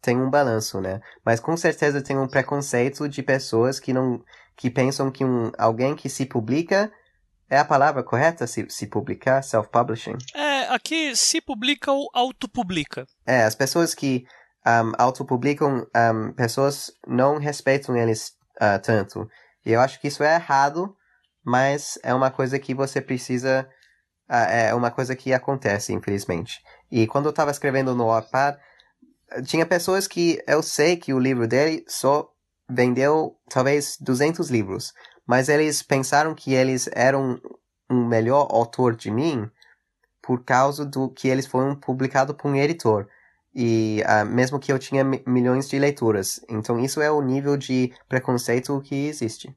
tem 0.00 0.20
um 0.20 0.28
balanço, 0.28 0.80
né? 0.80 1.00
Mas 1.24 1.38
com 1.38 1.56
certeza 1.56 2.02
tem 2.02 2.18
um 2.18 2.26
preconceito 2.26 3.08
de 3.08 3.22
pessoas 3.22 3.78
que 3.78 3.92
não 3.92 4.24
que 4.56 4.68
pensam 4.68 5.08
que 5.08 5.24
um, 5.24 5.52
alguém 5.56 5.94
que 5.94 6.08
se 6.08 6.26
publica 6.26 6.92
é 7.48 7.58
a 7.58 7.64
palavra 7.64 8.02
correta? 8.02 8.44
Se, 8.48 8.66
se 8.68 8.88
publicar, 8.88 9.40
self-publishing? 9.42 10.16
É, 10.34 10.62
aqui 10.74 11.14
se 11.14 11.40
publica 11.40 11.92
ou 11.92 12.10
autopublica. 12.12 13.06
É, 13.24 13.44
as 13.44 13.54
pessoas 13.54 13.94
que 13.94 14.24
um, 14.66 14.92
autopublicam, 14.98 15.86
um, 15.94 16.32
pessoas 16.32 16.90
não 17.06 17.38
respeitam 17.38 17.96
eles 17.96 18.32
uh, 18.56 18.82
tanto. 18.82 19.28
E 19.64 19.72
eu 19.72 19.80
acho 19.80 20.00
que 20.00 20.08
isso 20.08 20.22
é 20.22 20.34
errado, 20.34 20.96
mas 21.44 21.98
é 22.02 22.12
uma 22.14 22.30
coisa 22.30 22.58
que 22.58 22.74
você 22.74 23.00
precisa. 23.00 23.68
Uh, 24.28 24.34
é 24.50 24.74
uma 24.74 24.90
coisa 24.90 25.14
que 25.14 25.32
acontece, 25.32 25.92
infelizmente. 25.92 26.60
E 26.90 27.06
quando 27.06 27.26
eu 27.26 27.30
estava 27.30 27.50
escrevendo 27.50 27.94
no 27.94 28.06
Wattpad, 28.06 28.58
tinha 29.46 29.66
pessoas 29.66 30.06
que 30.06 30.42
eu 30.46 30.62
sei 30.62 30.96
que 30.96 31.12
o 31.12 31.18
livro 31.18 31.46
dele 31.46 31.84
só 31.88 32.30
vendeu 32.68 33.36
talvez 33.48 33.96
200 34.00 34.50
livros, 34.50 34.92
mas 35.26 35.48
eles 35.48 35.82
pensaram 35.82 36.34
que 36.34 36.54
eles 36.54 36.88
eram 36.92 37.40
um 37.90 38.06
melhor 38.06 38.48
autor 38.50 38.96
de 38.96 39.10
mim 39.10 39.50
por 40.22 40.44
causa 40.44 40.84
do 40.84 41.10
que 41.10 41.28
eles 41.28 41.46
foram 41.46 41.74
publicados 41.74 42.34
por 42.36 42.50
um 42.50 42.56
editor 42.56 43.08
e 43.54 44.02
uh, 44.02 44.26
mesmo 44.26 44.58
que 44.58 44.72
eu 44.72 44.78
tinha 44.78 45.04
milhões 45.26 45.68
de 45.68 45.78
leituras. 45.78 46.40
Então 46.48 46.78
isso 46.78 47.00
é 47.00 47.10
o 47.10 47.20
nível 47.20 47.56
de 47.56 47.92
preconceito 48.08 48.80
que 48.82 49.06
existe. 49.06 49.54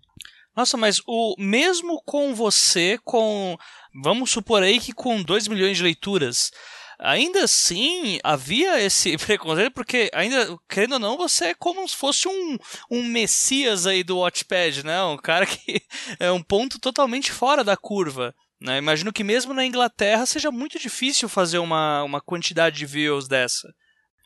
Nossa, 0.55 0.77
mas 0.77 1.01
o 1.05 1.35
mesmo 1.37 2.01
com 2.05 2.33
você, 2.33 2.97
com 3.03 3.57
vamos 4.03 4.31
supor 4.31 4.63
aí 4.63 4.79
que 4.79 4.93
com 4.93 5.21
2 5.21 5.47
milhões 5.49 5.77
de 5.77 5.83
leituras, 5.83 6.51
ainda 6.97 7.43
assim 7.43 8.19
havia 8.23 8.81
esse 8.81 9.17
preconceito, 9.19 9.73
porque 9.73 10.09
ainda, 10.13 10.57
querendo 10.69 10.93
ou 10.93 10.99
não, 10.99 11.17
você 11.17 11.47
é 11.47 11.53
como 11.53 11.87
se 11.87 11.95
fosse 11.95 12.27
um, 12.27 12.57
um 12.89 13.03
messias 13.03 13.85
aí 13.85 14.03
do 14.03 14.19
Watchpad, 14.19 14.85
né? 14.85 15.03
Um 15.03 15.17
cara 15.17 15.45
que 15.45 15.81
é 16.19 16.31
um 16.31 16.41
ponto 16.41 16.79
totalmente 16.79 17.31
fora 17.31 17.63
da 17.63 17.75
curva. 17.75 18.33
Né? 18.61 18.77
Imagino 18.77 19.11
que 19.11 19.23
mesmo 19.23 19.53
na 19.53 19.65
Inglaterra 19.65 20.25
seja 20.25 20.49
muito 20.49 20.79
difícil 20.79 21.27
fazer 21.27 21.57
uma, 21.57 22.03
uma 22.03 22.21
quantidade 22.21 22.77
de 22.77 22.85
views 22.85 23.27
dessa. 23.27 23.67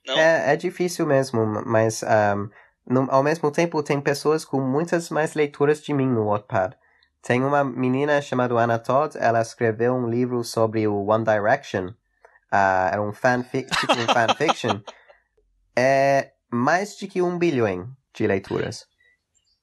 Não? 0.10 0.18
É, 0.18 0.54
é 0.54 0.56
difícil 0.56 1.06
mesmo, 1.06 1.46
mas 1.66 2.04
um, 2.04 2.50
no, 2.86 3.12
ao 3.12 3.22
mesmo 3.22 3.52
tempo 3.52 3.84
tem 3.84 4.02
pessoas 4.02 4.44
com 4.44 4.60
muitas 4.60 5.12
mais 5.12 5.36
leituras 5.36 5.82
de 5.82 5.94
mim 5.94 6.08
no 6.08 6.26
Wattpad. 6.26 6.76
Tem 7.22 7.44
uma 7.44 7.64
menina 7.64 8.20
chamada 8.20 8.56
Anna 8.56 8.80
Todd, 8.80 9.16
ela 9.20 9.40
escreveu 9.42 9.94
um 9.94 10.10
livro 10.10 10.44
sobre 10.44 10.88
o 10.88 11.06
One 11.06 11.24
Direction. 11.24 11.90
Uh, 12.52 12.90
era 12.92 13.02
um 13.02 13.14
fanfic, 13.14 13.70
tipo 13.78 13.94
um 13.94 14.08
fanfiction. 14.08 14.82
É 15.76 16.32
mais 16.50 16.98
de 16.98 17.08
que 17.08 17.22
um 17.22 17.38
bilhão 17.38 17.96
de 18.12 18.26
leituras. 18.26 18.88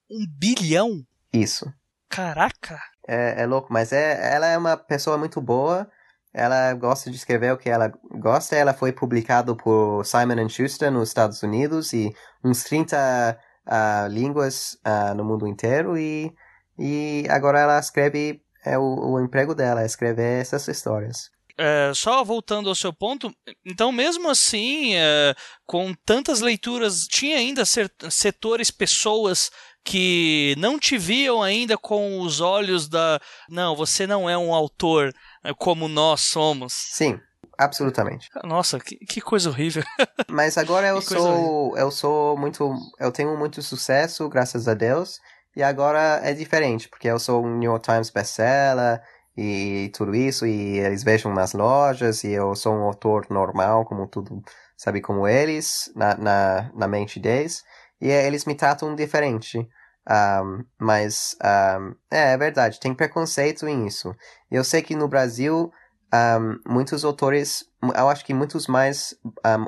Um 0.08 0.24
bilhão? 0.38 1.04
Isso. 1.32 1.72
Caraca! 2.08 2.80
É, 3.08 3.42
é 3.42 3.46
louco, 3.46 3.72
mas 3.72 3.92
é, 3.92 4.32
ela 4.32 4.46
é 4.46 4.56
uma 4.56 4.76
pessoa 4.76 5.18
muito 5.18 5.40
boa 5.40 5.90
ela 6.36 6.74
gosta 6.74 7.10
de 7.10 7.16
escrever 7.16 7.50
o 7.54 7.56
que 7.56 7.70
ela 7.70 7.90
gosta. 8.10 8.54
Ela 8.54 8.74
foi 8.74 8.92
publicado 8.92 9.56
por 9.56 10.04
Simon 10.04 10.46
Schuster 10.50 10.92
nos 10.92 11.08
Estados 11.08 11.42
Unidos 11.42 11.94
e 11.94 12.12
uns 12.44 12.62
30 12.62 12.94
uh, 12.94 13.40
ah, 13.64 14.06
línguas 14.10 14.76
uh, 14.86 15.14
no 15.14 15.24
mundo 15.24 15.46
inteiro. 15.46 15.96
E, 15.96 16.30
e 16.78 17.24
agora 17.30 17.60
ela 17.60 17.78
escreve, 17.78 18.42
é 18.62 18.76
o, 18.76 18.82
o 18.82 19.20
emprego 19.20 19.54
dela, 19.54 19.80
é 19.80 19.86
escrever 19.86 20.42
essas 20.42 20.68
histórias. 20.68 21.30
É, 21.58 21.90
só 21.94 22.22
voltando 22.22 22.68
ao 22.68 22.74
seu 22.74 22.92
ponto, 22.92 23.34
então 23.64 23.90
mesmo 23.90 24.28
assim, 24.28 24.94
é, 24.94 25.34
com 25.64 25.94
tantas 26.04 26.42
leituras, 26.42 27.06
tinha 27.06 27.38
ainda 27.38 27.62
setores, 27.64 28.70
pessoas 28.70 29.50
que 29.86 30.54
não 30.58 30.78
te 30.78 30.98
viam 30.98 31.40
ainda 31.40 31.78
com 31.78 32.20
os 32.20 32.40
olhos 32.40 32.88
da. 32.88 33.20
Não, 33.48 33.76
você 33.76 34.04
não 34.04 34.28
é 34.28 34.36
um 34.36 34.52
autor. 34.52 35.14
É 35.46 35.54
como 35.54 35.86
nós 35.86 36.22
somos. 36.22 36.72
Sim, 36.72 37.20
absolutamente. 37.56 38.28
Nossa, 38.42 38.80
que, 38.80 38.96
que 38.96 39.20
coisa 39.20 39.48
horrível. 39.48 39.84
Mas 40.28 40.58
agora 40.58 40.88
eu 40.88 41.00
sou 41.00 41.76
eu 41.78 41.90
sou 41.90 42.36
muito 42.36 42.74
eu 42.98 43.12
tenho 43.12 43.36
muito 43.38 43.62
sucesso, 43.62 44.28
graças 44.28 44.66
a 44.66 44.74
Deus, 44.74 45.20
e 45.54 45.62
agora 45.62 46.20
é 46.24 46.32
diferente, 46.32 46.88
porque 46.88 47.06
eu 47.08 47.18
sou 47.18 47.44
um 47.44 47.58
New 47.58 47.70
York 47.70 47.86
Times 47.86 48.10
bestseller 48.10 49.00
e 49.36 49.90
tudo 49.94 50.16
isso 50.16 50.44
e 50.46 50.78
eles 50.78 51.04
vejam 51.04 51.32
nas 51.32 51.52
lojas 51.52 52.24
e 52.24 52.32
eu 52.32 52.54
sou 52.56 52.74
um 52.74 52.82
autor 52.82 53.26
normal, 53.30 53.84
como 53.84 54.08
tudo, 54.08 54.42
sabe 54.76 55.00
como 55.00 55.28
eles 55.28 55.92
na 55.94 56.16
na, 56.16 56.70
na 56.74 56.88
mente 56.88 57.20
deles, 57.20 57.62
e 58.00 58.08
eles 58.08 58.44
me 58.44 58.54
tratam 58.56 58.96
diferente. 58.96 59.68
Um, 60.08 60.64
mas 60.78 61.36
um, 61.42 61.94
é, 62.10 62.32
é, 62.32 62.36
verdade, 62.36 62.78
tem 62.78 62.94
preconceito 62.94 63.66
em 63.66 63.86
isso. 63.86 64.14
Eu 64.50 64.62
sei 64.62 64.80
que 64.80 64.94
no 64.94 65.08
Brasil 65.08 65.72
um, 66.14 66.72
muitos 66.72 67.04
autores, 67.04 67.64
eu 67.82 68.08
acho 68.08 68.24
que 68.24 68.32
muitos 68.32 68.68
mais 68.68 69.18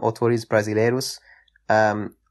autores 0.00 0.44
brasileiros 0.44 1.20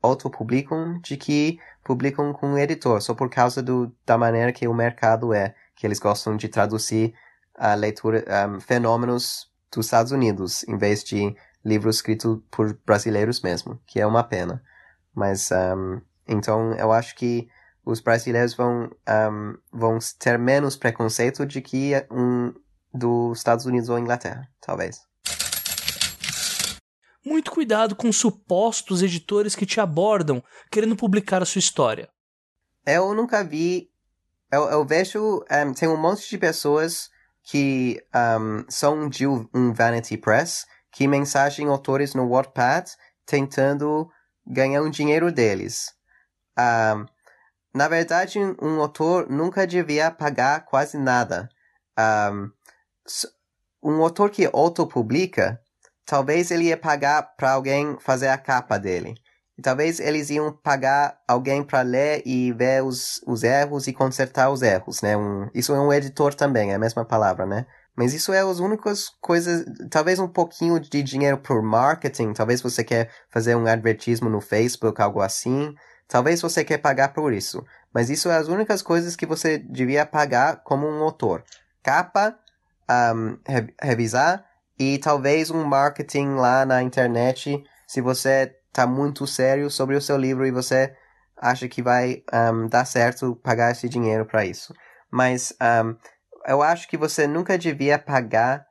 autopublicam 0.01 0.99
de 1.01 1.17
que 1.17 1.59
publicam 1.83 2.31
com 2.31 2.47
um 2.47 2.57
editor, 2.57 3.01
só 3.01 3.13
por 3.13 3.29
causa 3.29 3.61
do, 3.61 3.93
da 4.05 4.17
maneira 4.17 4.53
que 4.53 4.67
o 4.67 4.73
mercado 4.73 5.33
é, 5.33 5.53
que 5.75 5.85
eles 5.85 5.99
gostam 5.99 6.37
de 6.37 6.47
traduzir 6.47 7.13
a 7.55 7.73
leitura, 7.75 8.23
fenômenos 8.61 9.51
dos 9.71 9.85
Estados 9.85 10.11
Unidos, 10.11 10.63
em 10.67 10.77
vez 10.77 11.03
de 11.03 11.35
livros 11.63 11.97
escritos 11.97 12.39
por 12.49 12.73
brasileiros 12.85 13.41
mesmo, 13.41 13.79
que 13.85 13.99
é 13.99 14.07
uma 14.07 14.23
pena. 14.23 14.63
Mas, 15.13 15.49
então, 16.27 16.73
eu 16.73 16.91
acho 16.91 17.15
que 17.15 17.49
os 17.87 18.01
brasileiros 18.01 18.53
vão, 18.53 18.91
um, 19.07 19.57
vão 19.71 19.97
ter 20.19 20.37
menos 20.37 20.75
preconceito 20.75 21.45
de 21.45 21.61
que 21.61 21.93
um 22.11 22.53
dos 22.93 23.37
Estados 23.37 23.65
Unidos 23.65 23.87
ou 23.87 23.97
Inglaterra, 23.97 24.45
talvez. 24.59 25.01
Muito 27.25 27.49
cuidado 27.49 27.95
com 27.95 28.11
supostos 28.11 29.01
editores 29.01 29.55
que 29.55 29.65
te 29.65 29.79
abordam 29.79 30.43
querendo 30.69 30.97
publicar 30.97 31.41
a 31.41 31.45
sua 31.45 31.59
história. 31.59 32.09
Eu 32.85 33.13
nunca 33.13 33.43
vi. 33.43 33.89
Eu, 34.51 34.63
eu 34.63 34.85
vejo. 34.85 35.45
Um, 35.49 35.73
tem 35.73 35.87
um 35.87 35.97
monte 35.97 36.29
de 36.29 36.37
pessoas 36.37 37.09
que 37.43 38.01
um, 38.13 38.65
são 38.69 39.07
de 39.07 39.25
um 39.27 39.73
Vanity 39.73 40.17
Press 40.17 40.65
que 40.91 41.07
mensagem 41.07 41.67
autores 41.67 42.13
no 42.13 42.27
Wattpad 42.27 42.91
tentando 43.25 44.09
ganhar 44.45 44.81
o 44.81 44.89
dinheiro 44.89 45.31
deles. 45.31 45.93
Um, 46.57 47.05
na 47.75 47.87
verdade, 47.87 48.39
um 48.61 48.81
autor 48.81 49.29
nunca 49.29 49.67
devia 49.67 50.11
pagar 50.11 50.65
quase 50.65 50.97
nada. 50.97 51.49
Um, 51.99 52.51
um 53.83 54.01
autor 54.01 54.29
que 54.29 54.49
autopublica, 54.51 55.59
talvez 56.05 56.51
ele 56.51 56.65
ia 56.65 56.77
pagar 56.77 57.35
para 57.35 57.51
alguém 57.51 57.97
fazer 57.99 58.27
a 58.27 58.37
capa 58.37 58.77
dele. 58.77 59.15
E 59.57 59.61
talvez 59.61 59.99
eles 59.99 60.29
iam 60.29 60.51
pagar 60.51 61.19
alguém 61.27 61.63
para 61.63 61.81
ler 61.81 62.21
e 62.25 62.51
ver 62.53 62.83
os, 62.83 63.21
os 63.25 63.43
erros 63.43 63.87
e 63.87 63.93
consertar 63.93 64.51
os 64.51 64.61
erros, 64.61 65.01
né? 65.01 65.17
Um, 65.17 65.49
isso 65.53 65.73
é 65.73 65.79
um 65.79 65.91
editor 65.91 66.33
também, 66.35 66.71
é 66.71 66.75
a 66.75 66.79
mesma 66.79 67.03
palavra, 67.03 67.45
né? 67.45 67.65
Mas 67.95 68.13
isso 68.13 68.31
é 68.31 68.41
as 68.41 68.59
únicas 68.59 69.09
coisas, 69.19 69.65
talvez 69.89 70.19
um 70.19 70.27
pouquinho 70.27 70.79
de 70.79 71.01
dinheiro 71.01 71.39
por 71.39 71.63
marketing, 71.63 72.33
talvez 72.33 72.61
você 72.61 72.83
quer 72.83 73.09
fazer 73.31 73.55
um 73.55 73.65
advertismo 73.65 74.29
no 74.29 74.39
Facebook, 74.39 75.01
algo 75.01 75.19
assim. 75.19 75.73
Talvez 76.07 76.41
você 76.41 76.63
quer 76.63 76.77
pagar 76.77 77.09
por 77.09 77.33
isso, 77.33 77.65
mas 77.93 78.09
isso 78.09 78.29
é 78.29 78.37
as 78.37 78.47
únicas 78.47 78.81
coisas 78.81 79.15
que 79.15 79.25
você 79.25 79.57
devia 79.57 80.05
pagar 80.05 80.63
como 80.63 80.87
um 80.87 81.03
autor. 81.03 81.43
Capa, 81.83 82.37
um, 82.89 83.37
re 83.45 83.73
revisar 83.81 84.45
e 84.79 84.97
talvez 84.99 85.51
um 85.51 85.63
marketing 85.63 86.35
lá 86.35 86.65
na 86.65 86.81
internet 86.81 87.63
se 87.87 88.01
você 88.01 88.55
está 88.67 88.85
muito 88.85 89.25
sério 89.25 89.69
sobre 89.69 89.95
o 89.95 90.01
seu 90.01 90.17
livro 90.17 90.45
e 90.45 90.51
você 90.51 90.95
acha 91.35 91.67
que 91.67 91.81
vai 91.81 92.23
um, 92.33 92.67
dar 92.67 92.85
certo 92.85 93.35
pagar 93.35 93.71
esse 93.71 93.89
dinheiro 93.89 94.25
para 94.25 94.45
isso. 94.45 94.73
Mas 95.11 95.53
um, 95.61 95.95
eu 96.47 96.61
acho 96.61 96.87
que 96.87 96.97
você 96.97 97.27
nunca 97.27 97.57
devia 97.57 97.99
pagar 97.99 98.65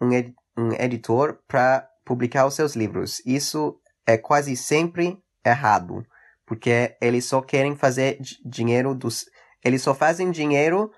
um, 0.00 0.12
ed 0.12 0.34
um 0.56 0.72
editor 0.72 1.38
para 1.46 1.88
publicar 2.04 2.46
os 2.46 2.54
seus 2.54 2.74
livros. 2.74 3.20
Isso 3.26 3.78
é 4.06 4.16
quase 4.16 4.56
sempre 4.56 5.18
errado, 5.44 6.04
porque 6.46 6.96
eles 7.00 7.24
só 7.24 7.42
querem 7.42 7.76
fazer 7.76 8.18
dinheiro 8.44 8.94
dos. 8.94 9.26
Eles 9.64 9.82
só 9.82 9.92
fazem 9.92 10.30
dinheiro. 10.30 10.90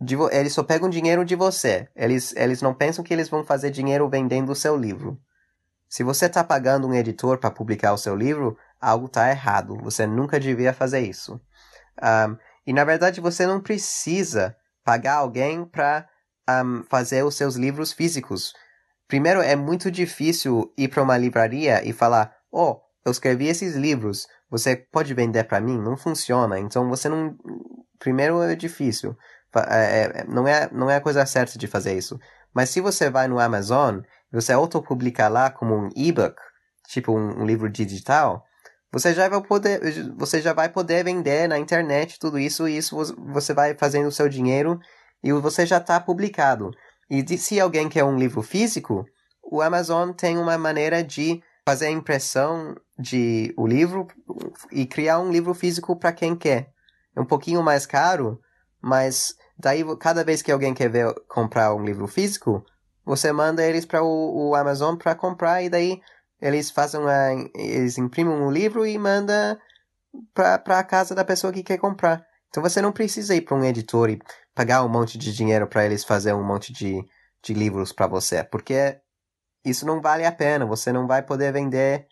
De, 0.00 0.14
eles 0.30 0.54
só 0.54 0.62
pegam 0.62 0.88
dinheiro 0.88 1.24
de 1.24 1.34
você. 1.34 1.88
Eles, 1.94 2.34
eles 2.34 2.62
não 2.62 2.72
pensam 2.72 3.04
que 3.04 3.12
eles 3.12 3.28
vão 3.28 3.44
fazer 3.44 3.70
dinheiro 3.70 4.08
vendendo 4.08 4.52
o 4.52 4.56
seu 4.56 4.76
livro. 4.76 5.20
Se 5.88 6.04
você 6.04 6.26
está 6.26 6.44
pagando 6.44 6.86
um 6.86 6.94
editor 6.94 7.36
para 7.38 7.50
publicar 7.50 7.92
o 7.92 7.98
seu 7.98 8.14
livro, 8.14 8.56
algo 8.80 9.06
está 9.06 9.28
errado. 9.28 9.76
Você 9.82 10.06
nunca 10.06 10.38
devia 10.38 10.72
fazer 10.72 11.00
isso. 11.00 11.38
Um, 12.00 12.36
e 12.64 12.72
na 12.72 12.84
verdade 12.84 13.20
você 13.20 13.46
não 13.46 13.60
precisa 13.60 14.56
pagar 14.84 15.14
alguém 15.14 15.64
para 15.64 16.08
um, 16.48 16.84
fazer 16.88 17.24
os 17.24 17.34
seus 17.34 17.56
livros 17.56 17.92
físicos. 17.92 18.54
Primeiro, 19.08 19.42
é 19.42 19.56
muito 19.56 19.90
difícil 19.90 20.72
ir 20.78 20.88
para 20.88 21.02
uma 21.02 21.18
livraria 21.18 21.84
e 21.84 21.92
falar: 21.92 22.36
Oh, 22.52 22.80
eu 23.04 23.10
escrevi 23.10 23.48
esses 23.48 23.74
livros, 23.74 24.28
você 24.50 24.76
pode 24.76 25.14
vender 25.14 25.44
para 25.44 25.60
mim? 25.60 25.78
Não 25.78 25.96
funciona. 25.96 26.58
Então 26.58 26.88
você 26.88 27.08
não. 27.08 27.36
Primeiro 27.98 28.42
é 28.42 28.54
difícil. 28.56 29.16
É, 29.68 30.20
é, 30.20 30.24
não, 30.28 30.46
é, 30.46 30.68
não 30.72 30.90
é 30.90 30.96
a 30.96 31.00
coisa 31.00 31.24
certa 31.26 31.58
de 31.58 31.66
fazer 31.66 31.96
isso. 31.96 32.18
Mas 32.54 32.70
se 32.70 32.80
você 32.80 33.10
vai 33.10 33.28
no 33.28 33.38
Amazon 33.38 34.00
você 34.32 34.52
autopublica 34.52 35.28
lá 35.28 35.50
como 35.50 35.74
um 35.74 35.88
e-book, 35.96 36.36
tipo 36.88 37.12
um, 37.12 37.42
um, 37.42 37.44
livro 37.44 37.68
digital, 37.68 38.44
você 38.92 39.12
já 39.12 39.28
vai 39.28 39.42
poder, 39.42 39.80
você 40.16 40.40
já 40.40 40.52
vai 40.52 40.68
poder 40.68 41.04
vender 41.04 41.48
na 41.48 41.58
internet 41.58 42.18
tudo 42.18 42.38
isso 42.38 42.68
e 42.68 42.76
isso 42.76 42.96
você 43.32 43.52
vai 43.52 43.74
fazendo 43.74 44.06
o 44.06 44.12
seu 44.12 44.28
dinheiro 44.28 44.78
e 45.22 45.32
você 45.32 45.66
já 45.66 45.78
está 45.78 45.98
publicado. 46.00 46.70
E 47.08 47.22
de, 47.22 47.36
se 47.38 47.58
alguém 47.58 47.88
quer 47.88 48.04
um 48.04 48.16
livro 48.16 48.42
físico, 48.42 49.04
o 49.42 49.60
Amazon 49.60 50.12
tem 50.12 50.38
uma 50.38 50.56
maneira 50.56 51.02
de 51.02 51.42
fazer 51.66 51.86
a 51.86 51.90
impressão 51.90 52.74
de 53.00 53.54
o 53.56 53.66
livro 53.66 54.06
e 54.70 54.86
criar 54.86 55.18
um 55.18 55.30
livro 55.30 55.54
físico 55.54 55.96
para 55.96 56.12
quem 56.12 56.36
quer. 56.36 56.70
É 57.16 57.20
um 57.20 57.24
pouquinho 57.24 57.62
mais 57.62 57.86
caro, 57.86 58.40
mas 58.80 59.34
daí 59.58 59.84
cada 59.96 60.22
vez 60.22 60.42
que 60.42 60.52
alguém 60.52 60.74
quer 60.74 60.88
ver, 60.90 61.14
comprar 61.28 61.74
um 61.74 61.84
livro 61.84 62.06
físico, 62.06 62.64
você 63.04 63.32
manda 63.32 63.64
eles 63.64 63.84
para 63.84 64.02
o, 64.02 64.50
o, 64.50 64.54
Amazon 64.54 64.96
para 64.96 65.14
comprar 65.14 65.62
e 65.62 65.68
daí 65.68 66.00
eles 66.40 66.70
fazem 66.70 67.00
eles 67.54 67.98
imprimem 67.98 68.34
um 68.34 68.50
livro 68.50 68.86
e 68.86 68.98
manda 68.98 69.58
para 70.34 70.78
a 70.78 70.84
casa 70.84 71.14
da 71.14 71.24
pessoa 71.24 71.52
que 71.52 71.62
quer 71.62 71.78
comprar. 71.78 72.24
Então 72.48 72.62
você 72.62 72.82
não 72.82 72.92
precisa 72.92 73.34
ir 73.34 73.42
para 73.42 73.56
um 73.56 73.64
editor 73.64 74.10
e 74.10 74.18
pagar 74.54 74.84
um 74.84 74.88
monte 74.88 75.16
de 75.16 75.32
dinheiro 75.32 75.66
para 75.66 75.84
eles 75.84 76.04
fazer 76.04 76.32
um 76.34 76.44
monte 76.44 76.72
de, 76.72 77.04
de 77.42 77.54
livros 77.54 77.92
para 77.92 78.06
você, 78.06 78.42
porque 78.44 79.00
isso 79.64 79.86
não 79.86 80.00
vale 80.00 80.24
a 80.24 80.32
pena. 80.32 80.66
Você 80.66 80.92
não 80.92 81.06
vai 81.06 81.22
poder 81.22 81.52
vender. 81.52 82.06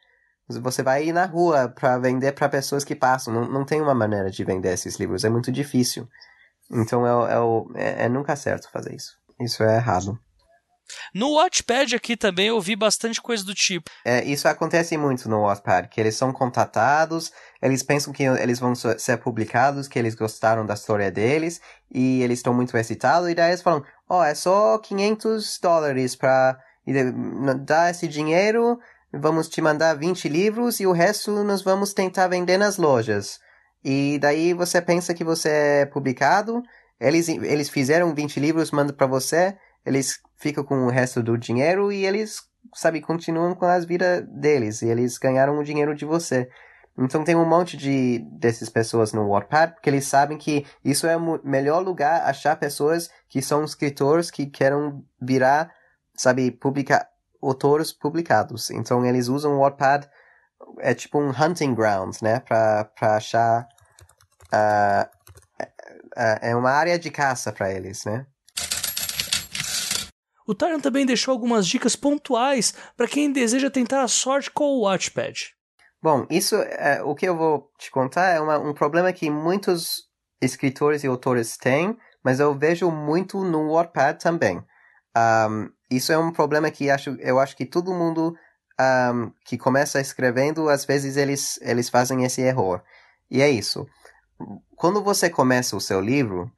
Você 0.48 0.82
vai 0.82 1.06
ir 1.06 1.12
na 1.12 1.26
rua 1.26 1.68
para 1.68 1.98
vender 1.98 2.32
para 2.32 2.48
pessoas 2.48 2.84
que 2.84 2.94
passam. 2.94 3.32
Não, 3.34 3.48
não 3.48 3.64
tem 3.64 3.80
uma 3.80 3.94
maneira 3.94 4.30
de 4.30 4.44
vender 4.44 4.72
esses 4.72 4.98
livros. 4.98 5.24
É 5.24 5.28
muito 5.28 5.52
difícil. 5.52 6.08
Então 6.70 7.06
é, 7.06 7.34
é, 7.34 8.02
é, 8.02 8.04
é 8.04 8.08
nunca 8.08 8.34
certo 8.36 8.70
fazer 8.70 8.94
isso. 8.94 9.16
Isso 9.40 9.62
é 9.62 9.76
errado. 9.76 10.18
No 11.14 11.34
Watchpad 11.34 11.94
aqui 11.94 12.16
também 12.16 12.46
eu 12.46 12.60
vi 12.60 12.74
bastante 12.74 13.20
coisa 13.20 13.44
do 13.44 13.54
tipo. 13.54 13.90
É, 14.04 14.24
isso 14.24 14.48
acontece 14.48 14.96
muito 14.96 15.28
no 15.28 15.42
Watchpad, 15.42 15.88
que 15.88 16.00
eles 16.00 16.16
são 16.16 16.32
contatados, 16.32 17.30
eles 17.60 17.82
pensam 17.82 18.12
que 18.12 18.22
eles 18.22 18.58
vão 18.58 18.74
ser 18.74 19.18
publicados, 19.18 19.86
que 19.86 19.98
eles 19.98 20.14
gostaram 20.14 20.64
da 20.64 20.74
história 20.74 21.10
deles, 21.10 21.60
e 21.92 22.22
eles 22.22 22.38
estão 22.38 22.54
muito 22.54 22.76
excitados, 22.76 23.28
e 23.28 23.34
daí 23.34 23.50
eles 23.50 23.62
falam, 23.62 23.84
ó, 24.08 24.20
oh, 24.20 24.24
é 24.24 24.34
só 24.34 24.78
500 24.78 25.58
dólares 25.60 26.16
para 26.16 26.58
dar 27.66 27.90
esse 27.90 28.08
dinheiro, 28.08 28.80
vamos 29.12 29.48
te 29.48 29.60
mandar 29.60 29.94
20 29.94 30.28
livros, 30.28 30.80
e 30.80 30.86
o 30.86 30.92
resto 30.92 31.42
nós 31.44 31.62
vamos 31.62 31.92
tentar 31.92 32.28
vender 32.28 32.58
nas 32.58 32.76
lojas. 32.76 33.40
E 33.84 34.18
daí 34.20 34.52
você 34.52 34.80
pensa 34.82 35.14
que 35.14 35.24
você 35.24 35.48
é 35.48 35.86
publicado, 35.86 36.62
eles, 37.00 37.28
eles 37.28 37.68
fizeram 37.68 38.14
20 38.14 38.40
livros, 38.40 38.70
mandam 38.70 38.94
para 38.94 39.06
você, 39.06 39.56
eles 39.86 40.20
ficam 40.36 40.64
com 40.64 40.86
o 40.86 40.90
resto 40.90 41.22
do 41.22 41.38
dinheiro 41.38 41.92
e 41.92 42.04
eles, 42.04 42.42
sabe, 42.74 43.00
continuam 43.00 43.54
com 43.54 43.66
as 43.66 43.84
vidas 43.84 44.24
deles. 44.28 44.82
E 44.82 44.88
eles 44.88 45.16
ganharam 45.16 45.58
o 45.58 45.64
dinheiro 45.64 45.94
de 45.94 46.04
você. 46.04 46.48
Então 46.98 47.22
tem 47.22 47.36
um 47.36 47.48
monte 47.48 47.76
de 47.76 48.18
dessas 48.32 48.68
pessoas 48.68 49.12
no 49.12 49.28
Wattpad, 49.28 49.74
porque 49.74 49.88
eles 49.88 50.06
sabem 50.06 50.36
que 50.36 50.66
isso 50.84 51.06
é 51.06 51.16
o 51.16 51.40
melhor 51.44 51.80
lugar 51.80 52.28
achar 52.28 52.56
pessoas 52.56 53.08
que 53.28 53.40
são 53.40 53.64
escritores 53.64 54.32
que 54.32 54.46
querem 54.46 55.00
virar, 55.20 55.72
sabe, 56.16 56.50
publicar 56.50 57.08
autores 57.42 57.92
publicados. 57.92 58.70
Então 58.70 59.04
eles 59.04 59.28
usam 59.28 59.56
o 59.56 59.60
Wattpad 59.60 60.08
é 60.80 60.94
tipo 60.94 61.20
um 61.20 61.30
hunting 61.30 61.74
ground, 61.74 62.16
né, 62.20 62.40
para 62.40 62.84
para 62.84 63.16
achar 63.16 63.68
uh, 64.52 65.18
é 66.40 66.54
uma 66.54 66.70
área 66.70 66.98
de 66.98 67.10
caça 67.10 67.52
para 67.52 67.72
eles, 67.72 68.04
né? 68.04 68.26
O 70.46 70.54
Tyron 70.54 70.80
também 70.80 71.04
deixou 71.04 71.32
algumas 71.32 71.66
dicas 71.66 71.94
pontuais 71.94 72.74
para 72.96 73.06
quem 73.06 73.30
deseja 73.30 73.70
tentar 73.70 74.02
a 74.02 74.08
sorte 74.08 74.50
com 74.50 74.64
o 74.64 74.80
Watchpad. 74.80 75.54
Bom, 76.02 76.26
isso 76.30 76.56
é, 76.56 77.02
o 77.02 77.14
que 77.14 77.28
eu 77.28 77.36
vou 77.36 77.70
te 77.78 77.90
contar 77.90 78.28
é 78.30 78.40
uma, 78.40 78.58
um 78.58 78.72
problema 78.72 79.12
que 79.12 79.28
muitos 79.28 80.08
escritores 80.40 81.04
e 81.04 81.06
autores 81.06 81.56
têm, 81.58 81.98
mas 82.24 82.40
eu 82.40 82.54
vejo 82.54 82.90
muito 82.90 83.44
no 83.44 83.72
Wattpad 83.72 84.18
também. 84.20 84.64
Um, 85.16 85.70
isso 85.90 86.12
é 86.12 86.18
um 86.18 86.30
problema 86.30 86.70
que 86.70 86.90
acho, 86.90 87.10
eu 87.20 87.38
acho 87.38 87.56
que 87.56 87.64
todo 87.64 87.94
mundo 87.94 88.36
um, 88.80 89.32
que 89.44 89.56
começa 89.58 90.00
escrevendo, 90.00 90.68
às 90.68 90.84
vezes 90.84 91.16
eles, 91.16 91.58
eles 91.62 91.88
fazem 91.88 92.24
esse 92.24 92.40
erro. 92.40 92.80
E 93.30 93.42
é 93.42 93.50
isso. 93.50 93.86
Quando 94.76 95.02
você 95.02 95.28
começa 95.28 95.76
o 95.76 95.80
seu 95.80 96.00
livro, 96.00 96.50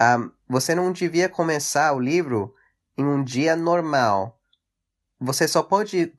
um, 0.00 0.30
você 0.48 0.74
não 0.74 0.92
devia 0.92 1.28
começar 1.28 1.92
o 1.92 2.00
livro 2.00 2.54
em 2.96 3.04
um 3.04 3.22
dia 3.22 3.54
normal. 3.54 4.38
Você 5.20 5.48
só 5.48 5.62
pode 5.62 6.12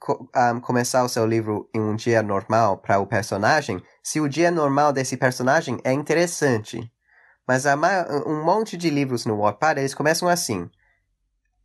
um, 0.53 0.59
começar 0.59 1.03
o 1.03 1.09
seu 1.09 1.25
livro 1.25 1.69
em 1.73 1.79
um 1.79 1.95
dia 1.95 2.21
normal 2.21 2.77
para 2.77 2.99
o 2.99 3.07
personagem 3.07 3.81
se 4.03 4.19
o 4.19 4.27
dia 4.27 4.51
normal 4.51 4.91
desse 4.91 5.15
personagem 5.15 5.79
é 5.83 5.93
interessante. 5.93 6.91
Mas 7.47 7.63
um 8.25 8.43
monte 8.43 8.77
de 8.77 8.89
livros 8.89 9.25
no 9.25 9.37
Wattpad, 9.37 9.79
eles 9.79 9.95
começam 9.95 10.27
assim. 10.27 10.69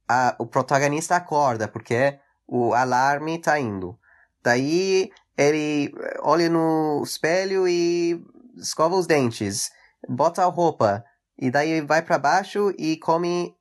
A, 0.09 0.37
o 0.39 0.47
protagonista 0.47 1.17
acorda 1.17 1.67
porque 1.67 2.19
o 2.47 2.75
alarme 2.75 3.37
está 3.37 3.59
indo. 3.59 3.99
Daí 4.43 5.11
ele 5.37 5.93
olha 6.21 6.49
no 6.49 7.03
espelho 7.03 7.67
e 7.67 8.23
escova 8.57 8.95
os 8.95 9.07
dentes, 9.07 9.71
bota 10.09 10.43
a 10.43 10.47
roupa, 10.47 11.05
e 11.39 11.51
daí 11.51 11.81
vai 11.81 12.03
para 12.03 12.19
baixo 12.19 12.73
e 12.79 12.97
come 12.99 13.57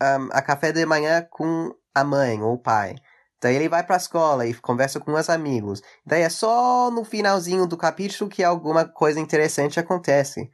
um, 0.00 0.28
a 0.32 0.40
café 0.40 0.72
de 0.72 0.86
manhã 0.86 1.26
com 1.28 1.74
a 1.94 2.04
mãe 2.04 2.40
ou 2.42 2.54
o 2.54 2.58
pai. 2.58 2.94
Daí 3.40 3.54
ele 3.54 3.68
vai 3.68 3.84
para 3.84 3.96
a 3.96 3.98
escola 3.98 4.46
e 4.46 4.54
conversa 4.54 4.98
com 4.98 5.12
os 5.12 5.30
amigos. 5.30 5.82
Daí 6.04 6.22
é 6.22 6.28
só 6.28 6.90
no 6.90 7.04
finalzinho 7.04 7.66
do 7.66 7.76
capítulo 7.76 8.28
que 8.28 8.42
alguma 8.42 8.84
coisa 8.84 9.20
interessante 9.20 9.78
acontece. 9.78 10.50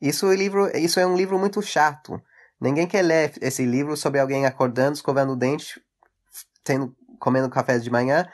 Isso 0.00 0.30
é, 0.30 0.36
livro, 0.36 0.74
isso 0.76 0.98
é 0.98 1.06
um 1.06 1.16
livro 1.16 1.38
muito 1.38 1.60
chato. 1.60 2.20
Ninguém 2.62 2.86
quer 2.86 3.02
ler 3.02 3.32
esse 3.40 3.64
livro 3.64 3.96
sobre 3.96 4.20
alguém 4.20 4.46
acordando, 4.46 4.94
escovando 4.94 5.32
o 5.32 5.36
dente, 5.36 5.80
tendo, 6.64 6.94
comendo 7.18 7.50
café 7.50 7.78
de 7.78 7.90
manhã, 7.90 8.26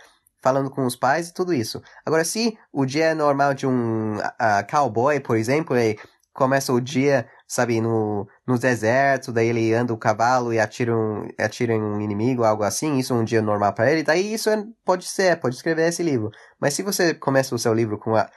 falando 0.42 0.70
com 0.70 0.84
os 0.84 0.94
pais 0.94 1.28
e 1.28 1.34
tudo 1.34 1.54
isso. 1.54 1.82
Agora, 2.04 2.24
se 2.24 2.56
o 2.72 2.84
dia 2.84 3.06
é 3.06 3.14
normal 3.14 3.54
de 3.54 3.66
um 3.66 4.18
uh, 4.18 4.70
cowboy, 4.70 5.18
por 5.20 5.36
exemplo, 5.36 5.74
começa 6.32 6.72
o 6.72 6.80
dia 6.80 7.26
sabe, 7.48 7.80
no, 7.80 8.28
no 8.46 8.58
deserto, 8.58 9.32
daí 9.32 9.48
ele 9.48 9.72
anda 9.72 9.94
o 9.94 9.96
cavalo 9.96 10.52
e 10.52 10.60
atira, 10.60 10.94
um, 10.94 11.26
atira 11.38 11.72
em 11.72 11.82
um 11.82 11.98
inimigo, 11.98 12.44
algo 12.44 12.62
assim, 12.62 12.98
isso 12.98 13.14
é 13.14 13.16
um 13.16 13.24
dia 13.24 13.40
normal 13.40 13.72
para 13.72 13.90
ele, 13.90 14.02
daí 14.02 14.34
isso 14.34 14.50
é, 14.50 14.62
pode 14.84 15.06
ser, 15.06 15.40
pode 15.40 15.56
escrever 15.56 15.88
esse 15.88 16.02
livro. 16.02 16.30
Mas 16.60 16.74
se 16.74 16.82
você 16.82 17.14
começa 17.14 17.54
o 17.54 17.58
seu 17.58 17.72
livro 17.72 17.98
com 17.98 18.14
a, 18.14 18.28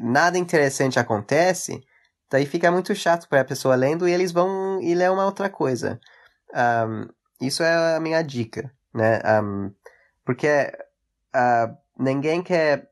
nada 0.00 0.38
interessante 0.38 0.98
acontece, 0.98 1.82
daí 2.30 2.46
fica 2.46 2.70
muito 2.70 2.94
chato 2.94 3.28
para 3.28 3.40
a 3.40 3.44
pessoa 3.44 3.74
lendo 3.74 4.08
e 4.08 4.12
eles 4.12 4.32
vão 4.32 4.80
e 4.80 4.94
ler 4.94 5.10
uma 5.10 5.24
outra 5.24 5.48
coisa. 5.48 6.00
Um, 6.54 7.08
isso 7.40 7.62
é 7.62 7.96
a 7.96 8.00
minha 8.00 8.22
dica, 8.22 8.72
né? 8.94 9.20
Um, 9.42 9.72
porque 10.24 10.72
uh, 11.34 11.76
ninguém 11.98 12.42
quer 12.42 12.90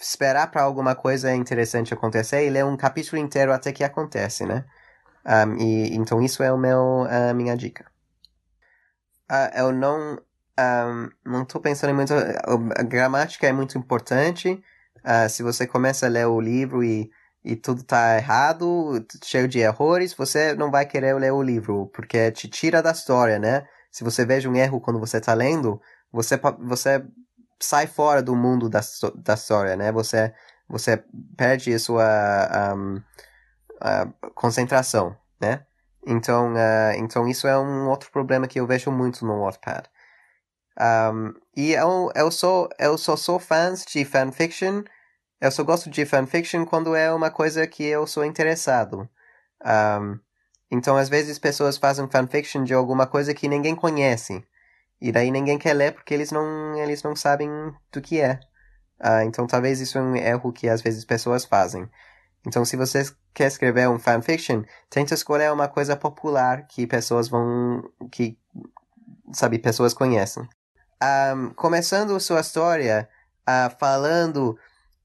esperar 0.00 0.50
para 0.50 0.62
alguma 0.62 0.94
coisa 0.94 1.34
interessante 1.34 1.92
acontecer 1.92 2.46
e 2.46 2.50
ler 2.50 2.64
um 2.64 2.76
capítulo 2.76 3.20
inteiro 3.20 3.52
até 3.52 3.72
que 3.72 3.84
acontece, 3.84 4.46
né? 4.46 4.64
Um, 5.24 5.56
e 5.56 5.96
então 5.96 6.22
isso 6.22 6.42
é 6.42 6.52
o 6.52 6.58
meu 6.58 7.06
a 7.08 7.34
minha 7.34 7.56
dica. 7.56 7.90
Uh, 9.30 9.58
eu 9.58 9.72
não 9.72 10.20
um, 10.58 11.10
não 11.24 11.42
estou 11.42 11.60
pensando 11.60 11.90
em 11.90 11.94
muito 11.94 12.14
a 12.14 12.82
gramática 12.82 13.46
é 13.46 13.52
muito 13.52 13.76
importante 13.76 14.62
Uh, 15.06 15.28
se 15.28 15.40
você 15.40 15.68
começa 15.68 16.06
a 16.06 16.08
ler 16.08 16.26
o 16.26 16.40
livro 16.40 16.82
e, 16.82 17.08
e 17.46 17.54
tudo 17.54 17.84
tá 17.84 18.16
errado, 18.16 19.06
cheio 19.22 19.46
de 19.46 19.60
erros, 19.60 20.12
você 20.12 20.52
não 20.54 20.68
vai 20.68 20.84
querer 20.84 21.14
ler 21.14 21.32
o 21.32 21.40
livro, 21.40 21.86
porque 21.94 22.32
te 22.32 22.48
tira 22.48 22.82
da 22.82 22.90
história, 22.90 23.38
né? 23.38 23.64
Se 23.88 24.02
você 24.02 24.26
veja 24.26 24.48
um 24.48 24.56
erro 24.56 24.80
quando 24.80 24.98
você 24.98 25.20
tá 25.20 25.32
lendo, 25.32 25.80
você, 26.10 26.36
você 26.58 27.06
sai 27.60 27.86
fora 27.86 28.20
do 28.20 28.34
mundo 28.34 28.68
da, 28.68 28.80
da 29.14 29.34
história, 29.34 29.76
né? 29.76 29.92
Você, 29.92 30.34
você 30.68 31.04
perde 31.36 31.72
a 31.72 31.78
sua 31.78 32.74
um, 32.76 33.00
a 33.80 34.06
concentração, 34.34 35.16
né? 35.40 35.64
Então, 36.04 36.52
uh, 36.52 36.92
então 36.96 37.28
isso 37.28 37.46
é 37.46 37.56
um 37.56 37.88
outro 37.88 38.10
problema 38.10 38.48
que 38.48 38.58
eu 38.58 38.66
vejo 38.66 38.90
muito 38.90 39.24
no 39.24 39.44
Wattpad. 39.44 39.88
Um, 40.80 41.32
e 41.56 41.72
eu, 41.74 42.10
eu, 42.14 42.30
sou, 42.32 42.68
eu 42.76 42.98
só 42.98 43.16
sou 43.16 43.38
fãs 43.38 43.84
de 43.84 44.04
fanfiction. 44.04 44.82
Eu 45.40 45.50
só 45.50 45.62
gosto 45.62 45.90
de 45.90 46.06
fanfiction 46.06 46.64
quando 46.64 46.94
é 46.94 47.12
uma 47.12 47.30
coisa 47.30 47.66
que 47.66 47.84
eu 47.84 48.06
sou 48.06 48.24
interessado. 48.24 49.08
Um, 49.64 50.18
então, 50.70 50.96
às 50.96 51.08
vezes, 51.08 51.38
pessoas 51.38 51.76
fazem 51.76 52.08
fanfiction 52.08 52.64
de 52.64 52.74
alguma 52.74 53.06
coisa 53.06 53.34
que 53.34 53.48
ninguém 53.48 53.74
conhece. 53.74 54.44
E 55.00 55.12
daí 55.12 55.30
ninguém 55.30 55.58
quer 55.58 55.74
ler 55.74 55.92
porque 55.92 56.14
eles 56.14 56.32
não, 56.32 56.74
eles 56.78 57.02
não 57.02 57.14
sabem 57.14 57.50
do 57.92 58.00
que 58.00 58.20
é. 58.20 58.40
Uh, 58.98 59.22
então, 59.26 59.46
talvez 59.46 59.78
isso 59.80 59.98
é 59.98 60.00
um 60.00 60.16
erro 60.16 60.52
que 60.52 60.68
às 60.68 60.80
vezes 60.80 61.04
pessoas 61.04 61.44
fazem. 61.44 61.88
Então, 62.46 62.64
se 62.64 62.76
você 62.76 63.04
quer 63.34 63.46
escrever 63.46 63.88
um 63.88 63.98
fanfiction, 63.98 64.62
tenta 64.88 65.14
escolher 65.14 65.52
uma 65.52 65.68
coisa 65.68 65.96
popular 65.96 66.66
que 66.66 66.86
pessoas 66.86 67.28
vão. 67.28 67.82
que, 68.10 68.38
sabe, 69.32 69.58
pessoas 69.58 69.92
conhecem. 69.92 70.48
Um, 71.34 71.50
começando 71.50 72.18
sua 72.18 72.40
história 72.40 73.08
uh, 73.42 73.76
falando. 73.78 74.58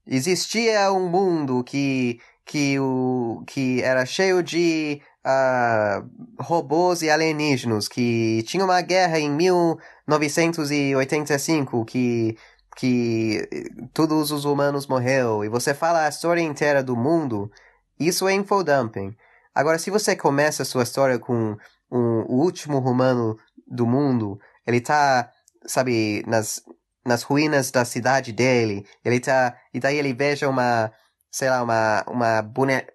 Existia 0.06 0.92
um 0.92 1.08
mundo 1.08 1.64
que, 1.64 2.20
que, 2.44 2.78
o, 2.78 3.42
que 3.46 3.80
era 3.82 4.04
cheio 4.04 4.42
de 4.42 5.00
uh, 5.24 6.04
robôs 6.42 7.00
e 7.02 7.10
alienígenas, 7.10 7.88
que 7.88 8.42
tinha 8.46 8.64
uma 8.64 8.80
guerra 8.80 9.18
em 9.18 9.30
1985, 9.30 11.84
que 11.84 12.36
que 12.76 13.48
todos 13.92 14.30
os 14.30 14.44
humanos 14.44 14.86
morreu 14.86 15.44
e 15.44 15.48
você 15.48 15.74
fala 15.74 16.06
a 16.06 16.08
história 16.08 16.40
inteira 16.40 16.82
do 16.82 16.96
mundo, 16.96 17.50
isso 17.98 18.26
é 18.26 18.32
infodumping. 18.32 19.14
Agora, 19.54 19.78
se 19.78 19.90
você 19.90 20.16
começa 20.16 20.62
a 20.62 20.66
sua 20.66 20.82
história 20.82 21.18
com 21.18 21.56
um, 21.90 22.22
o 22.22 22.42
último 22.42 22.78
humano 22.78 23.36
do 23.66 23.86
mundo, 23.86 24.40
ele 24.66 24.80
tá, 24.80 25.30
sabe, 25.66 26.24
nas, 26.26 26.62
nas 27.04 27.22
ruínas 27.22 27.70
da 27.70 27.84
cidade 27.84 28.32
dele, 28.32 28.86
ele 29.04 29.20
tá, 29.20 29.56
e 29.74 29.80
daí 29.80 29.98
ele 29.98 30.12
veja 30.12 30.48
uma, 30.48 30.92
sei 31.30 31.50
lá, 31.50 31.62
uma, 31.62 32.04
uma 32.08 32.42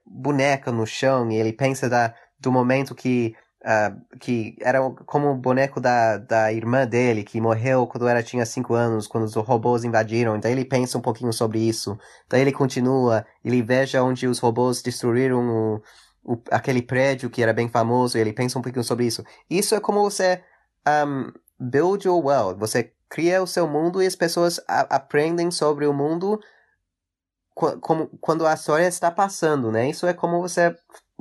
boneca 0.05 0.71
no 0.71 0.85
chão 0.85 1.29
e 1.31 1.35
ele 1.35 1.53
pensa 1.53 1.89
da, 1.89 2.13
do 2.39 2.51
momento 2.51 2.95
que 2.95 3.35
uh, 3.67 4.17
que 4.17 4.55
era 4.61 4.79
como 5.05 5.31
o 5.31 5.35
boneco 5.35 5.79
da, 5.79 6.17
da 6.17 6.53
irmã 6.53 6.85
dele, 6.85 7.23
que 7.23 7.41
morreu 7.41 7.87
quando 7.87 8.07
ela 8.07 8.23
tinha 8.23 8.45
5 8.45 8.73
anos, 8.73 9.07
quando 9.07 9.25
os 9.25 9.35
robôs 9.35 9.83
invadiram. 9.83 10.39
Daí 10.39 10.51
ele 10.51 10.65
pensa 10.65 10.97
um 10.97 11.01
pouquinho 11.01 11.33
sobre 11.33 11.59
isso. 11.59 11.97
Daí 12.29 12.41
ele 12.41 12.51
continua, 12.51 13.25
ele 13.43 13.61
veja 13.61 14.03
onde 14.03 14.27
os 14.27 14.39
robôs 14.39 14.81
destruíram 14.81 15.81
o, 16.23 16.33
o, 16.33 16.41
aquele 16.51 16.81
prédio 16.81 17.29
que 17.29 17.43
era 17.43 17.53
bem 17.53 17.67
famoso, 17.67 18.17
e 18.17 18.21
ele 18.21 18.33
pensa 18.33 18.57
um 18.57 18.61
pouquinho 18.61 18.83
sobre 18.83 19.05
isso. 19.05 19.23
Isso 19.49 19.75
é 19.75 19.79
como 19.79 20.01
você 20.01 20.41
um, 20.87 21.31
build 21.59 22.07
your 22.07 22.23
world. 22.23 22.59
Você 22.59 22.93
cria 23.09 23.41
o 23.41 23.47
seu 23.47 23.67
mundo 23.67 24.01
e 24.01 24.07
as 24.07 24.15
pessoas 24.15 24.59
aprendem 24.67 25.51
sobre 25.51 25.85
o 25.85 25.93
mundo 25.93 26.39
como, 27.81 28.07
quando 28.21 28.45
a 28.45 28.53
história 28.53 28.87
está 28.87 29.09
passando, 29.09 29.71
né? 29.71 29.89
Isso 29.89 30.05
é 30.05 30.13
como 30.13 30.41
você 30.41 30.75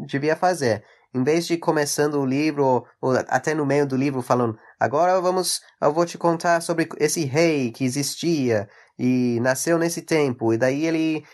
devia 0.07 0.37
fazer. 0.37 0.85
Em 1.15 1.25
vez 1.25 1.47
de 1.47 1.57
começando 1.57 2.21
o 2.21 2.27
livro, 2.27 2.85
ou, 3.01 3.13
até 3.29 3.55
no 3.55 3.65
meio 3.65 3.87
do 3.87 3.97
livro, 3.97 4.21
falando, 4.21 4.59
agora 4.79 5.19
vamos, 5.21 5.63
eu 5.81 5.93
vou 5.93 6.05
te 6.05 6.19
contar 6.19 6.61
sobre 6.61 6.87
esse 6.99 7.25
rei 7.25 7.71
que 7.71 7.85
existia 7.85 8.69
e 8.99 9.41
nasceu 9.41 9.79
nesse 9.79 10.03
tempo, 10.03 10.53
e 10.53 10.59
daí 10.59 10.85
ele 10.85 11.25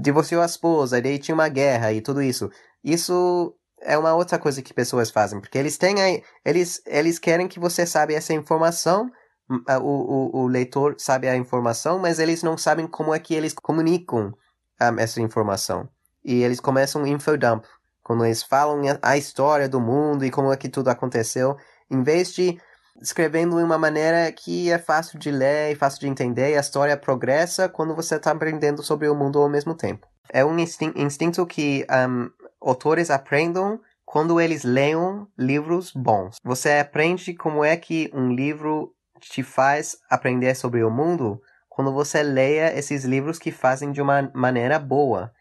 divorciou 0.00 0.40
a 0.40 0.46
esposa, 0.46 0.98
e 0.98 1.02
daí 1.02 1.18
tinha 1.18 1.34
uma 1.34 1.48
guerra 1.48 1.92
e 1.92 2.00
tudo 2.00 2.22
isso. 2.22 2.48
Isso 2.84 3.56
é 3.82 3.98
uma 3.98 4.14
outra 4.14 4.38
coisa 4.38 4.62
que 4.62 4.72
pessoas 4.72 5.10
fazem, 5.10 5.40
porque 5.40 5.58
eles 5.58 5.76
têm 5.76 6.22
eles, 6.44 6.80
eles 6.86 7.18
querem 7.18 7.48
que 7.48 7.58
você 7.58 7.84
saiba 7.84 8.12
essa 8.12 8.32
informação, 8.32 9.10
o, 9.50 9.84
o, 9.84 10.42
o 10.42 10.46
leitor 10.46 10.94
sabe 10.98 11.28
a 11.28 11.36
informação, 11.36 11.98
mas 11.98 12.18
eles 12.18 12.42
não 12.42 12.56
sabem 12.56 12.86
como 12.86 13.14
é 13.14 13.18
que 13.18 13.34
eles 13.34 13.52
comunicam 13.52 14.32
um, 14.80 14.98
essa 14.98 15.20
informação. 15.20 15.88
E 16.24 16.42
eles 16.42 16.60
começam 16.60 17.02
um 17.02 17.06
infodump 17.06 17.64
quando 18.02 18.24
eles 18.24 18.42
falam 18.42 18.80
a 19.02 19.16
história 19.16 19.68
do 19.68 19.80
mundo 19.80 20.24
e 20.24 20.30
como 20.30 20.52
é 20.52 20.56
que 20.56 20.68
tudo 20.68 20.88
aconteceu, 20.88 21.56
em 21.90 22.02
vez 22.02 22.32
de 22.32 22.58
escrevendo 23.00 23.56
de 23.56 23.62
uma 23.62 23.78
maneira 23.78 24.30
que 24.32 24.70
é 24.70 24.78
fácil 24.78 25.18
de 25.18 25.30
ler 25.30 25.72
e 25.72 25.74
fácil 25.74 26.00
de 26.00 26.08
entender, 26.08 26.50
e 26.50 26.56
a 26.56 26.60
história 26.60 26.96
progressa 26.96 27.68
quando 27.68 27.94
você 27.94 28.16
está 28.16 28.30
aprendendo 28.30 28.82
sobre 28.82 29.08
o 29.08 29.14
mundo 29.14 29.38
ao 29.38 29.48
mesmo 29.48 29.74
tempo. 29.74 30.06
É 30.28 30.44
um 30.44 30.56
instinto 30.58 31.46
que 31.46 31.86
um, 31.90 32.30
autores 32.60 33.10
aprendem 33.10 33.80
quando 34.04 34.40
eles 34.40 34.64
leem 34.64 35.26
livros 35.38 35.92
bons. 35.92 36.36
Você 36.44 36.72
aprende 36.72 37.32
como 37.34 37.64
é 37.64 37.76
que 37.76 38.10
um 38.12 38.32
livro 38.32 38.92
te 39.28 39.42
faz 39.42 39.96
aprender 40.08 40.54
sobre 40.54 40.82
o 40.82 40.90
mundo 40.90 41.40
quando 41.68 41.92
você 41.92 42.22
leia 42.22 42.76
esses 42.76 43.04
livros 43.04 43.38
que 43.38 43.50
fazem 43.50 43.92
de 43.92 44.02
uma 44.02 44.30
maneira 44.34 44.78
boa. 44.78 45.32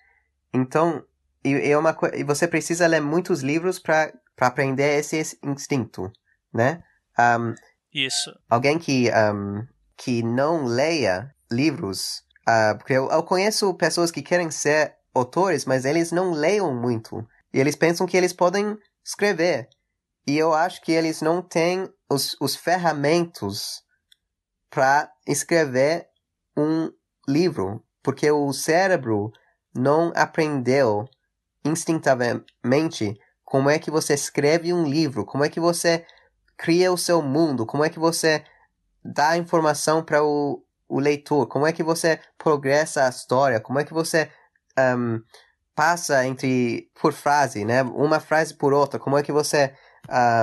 Então, 0.53 1.03
e, 1.43 1.71
é 1.71 1.77
uma, 1.77 1.95
e 2.13 2.23
você 2.23 2.47
precisa 2.47 2.87
ler 2.87 3.01
muitos 3.01 3.41
livros 3.41 3.79
para 3.79 4.13
aprender 4.39 4.99
esse, 4.99 5.17
esse 5.17 5.39
instinto, 5.43 6.11
né? 6.53 6.83
Um, 7.17 7.53
Isso. 7.93 8.31
Alguém 8.49 8.77
que, 8.79 9.09
um, 9.09 9.65
que 9.97 10.23
não 10.23 10.65
leia 10.65 11.33
livros, 11.51 12.23
uh, 12.47 12.77
porque 12.77 12.93
eu, 12.93 13.09
eu 13.09 13.23
conheço 13.23 13.73
pessoas 13.73 14.11
que 14.11 14.21
querem 14.21 14.51
ser 14.51 14.95
autores, 15.13 15.65
mas 15.65 15.85
eles 15.85 16.11
não 16.11 16.31
leiam 16.31 16.73
muito. 16.73 17.27
E 17.53 17.59
eles 17.59 17.75
pensam 17.75 18.05
que 18.05 18.15
eles 18.15 18.33
podem 18.33 18.77
escrever. 19.03 19.67
E 20.27 20.37
eu 20.37 20.53
acho 20.53 20.81
que 20.81 20.91
eles 20.91 21.21
não 21.21 21.41
têm 21.41 21.89
os, 22.09 22.35
os 22.39 22.55
ferramentas 22.55 23.83
para 24.69 25.11
escrever 25.27 26.07
um 26.57 26.91
livro, 27.27 27.83
porque 28.03 28.29
o 28.31 28.51
cérebro 28.51 29.31
não 29.73 30.11
aprendeu 30.15 31.07
instintivamente 31.63 33.17
como 33.43 33.69
é 33.69 33.79
que 33.79 33.91
você 33.91 34.13
escreve 34.13 34.73
um 34.73 34.83
livro, 34.83 35.25
como 35.25 35.43
é 35.43 35.49
que 35.49 35.59
você 35.59 36.05
cria 36.57 36.91
o 36.91 36.97
seu 36.97 37.21
mundo, 37.21 37.65
como 37.65 37.83
é 37.83 37.89
que 37.89 37.99
você 37.99 38.43
dá 39.03 39.37
informação 39.37 40.03
para 40.03 40.23
o, 40.23 40.63
o 40.87 40.99
leitor, 40.99 41.47
como 41.47 41.65
é 41.65 41.73
que 41.73 41.83
você 41.83 42.19
progressa 42.37 43.05
a 43.05 43.09
história, 43.09 43.59
como 43.59 43.79
é 43.79 43.83
que 43.83 43.93
você 43.93 44.29
um, 44.77 45.21
passa 45.73 46.25
entre 46.25 46.91
por 46.99 47.13
frase, 47.13 47.63
né, 47.63 47.81
uma 47.83 48.19
frase 48.19 48.53
por 48.53 48.73
outra, 48.73 48.99
como 48.99 49.17
é 49.17 49.23
que 49.23 49.31
você 49.31 49.73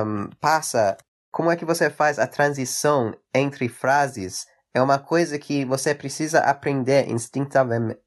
um, 0.04 0.30
passa, 0.40 0.96
como 1.36 1.50
é 1.50 1.56
que 1.56 1.66
você 1.66 1.90
faz 1.90 2.18
a 2.18 2.26
transição 2.26 3.14
entre 3.34 3.68
frases 3.68 4.46
é 4.72 4.80
uma 4.80 4.98
coisa 4.98 5.38
que 5.38 5.66
você 5.66 5.94
precisa 5.94 6.40
aprender 6.40 7.06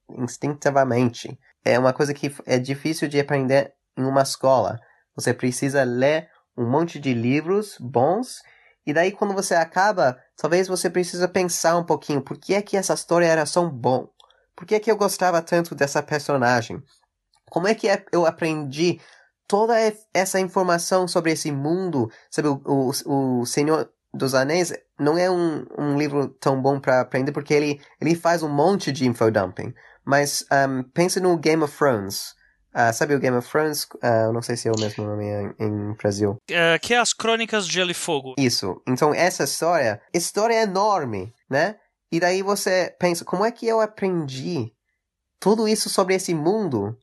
instintivamente 0.10 1.40
é 1.64 1.78
uma 1.78 1.94
coisa 1.94 2.12
que 2.12 2.36
é 2.48 2.58
difícil 2.58 3.08
de 3.08 3.20
aprender 3.20 3.72
em 3.96 4.04
uma 4.04 4.24
escola. 4.24 4.80
Você 5.16 5.32
precisa 5.32 5.84
ler 5.84 6.28
um 6.58 6.68
monte 6.68 6.98
de 7.00 7.14
livros 7.14 7.78
bons 7.80 8.42
e 8.84 8.92
daí 8.94 9.12
quando 9.12 9.36
você 9.36 9.54
acaba, 9.54 10.18
talvez 10.36 10.68
você 10.68 10.90
precisa 10.90 11.28
pensar 11.28 11.78
um 11.78 11.86
pouquinho, 11.86 12.24
por 12.24 12.36
que 12.36 12.56
é 12.56 12.64
que 12.64 12.76
essa 12.76 12.96
história 12.96 13.28
era 13.28 13.46
tão 13.46 13.70
bom? 13.70 14.10
Por 14.56 14.66
que 14.66 14.74
é 14.74 14.80
que 14.80 14.90
eu 14.90 14.98
gostava 14.98 15.40
tanto 15.40 15.76
dessa 15.76 16.02
personagem? 16.02 16.82
Como 17.52 17.68
é 17.68 17.76
que 17.76 17.88
é, 17.88 18.04
eu 18.12 18.26
aprendi 18.26 19.00
toda 19.50 19.74
essa 20.14 20.40
informação 20.40 21.08
sobre 21.08 21.32
esse 21.32 21.52
mundo? 21.52 22.10
Sabe, 22.30 22.48
o, 22.48 22.62
o, 22.66 23.42
o 23.42 23.46
Senhor 23.48 23.90
dos 24.14 24.36
Anéis 24.36 24.72
não 25.00 25.18
é 25.18 25.30
um, 25.30 25.66
um 25.76 25.98
livro 25.98 26.28
tão 26.28 26.62
bom 26.62 26.80
para 26.80 27.02
aprender 27.02 27.32
porque 27.32 27.54
ele, 27.54 27.82
ele 28.00 28.16
faz 28.16 28.44
um 28.44 28.48
monte 28.48 28.92
de 28.92 29.08
infodumping. 29.08 29.74
Mas 30.06 30.46
um, 30.52 30.84
pense 30.84 31.20
no 31.20 31.36
Game 31.36 31.64
of 31.64 31.76
Thrones. 31.76 32.36
Uh, 32.76 32.94
sabe 32.94 33.16
o 33.16 33.20
Game 33.20 33.36
of 33.36 33.50
Thrones? 33.50 33.86
Uh, 33.96 34.32
não 34.32 34.44
sei 34.44 34.56
se 34.56 34.68
é 34.68 34.72
o 34.72 34.80
mesmo 34.80 35.04
nome 35.04 35.26
em, 35.26 35.56
em 35.60 35.94
Brasil. 35.94 36.38
Uh, 36.50 36.80
que 36.80 36.94
é 36.94 37.00
as 37.00 37.12
Crônicas 37.12 37.66
de 37.66 37.74
Gelo 37.74 37.90
e 37.90 37.96
Fogo. 37.96 38.36
Isso. 38.38 38.80
Então, 38.88 39.14
essa 39.14 39.44
história, 39.44 40.00
história 40.14 40.54
é 40.54 40.62
enorme, 40.62 41.34
né? 41.50 41.76
E 42.12 42.20
daí 42.20 42.44
você 42.44 42.96
pensa, 43.00 43.26
como 43.26 43.44
é 43.44 43.52
que 43.52 43.68
eu 43.68 43.82
aprendi 43.82 44.72
tudo 45.40 45.68
isso 45.68 45.90
sobre 45.90 46.14
esse 46.14 46.36
mundo? 46.36 46.96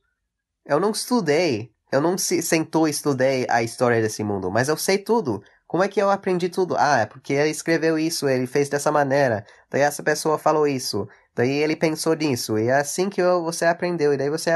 Eu 0.65 0.79
não 0.79 0.91
estudei. 0.91 1.71
Eu 1.91 2.01
não 2.01 2.17
se, 2.17 2.41
sentou 2.41 2.87
e 2.87 2.91
estudei 2.91 3.45
a 3.49 3.63
história 3.63 4.01
desse 4.01 4.23
mundo, 4.23 4.51
mas 4.51 4.67
eu 4.67 4.77
sei 4.77 4.97
tudo. 4.97 5.43
Como 5.65 5.83
é 5.83 5.87
que 5.87 6.01
eu 6.01 6.09
aprendi 6.09 6.49
tudo? 6.49 6.75
Ah, 6.77 6.99
é 6.99 7.05
porque 7.05 7.33
ele 7.33 7.49
escreveu 7.49 7.99
isso, 7.99 8.27
ele 8.27 8.47
fez 8.47 8.69
dessa 8.69 8.91
maneira. 8.91 9.45
Daí 9.69 9.81
essa 9.81 10.01
pessoa 10.03 10.37
falou 10.37 10.67
isso. 10.67 11.07
Daí 11.35 11.51
ele 11.51 11.75
pensou 11.75 12.15
nisso, 12.15 12.57
e 12.57 12.67
é 12.67 12.79
assim 12.79 13.09
que 13.09 13.21
você 13.23 13.65
aprendeu, 13.65 14.13
e 14.13 14.17
daí 14.17 14.29
você, 14.29 14.49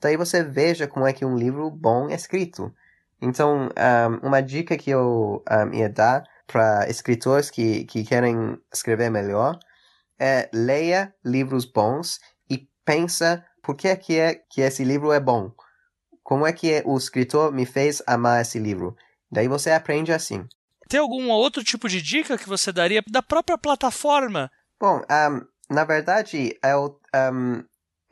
daí 0.00 0.16
você 0.16 0.42
veja 0.42 0.86
como 0.86 1.06
é 1.06 1.12
que 1.12 1.24
um 1.24 1.36
livro 1.36 1.68
bom 1.70 2.08
é 2.08 2.14
escrito. 2.14 2.72
Então, 3.20 3.68
um, 4.22 4.28
uma 4.28 4.40
dica 4.40 4.76
que 4.76 4.90
eu 4.90 5.42
um, 5.50 5.74
ia 5.74 5.88
dar 5.88 6.24
para 6.46 6.88
escritores 6.88 7.50
que, 7.50 7.84
que 7.84 8.04
querem 8.04 8.58
escrever 8.72 9.10
melhor 9.10 9.58
é 10.18 10.48
leia 10.52 11.14
livros 11.24 11.64
bons 11.64 12.20
e 12.48 12.68
pensa 12.84 13.44
por 13.62 13.74
que 13.74 13.88
é 13.88 13.96
que, 13.96 14.18
é 14.18 14.34
que 14.34 14.60
esse 14.60 14.84
livro 14.84 15.12
é 15.12 15.20
bom. 15.20 15.52
Como 16.32 16.46
é 16.46 16.52
que 16.54 16.82
o 16.86 16.96
escritor 16.96 17.52
me 17.52 17.66
fez 17.66 18.02
amar 18.06 18.40
esse 18.40 18.58
livro? 18.58 18.96
Daí 19.30 19.46
você 19.48 19.70
aprende 19.70 20.14
assim. 20.14 20.48
Tem 20.88 20.98
algum 20.98 21.28
outro 21.28 21.62
tipo 21.62 21.90
de 21.90 22.00
dica 22.00 22.38
que 22.38 22.48
você 22.48 22.72
daria 22.72 23.04
da 23.06 23.20
própria 23.20 23.58
plataforma? 23.58 24.50
Bom, 24.80 25.02
um, 25.02 25.74
na 25.74 25.84
verdade, 25.84 26.58
eu, 26.64 26.98
um, 27.34 27.62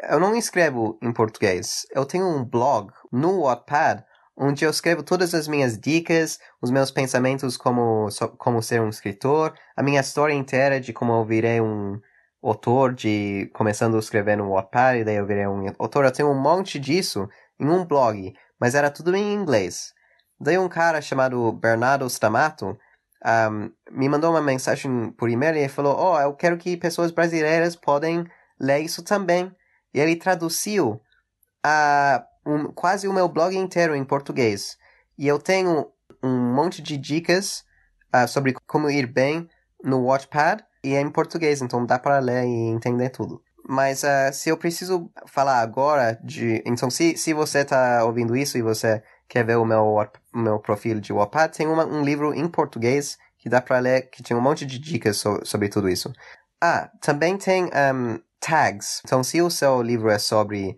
eu 0.02 0.20
não 0.20 0.36
escrevo 0.36 0.98
em 1.00 1.10
português. 1.14 1.86
Eu 1.94 2.04
tenho 2.04 2.26
um 2.26 2.44
blog 2.44 2.92
no 3.10 3.44
Wattpad 3.44 4.04
onde 4.36 4.66
eu 4.66 4.70
escrevo 4.70 5.02
todas 5.02 5.32
as 5.32 5.48
minhas 5.48 5.78
dicas, 5.78 6.38
os 6.60 6.70
meus 6.70 6.90
pensamentos 6.90 7.56
como, 7.56 8.06
como 8.36 8.62
ser 8.62 8.82
um 8.82 8.90
escritor, 8.90 9.54
a 9.74 9.82
minha 9.82 10.02
história 10.02 10.34
inteira 10.34 10.78
de 10.78 10.92
como 10.92 11.14
eu 11.14 11.24
virei 11.24 11.58
um 11.58 11.98
autor, 12.42 12.94
de 12.94 13.50
começando 13.54 13.96
a 13.96 13.98
escrever 13.98 14.36
no 14.36 14.50
Wattpad, 14.50 14.98
e 14.98 15.04
daí 15.04 15.16
eu 15.16 15.26
virei 15.26 15.46
um 15.46 15.66
autor. 15.78 16.04
Eu 16.04 16.12
tenho 16.12 16.30
um 16.30 16.40
monte 16.40 16.78
disso 16.78 17.26
em 17.60 17.68
um 17.68 17.84
blog, 17.84 18.34
mas 18.58 18.74
era 18.74 18.90
tudo 18.90 19.14
em 19.14 19.34
inglês. 19.34 19.92
Daí 20.40 20.58
um 20.58 20.68
cara 20.68 21.02
chamado 21.02 21.52
Bernardo 21.52 22.06
Stamato 22.06 22.78
um, 23.24 23.70
me 23.90 24.08
mandou 24.08 24.30
uma 24.30 24.40
mensagem 24.40 25.12
por 25.12 25.28
e-mail 25.28 25.56
e 25.56 25.68
falou, 25.68 25.96
oh, 25.98 26.18
eu 26.18 26.34
quero 26.34 26.56
que 26.56 26.76
pessoas 26.76 27.10
brasileiras 27.10 27.76
podem 27.76 28.26
ler 28.58 28.80
isso 28.80 29.02
também. 29.02 29.54
E 29.92 30.00
ele 30.00 30.16
traduziu 30.16 31.00
a 31.62 32.24
um, 32.46 32.72
quase 32.72 33.06
o 33.06 33.12
meu 33.12 33.28
blog 33.28 33.54
inteiro 33.54 33.94
em 33.94 34.04
português. 34.04 34.78
E 35.18 35.28
eu 35.28 35.38
tenho 35.38 35.92
um 36.22 36.54
monte 36.54 36.80
de 36.80 36.96
dicas 36.96 37.64
uh, 38.14 38.26
sobre 38.26 38.54
como 38.66 38.90
ir 38.90 39.06
bem 39.06 39.48
no 39.82 40.04
Watchpad 40.04 40.64
e 40.82 40.94
é 40.94 41.00
em 41.00 41.10
português, 41.10 41.60
então 41.60 41.84
dá 41.84 41.98
para 41.98 42.18
ler 42.18 42.44
e 42.44 42.68
entender 42.68 43.10
tudo. 43.10 43.42
Mas 43.68 44.02
uh, 44.02 44.32
se 44.32 44.48
eu 44.48 44.56
preciso 44.56 45.10
falar 45.26 45.60
agora 45.60 46.18
de. 46.22 46.62
Então, 46.66 46.90
se, 46.90 47.16
se 47.16 47.32
você 47.32 47.60
está 47.60 48.04
ouvindo 48.04 48.36
isso 48.36 48.58
e 48.58 48.62
você 48.62 49.02
quer 49.28 49.44
ver 49.44 49.56
o 49.56 49.64
meu, 49.64 49.96
meu 50.34 50.58
perfil 50.58 51.00
de 51.00 51.12
Wattpad, 51.12 51.56
tem 51.56 51.66
uma, 51.66 51.84
um 51.84 52.02
livro 52.02 52.34
em 52.34 52.48
português 52.48 53.16
que 53.38 53.48
dá 53.48 53.60
para 53.60 53.78
ler, 53.78 54.10
que 54.10 54.22
tem 54.22 54.36
um 54.36 54.40
monte 54.40 54.66
de 54.66 54.78
dicas 54.78 55.16
so, 55.16 55.40
sobre 55.44 55.68
tudo 55.68 55.88
isso. 55.88 56.12
Ah, 56.60 56.90
também 57.00 57.38
tem 57.38 57.64
um, 57.64 58.20
tags. 58.40 59.00
Então, 59.04 59.22
se 59.22 59.40
o 59.40 59.50
seu 59.50 59.80
livro 59.80 60.10
é 60.10 60.18
sobre 60.18 60.76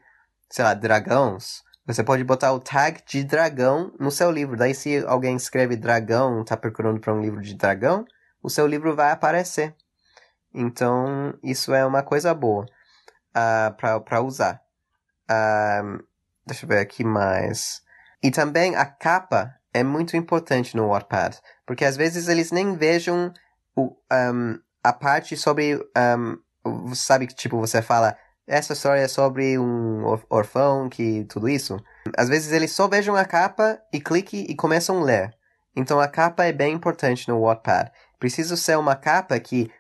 sei 0.53 0.65
lá, 0.67 0.75
dragões, 0.75 1.63
você 1.87 2.05
pode 2.05 2.23
botar 2.23 2.53
o 2.53 2.61
tag 2.61 3.01
de 3.07 3.25
dragão 3.25 3.91
no 3.99 4.11
seu 4.11 4.31
livro. 4.31 4.55
Daí, 4.55 4.75
se 4.75 4.99
alguém 5.07 5.35
escreve 5.35 5.77
dragão, 5.77 6.45
tá 6.45 6.57
procurando 6.57 7.01
para 7.01 7.15
um 7.15 7.23
livro 7.23 7.41
de 7.41 7.55
dragão, 7.55 8.05
o 8.43 8.51
seu 8.51 8.67
livro 8.67 8.95
vai 8.95 9.11
aparecer. 9.11 9.75
Então, 10.55 11.35
isso 11.43 11.73
é 11.73 11.85
uma 11.85 12.03
coisa 12.03 12.35
boa 12.35 12.65
uh, 12.65 14.01
para 14.05 14.21
usar. 14.21 14.61
Uh, 15.31 16.03
deixa 16.47 16.65
eu 16.65 16.69
ver 16.69 16.79
aqui 16.79 17.05
mais. 17.05 17.83
E 18.23 18.31
também 18.31 18.77
a 18.77 18.85
capa 18.85 19.55
é 19.75 19.83
muito 19.83 20.17
importante 20.17 20.77
no 20.77 20.89
Wattpad, 20.89 21.39
porque 21.67 21.85
às 21.85 21.97
vezes 21.97 22.29
eles 22.29 22.53
nem 22.53 22.77
vejam 22.77 23.33
o, 23.75 23.97
um, 24.13 24.59
a 24.85 24.93
parte 24.93 25.37
sobre, 25.37 25.77
um, 25.77 26.95
sabe, 26.95 27.27
tipo, 27.29 27.59
você 27.59 27.81
fala, 27.81 28.17
essa 28.47 28.73
história 28.73 29.01
é 29.01 29.09
sobre 29.09 29.59
um 29.59 30.05
orfão 30.29 30.89
que 30.89 31.25
tudo 31.25 31.49
isso. 31.49 31.79
Às 32.17 32.29
vezes 32.29 32.53
eles 32.53 32.73
só 32.73 32.89
vejam 32.89 33.17
a 33.17 33.25
capa 33.25 33.81
e 33.93 34.01
cliquem 34.01 34.47
e 34.49 34.55
começam 34.55 35.01
a 35.01 35.05
ler. 35.05 35.35
Então 35.75 36.01
a 36.01 36.09
capa 36.09 36.45
é 36.45 36.53
bem 36.53 36.75
importante 36.75 37.29
no 37.29 37.41
Wattpad. 37.41 37.91
Precisa 38.19 38.57
ser 38.57 38.77
uma 38.77 38.95
capa 38.95 39.39
que, 39.41 39.71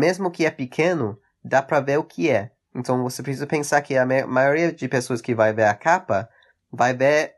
mesmo 0.00 0.30
que 0.30 0.46
é 0.46 0.50
pequeno, 0.50 1.18
dá 1.44 1.62
para 1.62 1.80
ver 1.80 1.98
o 1.98 2.04
que 2.04 2.30
é. 2.30 2.50
Então 2.74 3.02
você 3.02 3.22
precisa 3.22 3.46
pensar 3.46 3.82
que 3.82 3.96
a 3.96 4.06
maioria 4.26 4.72
de 4.72 4.88
pessoas 4.88 5.20
que 5.20 5.34
vai 5.34 5.52
ver 5.52 5.64
a 5.64 5.74
capa 5.74 6.28
vai 6.72 6.94
ver, 6.94 7.34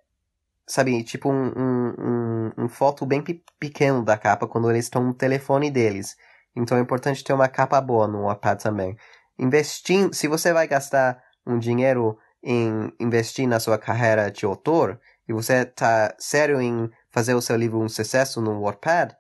sabe, 0.67 1.03
tipo 1.03 1.31
um, 1.31 1.53
um, 1.57 1.95
um, 1.99 2.65
um 2.65 2.69
foto 2.69 3.05
bem 3.05 3.23
pequeno 3.59 4.05
da 4.05 4.17
capa 4.17 4.47
quando 4.47 4.71
eles 4.71 4.85
estão 4.85 5.03
no 5.03 5.15
telefone 5.15 5.71
deles. 5.71 6.17
Então 6.55 6.79
é 6.79 6.81
importante 6.81 7.25
ter 7.25 7.33
uma 7.33 7.49
capa 7.49 7.81
boa 7.81 8.07
no 8.07 8.25
Wattpad 8.25 8.63
também 8.63 8.97
investindo, 9.39 10.15
se 10.15 10.29
você 10.29 10.53
vai 10.53 10.67
gastar 10.69 11.23
um 11.47 11.59
dinheiro 11.59 12.19
em 12.43 12.93
investir 12.99 13.47
na 13.47 13.61
sua 13.61 13.79
carreira 13.79 14.31
de 14.31 14.45
autor 14.45 15.01
e 15.29 15.33
você 15.33 15.63
está 15.63 16.15
sério 16.19 16.61
em 16.61 16.91
fazer 17.11 17.35
o 17.35 17.43
seu 17.43 17.57
livro 17.57 17.81
um 17.81 17.89
sucesso 17.89 18.41
no 18.41 18.61
Wattpad, 18.61 19.17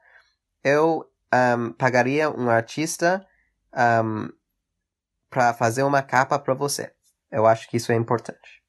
eu 0.62 1.04
um, 1.34 1.72
pagaria 1.72 2.30
um 2.30 2.48
artista 2.48 3.24
um, 3.74 4.28
para 5.30 5.54
fazer 5.54 5.82
uma 5.82 6.02
capa 6.02 6.38
para 6.38 6.54
você. 6.54 6.92
Eu 7.30 7.46
acho 7.46 7.68
que 7.68 7.76
isso 7.76 7.90
é 7.92 7.94
importante. 7.94 8.62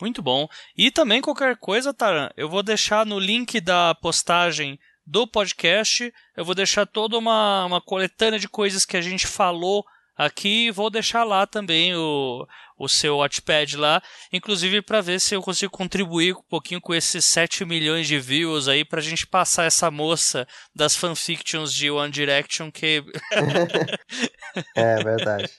Muito 0.00 0.20
bom. 0.20 0.48
E 0.76 0.90
também 0.90 1.22
qualquer 1.22 1.56
coisa, 1.56 1.94
Taran, 1.94 2.28
eu 2.36 2.48
vou 2.48 2.62
deixar 2.62 3.06
no 3.06 3.20
link 3.20 3.60
da 3.60 3.94
postagem 3.94 4.78
do 5.06 5.26
podcast, 5.26 6.12
eu 6.36 6.44
vou 6.44 6.54
deixar 6.54 6.86
toda 6.86 7.16
uma, 7.16 7.64
uma 7.64 7.80
coletânea 7.80 8.38
de 8.38 8.48
coisas 8.48 8.84
que 8.84 8.96
a 8.96 9.00
gente 9.00 9.26
falou 9.26 9.84
aqui 10.16 10.70
vou 10.70 10.90
deixar 10.90 11.24
lá 11.24 11.46
também 11.46 11.94
o, 11.94 12.46
o 12.78 12.88
seu 12.88 13.18
Watchpad 13.18 13.76
lá, 13.76 14.02
inclusive 14.32 14.82
para 14.82 15.00
ver 15.00 15.20
se 15.20 15.34
eu 15.34 15.42
consigo 15.42 15.72
contribuir 15.72 16.34
um 16.34 16.42
pouquinho 16.48 16.80
com 16.80 16.94
esses 16.94 17.24
7 17.24 17.64
milhões 17.64 18.06
de 18.06 18.18
views 18.18 18.68
aí 18.68 18.84
pra 18.84 19.00
gente 19.00 19.26
passar 19.26 19.64
essa 19.64 19.90
moça 19.90 20.46
das 20.74 20.96
fanfictions 20.96 21.72
de 21.72 21.90
One 21.90 22.12
Direction 22.12 22.70
que 22.70 23.04
É 24.76 25.02
verdade. 25.02 25.50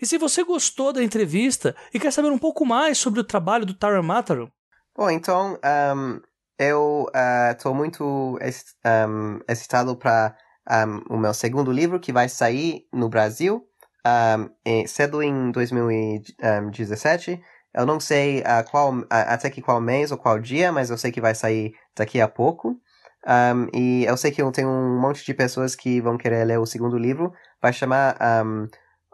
E 0.00 0.06
se 0.06 0.16
você 0.16 0.44
gostou 0.44 0.92
da 0.92 1.02
entrevista 1.02 1.74
e 1.92 1.98
quer 1.98 2.12
saber 2.12 2.28
um 2.28 2.38
pouco 2.38 2.64
mais 2.64 2.98
sobre 2.98 3.20
o 3.20 3.24
trabalho 3.24 3.66
do 3.66 3.74
Taran 3.74 4.02
Mataru? 4.02 4.50
Bom, 4.96 5.10
então 5.10 5.58
um, 5.96 6.20
eu 6.58 7.06
estou 7.52 7.72
uh, 7.72 7.74
muito 7.74 8.38
um, 8.44 9.40
excitado 9.48 9.96
para 9.96 10.36
um, 10.70 11.14
o 11.14 11.18
meu 11.18 11.32
segundo 11.32 11.72
livro, 11.72 12.00
que 12.00 12.12
vai 12.12 12.28
sair 12.28 12.86
no 12.92 13.08
Brasil 13.08 13.68
um, 14.06 14.86
cedo 14.86 15.22
em 15.22 15.50
2017. 15.50 17.40
Eu 17.74 17.86
não 17.86 18.00
sei 18.00 18.40
uh, 18.40 18.68
qual, 18.70 18.94
uh, 18.94 19.06
até 19.08 19.50
que 19.50 19.60
qual 19.62 19.80
mês 19.80 20.10
ou 20.10 20.18
qual 20.18 20.38
dia, 20.38 20.72
mas 20.72 20.90
eu 20.90 20.98
sei 20.98 21.12
que 21.12 21.20
vai 21.20 21.34
sair 21.34 21.74
daqui 21.96 22.20
a 22.20 22.28
pouco. 22.28 22.80
Um, 23.26 23.68
e 23.74 24.04
eu 24.04 24.16
sei 24.16 24.30
que 24.30 24.40
eu 24.40 24.50
tenho 24.50 24.68
um 24.68 25.00
monte 25.00 25.24
de 25.24 25.34
pessoas 25.34 25.74
que 25.74 26.00
vão 26.00 26.16
querer 26.16 26.44
ler 26.44 26.58
o 26.58 26.66
segundo 26.66 26.96
livro. 26.96 27.32
Vai 27.60 27.72
chamar 27.72 28.16
um, 28.44 28.66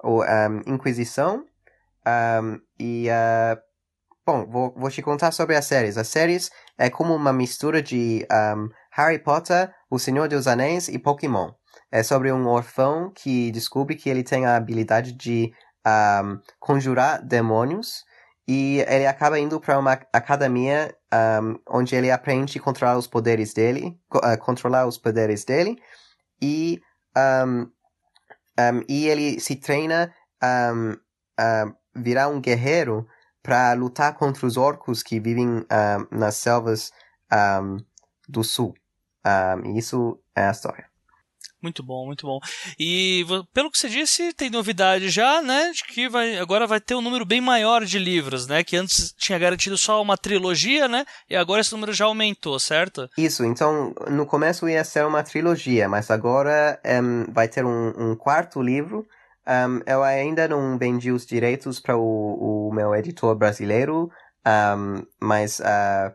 o 0.03 0.23
um, 0.23 0.75
Inquisição. 0.75 1.45
e, 2.79 3.09
uh, 3.09 3.59
bom, 4.27 4.47
vou, 4.47 4.75
vou 4.77 4.91
te 4.91 5.03
contar 5.03 5.33
sobre 5.33 5.57
as 5.57 5.65
séries. 5.65 5.99
As 5.99 6.09
séries 6.09 6.51
é 6.79 6.89
como 6.89 7.15
uma 7.15 7.33
mistura 7.33 7.83
de 7.83 8.27
Harry 8.95 9.19
Potter, 9.19 9.75
O 9.91 9.99
Senhor 9.99 10.29
dos 10.29 10.47
Anéis 10.47 10.87
e 10.87 11.01
Pokémon. 11.01 11.51
É 11.91 12.03
sobre 12.05 12.31
um 12.31 12.47
órfão 12.47 13.11
que 13.13 13.51
descobre 13.51 13.97
que 13.97 14.09
ele 14.09 14.23
tem 14.23 14.47
a 14.47 14.55
habilidade 14.55 15.13
de 15.13 15.53
um, 15.85 16.39
conjurar 16.61 17.21
demônios 17.21 18.05
e 18.47 18.85
ele 18.87 19.07
acaba 19.07 19.39
indo 19.39 19.59
para 19.59 19.79
uma 19.81 19.93
academia 20.13 20.97
um, 21.43 21.59
onde 21.69 21.97
ele 21.97 22.09
aprende 22.09 22.57
a 22.57 22.63
controlar 22.63 22.97
os 22.97 23.09
poderes 23.09 23.53
dele, 23.53 23.99
uh, 24.15 24.39
controlar 24.39 24.87
os 24.87 24.97
poderes 24.97 25.45
dele 25.45 25.77
e 26.41 26.81
um, 27.17 27.69
e 28.89 29.09
ele 29.09 29.41
se 29.41 29.57
treina 29.57 30.15
a 30.41 31.67
virar 31.97 32.29
um 32.29 32.41
guerreiro 32.41 33.05
para 33.43 33.73
lutar 33.73 34.15
contra 34.15 34.47
os 34.47 34.57
orcos 34.57 35.03
que 35.03 35.19
vivem 35.19 35.67
nas 36.13 36.37
selvas 36.37 36.93
do 38.29 38.45
sul. 38.45 38.75
Um, 39.27 39.75
e 39.75 39.79
isso 39.79 40.19
é 40.35 40.47
a 40.47 40.51
história. 40.51 40.95
Muito 41.65 41.83
bom, 41.83 42.05
muito 42.05 42.27
bom. 42.27 42.41
E 42.79 43.25
pelo 43.55 43.71
que 43.71 43.79
você 43.79 43.89
disse, 43.89 44.35
tem 44.35 44.51
novidade 44.51 45.09
já, 45.09 45.41
né? 45.41 45.73
De 45.75 45.83
que 45.85 46.11
vai, 46.11 46.37
agora 46.37 46.67
vai 46.67 46.79
ter 46.79 46.95
um 46.95 47.01
número 47.01 47.25
bem 47.25 47.41
maior 47.41 47.87
de 47.87 47.99
livros, 47.99 48.47
né? 48.47 48.63
Que 48.63 48.77
antes 48.77 49.15
tinha 49.17 49.39
garantido 49.39 49.79
só 49.79 50.03
uma 50.03 50.19
trilogia, 50.19 50.87
né? 50.87 51.07
E 51.29 51.35
agora 51.35 51.63
esse 51.63 51.73
número 51.73 51.95
já 51.95 52.05
aumentou, 52.05 52.59
certo? 52.59 53.09
Isso, 53.17 53.47
então 53.47 53.95
no 54.11 54.27
começo 54.27 54.69
ia 54.69 54.85
ser 54.85 55.07
uma 55.07 55.23
trilogia, 55.23 55.89
mas 55.89 56.11
agora 56.11 56.79
um, 57.03 57.33
vai 57.33 57.49
ter 57.49 57.65
um, 57.65 58.11
um 58.11 58.15
quarto 58.15 58.61
livro. 58.61 59.07
Um, 59.49 59.81
eu 59.87 60.03
ainda 60.03 60.47
não 60.47 60.77
vendi 60.77 61.11
os 61.11 61.25
direitos 61.25 61.81
para 61.81 61.97
o, 61.97 62.69
o, 62.69 62.75
meu 62.75 62.95
editor 62.95 63.35
brasileiro, 63.35 64.11
mas 65.19 65.61
uh, 65.61 66.15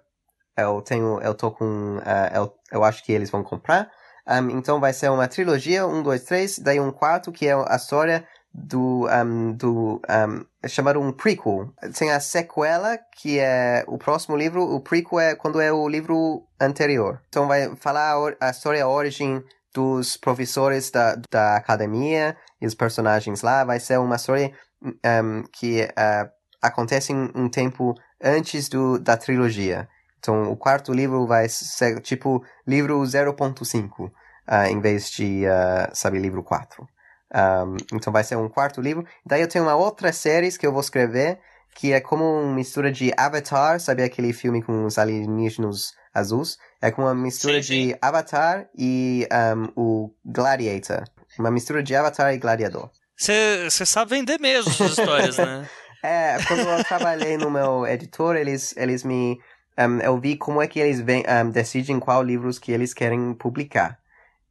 eu 0.61 0.81
tenho, 0.81 1.19
eu 1.21 1.33
tô 1.33 1.51
com, 1.51 1.97
uh, 1.97 2.35
eu, 2.35 2.53
eu 2.71 2.83
acho 2.83 3.03
que 3.03 3.11
eles 3.11 3.29
vão 3.29 3.43
comprar. 3.43 3.89
Um, 4.27 4.49
então 4.51 4.79
vai 4.79 4.93
ser 4.93 5.09
uma 5.09 5.27
trilogia, 5.27 5.87
um, 5.87 6.03
dois, 6.03 6.23
três, 6.23 6.59
daí 6.59 6.79
um 6.79 6.91
quarto, 6.91 7.31
que 7.31 7.47
é 7.47 7.53
a 7.53 7.75
história 7.75 8.25
do, 8.53 9.07
um, 9.07 9.53
do 9.53 10.01
um, 10.07 11.07
um 11.07 11.11
prequel. 11.11 11.73
Tem 11.97 12.11
a 12.11 12.19
sequela, 12.19 12.97
que 13.17 13.39
é 13.39 13.83
o 13.87 13.97
próximo 13.97 14.35
livro, 14.35 14.63
o 14.63 14.79
prequel 14.79 15.19
é 15.19 15.35
quando 15.35 15.59
é 15.59 15.71
o 15.71 15.87
livro 15.87 16.43
anterior. 16.59 17.21
Então 17.27 17.47
vai 17.47 17.75
falar 17.75 18.13
a, 18.13 18.47
a 18.47 18.49
história, 18.51 18.83
a 18.83 18.89
origem 18.89 19.43
dos 19.73 20.17
professores 20.17 20.89
da, 20.91 21.15
da 21.31 21.55
academia 21.55 22.35
e 22.61 22.67
os 22.67 22.75
personagens 22.75 23.41
lá. 23.41 23.63
Vai 23.63 23.79
ser 23.79 23.99
uma 23.99 24.15
história 24.15 24.51
um, 24.83 25.43
que 25.53 25.83
uh, 25.83 26.29
acontece 26.61 27.13
em 27.13 27.31
um 27.35 27.49
tempo 27.49 27.95
antes 28.21 28.67
do, 28.69 28.99
da 28.99 29.15
trilogia. 29.15 29.87
Então, 30.19 30.51
o 30.51 30.57
quarto 30.57 30.93
livro 30.93 31.25
vai 31.25 31.47
ser 31.49 31.99
tipo 32.01 32.43
livro 32.67 32.99
0.5, 33.01 34.07
uh, 34.07 34.11
ah, 34.45 34.69
em 34.69 34.79
vez 34.79 35.09
de, 35.09 35.45
uh, 35.45 35.89
sabe, 35.93 36.19
livro 36.19 36.43
4. 36.43 36.87
Um, 37.33 37.77
então, 37.93 38.11
vai 38.11 38.23
ser 38.23 38.35
um 38.35 38.49
quarto 38.49 38.81
livro. 38.81 39.05
Daí 39.25 39.41
eu 39.41 39.47
tenho 39.47 39.65
uma 39.65 39.75
outra 39.75 40.11
série 40.11 40.51
que 40.51 40.67
eu 40.67 40.71
vou 40.71 40.81
escrever, 40.81 41.39
que 41.75 41.93
é 41.93 42.01
como 42.01 42.23
uma 42.23 42.53
mistura 42.53 42.91
de 42.91 43.13
Avatar, 43.17 43.79
sabe 43.79 44.03
aquele 44.03 44.33
filme 44.33 44.61
com 44.61 44.85
os 44.85 44.97
alienígenas 44.97 45.93
azuis? 46.13 46.57
É 46.81 46.91
como 46.91 47.07
uma 47.07 47.15
mistura 47.15 47.61
sim, 47.61 47.67
sim. 47.67 47.87
de 47.87 47.97
Avatar 48.01 48.67
e 48.77 49.27
um, 49.55 49.71
o 49.75 50.15
Gladiator. 50.25 51.03
Uma 51.37 51.51
mistura 51.51 51.81
de 51.81 51.95
Avatar 51.95 52.33
e 52.33 52.37
Gladiador. 52.37 52.89
Você 53.15 53.85
sabe 53.85 54.11
vender 54.11 54.39
mesmo 54.39 54.71
as 54.71 54.91
histórias, 54.91 55.37
né? 55.37 55.69
é, 56.03 56.37
quando 56.47 56.61
eu 56.61 56.83
trabalhei 56.83 57.37
no 57.37 57.51
meu 57.51 57.85
editor, 57.85 58.35
eles, 58.35 58.75
eles 58.77 59.03
me 59.03 59.37
um, 59.79 59.99
eu 59.99 60.19
vi 60.19 60.35
como 60.35 60.61
é 60.61 60.67
que 60.67 60.79
eles 60.79 61.01
vem, 61.01 61.23
um, 61.27 61.49
decidem 61.49 61.99
qual 61.99 62.21
livros 62.21 62.59
que 62.59 62.71
eles 62.71 62.93
querem 62.93 63.33
publicar. 63.33 63.97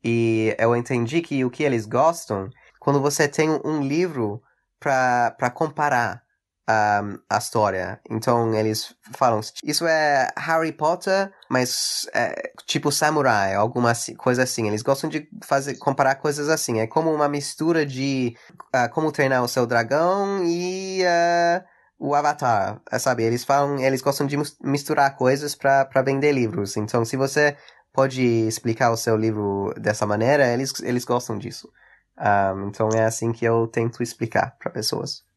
E 0.03 0.55
eu 0.59 0.75
entendi 0.75 1.21
que 1.21 1.45
o 1.45 1.51
que 1.51 1.63
eles 1.63 1.85
gostam, 1.85 2.49
quando 2.81 3.01
você 3.01 3.29
tem 3.29 3.51
um 3.65 3.83
livro 3.83 4.43
para 4.81 5.51
comparar 5.53 6.23
um, 6.69 7.19
a 7.29 7.39
história. 7.39 8.01
Então 8.11 8.55
eles 8.55 8.95
falam, 9.17 9.41
isso 9.65 9.87
é 9.87 10.29
Harry 10.37 10.73
Potter, 10.73 11.33
mas 11.49 12.07
é, 12.15 12.53
tipo 12.67 12.93
samurai, 12.93 13.55
alguma 13.55 13.93
coisa 14.19 14.43
assim. 14.43 14.69
Eles 14.69 14.83
gostam 14.83 15.09
de 15.09 15.29
fazer 15.43 15.77
comparar 15.79 16.17
coisas 16.17 16.49
assim. 16.49 16.81
É 16.81 16.87
como 16.87 17.13
uma 17.13 17.29
mistura 17.29 17.87
de 17.87 18.37
uh, 18.75 18.89
como 18.93 19.11
treinar 19.11 19.43
o 19.43 19.49
seu 19.49 19.67
dragão 19.67 20.45
e 20.45 21.03
uh, 21.03 21.65
o 21.99 22.15
Avatar, 22.15 22.81
é, 22.91 22.99
sabe? 22.99 23.25
Eles 23.25 23.45
falam, 23.45 23.79
eles 23.79 24.01
gostam 24.03 24.27
de 24.27 24.37
misturar 24.63 25.17
coisas 25.17 25.55
para 25.55 26.03
vender 26.05 26.33
livros. 26.33 26.77
Então, 26.77 27.05
se 27.05 27.17
você 27.17 27.57
pode 27.93 28.23
explicar 28.23 28.91
o 28.91 28.97
seu 28.97 29.17
livro 29.17 29.75
dessa 29.77 30.07
maneira, 30.07 30.47
eles, 30.53 30.73
eles 30.83 31.05
gostam 31.05 31.37
disso. 31.39 31.71
Um, 32.19 32.69
então, 32.69 32.89
é 32.91 33.05
assim 33.05 33.33
que 33.33 33.45
eu 33.45 33.67
tento 33.69 34.03
explicar 34.03 34.57
para 34.59 34.71
pessoas. 34.71 35.28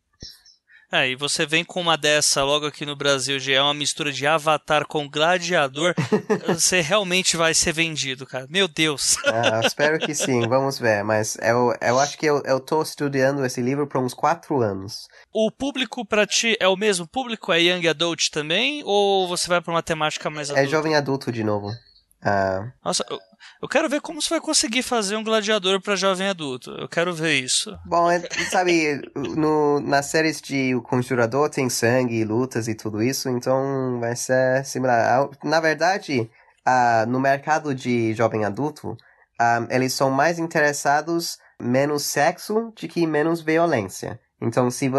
É, 0.92 1.10
e 1.10 1.16
você 1.16 1.46
vem 1.46 1.64
com 1.64 1.80
uma 1.80 1.98
dessa 1.98 2.44
logo 2.44 2.66
aqui 2.66 2.86
no 2.86 2.98
Brasil, 2.98 3.40
já 3.40 3.54
é 3.54 3.62
uma 3.62 3.74
mistura 3.74 4.12
de 4.12 4.28
Avatar 4.28 4.86
com 4.86 5.10
Gladiador, 5.10 5.94
você 6.48 6.82
realmente 6.82 7.38
vai 7.38 7.54
ser 7.54 7.72
vendido, 7.72 8.26
cara. 8.26 8.46
Meu 8.50 8.68
Deus. 8.68 9.16
Ah, 9.26 9.62
espero 9.66 9.98
que 10.00 10.14
sim, 10.14 10.42
vamos 10.50 10.78
ver. 10.78 11.02
Mas 11.04 11.38
eu, 11.42 11.74
eu 11.80 11.98
acho 11.98 12.18
que 12.18 12.26
eu, 12.26 12.42
eu 12.44 12.60
tô 12.60 12.82
estudando 12.82 13.46
esse 13.46 13.62
livro 13.62 13.88
por 13.88 14.02
uns 14.02 14.14
quatro 14.14 14.62
anos. 14.62 15.08
O 15.32 15.50
público 15.50 16.06
para 16.06 16.28
ti 16.28 16.58
é 16.60 16.68
o 16.68 16.76
mesmo 16.76 17.08
público? 17.08 17.54
É 17.54 17.62
Young 17.62 17.88
Adult 17.88 18.30
também? 18.30 18.82
Ou 18.84 19.30
você 19.30 19.48
vai 19.48 19.62
para 19.62 19.72
uma 19.72 19.82
temática 19.84 20.30
mais 20.30 20.50
é 20.50 20.54
adulta? 20.54 20.68
É 20.68 20.70
jovem 20.70 20.96
adulto 20.96 21.32
de 21.32 21.44
novo. 21.44 21.72
Uh... 22.24 22.72
Nossa, 22.86 23.04
eu, 23.10 23.20
eu, 23.64 23.68
quero 23.68 23.90
ver 23.90 24.00
como 24.00 24.22
você 24.22 24.30
vai 24.30 24.40
conseguir 24.40 24.84
fazer 24.84 25.16
um 25.16 25.24
gladiador 25.24 25.82
para 25.82 25.96
jovem 25.96 26.28
adulto. 26.28 26.72
Eu 26.72 26.88
quero 26.88 27.14
ver 27.14 27.34
isso. 27.34 27.76
Bom, 27.86 28.10
é, 28.10 28.22
sabe, 28.50 29.02
no, 29.16 29.80
nas 29.80 30.06
séries 30.06 30.40
de 30.40 30.76
O 30.76 30.82
Conjurador 30.82 31.50
tem 31.50 31.70
sangue, 31.70 32.24
lutas 32.24 32.68
e 32.68 32.76
tudo 32.76 33.02
isso, 33.02 33.28
então 33.30 34.00
vai 34.00 34.16
ser 34.16 34.64
similar. 34.66 35.30
Na 35.44 35.60
verdade, 35.60 36.30
uh, 36.68 37.10
no 37.10 37.20
mercado 37.20 37.74
de 37.74 38.14
jovem 38.14 38.46
adulto, 38.46 38.92
uh, 38.92 39.68
eles 39.70 39.94
são 39.94 40.12
mais 40.12 40.38
interessados 40.38 41.40
menos 41.60 42.04
sexo 42.04 42.72
de 42.76 42.88
que 42.88 43.06
menos 43.08 43.42
violência. 43.42 44.20
Então, 44.42 44.72
se, 44.72 44.90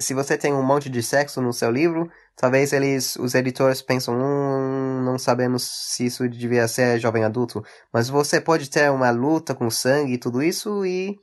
se 0.00 0.12
você 0.12 0.36
tem 0.36 0.52
um 0.52 0.62
monte 0.62 0.90
de 0.90 1.02
sexo 1.02 1.40
no 1.40 1.52
seu 1.52 1.70
livro, 1.70 2.10
talvez 2.36 2.72
eles, 2.72 3.16
os 3.16 3.34
editores 3.34 3.82
pensam, 3.82 4.14
hum, 4.14 5.02
não 5.04 5.18
sabemos 5.18 5.62
se 5.64 6.06
isso 6.06 6.28
devia 6.28 6.66
ser 6.68 6.98
jovem 6.98 7.24
adulto. 7.24 7.62
Mas 7.92 8.08
você 8.08 8.40
pode 8.40 8.70
ter 8.70 8.90
uma 8.90 9.10
luta 9.10 9.54
com 9.54 9.70
sangue 9.70 10.14
e 10.14 10.18
tudo 10.18 10.42
isso 10.42 10.84
e 10.84 11.16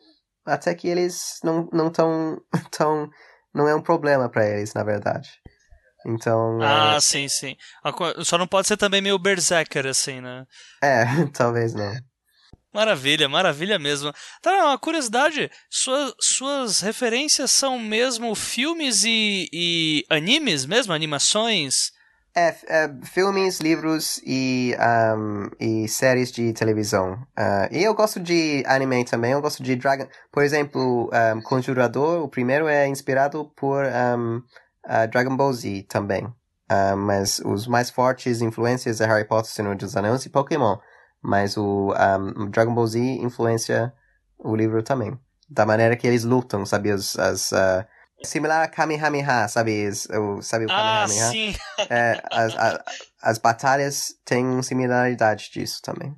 até 0.46 0.74
que 0.74 0.88
eles 0.88 1.40
não 1.44 1.70
não 1.72 1.92
tão, 1.92 2.38
tão 2.72 3.10
não 3.54 3.68
é 3.68 3.76
um 3.76 3.82
problema 3.82 4.30
para 4.30 4.48
eles, 4.48 4.74
na 4.74 4.84
verdade. 4.84 5.30
Então. 6.06 6.60
Ah, 6.62 6.96
é... 6.96 7.02
sim, 7.02 7.28
sim. 7.28 7.56
Só 8.24 8.38
não 8.38 8.48
pode 8.48 8.68
ser 8.68 8.78
também 8.78 9.02
meio 9.02 9.20
berserker, 9.20 9.86
assim, 9.86 10.22
né? 10.22 10.46
É, 10.82 11.04
talvez 11.34 11.74
não. 11.74 11.92
Maravilha, 12.74 13.28
maravilha 13.28 13.80
mesmo. 13.80 14.14
Tá, 14.42 14.66
uma 14.66 14.78
curiosidade, 14.78 15.50
suas, 15.70 16.14
suas 16.22 16.82
referências 16.82 17.50
são 17.50 17.80
mesmo 17.80 18.36
filmes 18.36 19.04
e, 19.04 19.50
e 19.52 20.06
animes 20.10 20.66
mesmo? 20.66 20.94
Animações? 20.94 21.92
É, 22.36 22.56
é 22.68 22.90
filmes, 23.06 23.60
livros 23.60 24.22
e, 24.24 24.76
um, 25.18 25.50
e 25.60 25.88
séries 25.88 26.32
de 26.32 26.54
televisão. 26.54 27.14
Uh, 27.38 27.68
e 27.72 27.84
eu 27.84 27.96
gosto 27.96 28.20
de 28.20 28.64
anime 28.68 29.04
também, 29.04 29.32
eu 29.32 29.42
gosto 29.42 29.64
de 29.64 29.76
Dragon... 29.76 30.08
Por 30.32 30.44
exemplo, 30.44 31.10
um, 31.12 31.42
Conjurador, 31.42 32.24
o 32.24 32.30
primeiro 32.30 32.68
é 32.68 32.88
inspirado 32.88 33.52
por 33.58 33.84
um, 33.84 34.38
uh, 34.38 35.08
Dragon 35.12 35.36
Ball 35.36 35.54
Z 35.54 35.88
também. 35.90 36.24
Uh, 36.72 36.96
mas 36.96 37.40
os 37.40 37.66
mais 37.66 37.90
fortes 37.90 38.42
influências 38.44 39.02
é 39.02 39.08
Harry 39.08 39.28
Potter, 39.28 39.52
Senhor 39.52 39.76
dos 39.76 39.98
Anéis 39.98 40.24
e 40.24 40.30
Pokémon. 40.30 40.78
Mas 41.22 41.58
o 41.58 41.94
um, 41.94 42.50
Dragon 42.50 42.74
Ball 42.74 42.88
Z 42.88 43.00
influencia 43.00 43.94
o 44.38 44.56
livro 44.56 44.82
também. 44.82 45.18
Da 45.50 45.66
maneira 45.66 45.96
que 45.96 46.08
eles 46.08 46.24
lutam, 46.24 46.66
sabe? 46.66 46.92
As, 46.92 47.18
as 47.18 47.52
uh, 47.52 47.86
similar 48.24 48.64
a 48.64 48.68
Kamehameha, 48.68 49.48
sabe? 49.48 49.90
O, 50.12 50.42
sabe 50.42 50.66
o 50.66 50.68
ah, 50.72 51.06
Kamehameha? 51.06 51.28
Ah, 51.28 51.32
sim. 51.32 51.56
É, 51.90 52.22
as, 52.32 52.56
a, 52.56 52.84
as 53.22 53.38
batalhas 53.38 54.16
têm 54.26 54.62
similaridade 54.62 55.50
disso 55.52 55.82
também. 55.82 56.16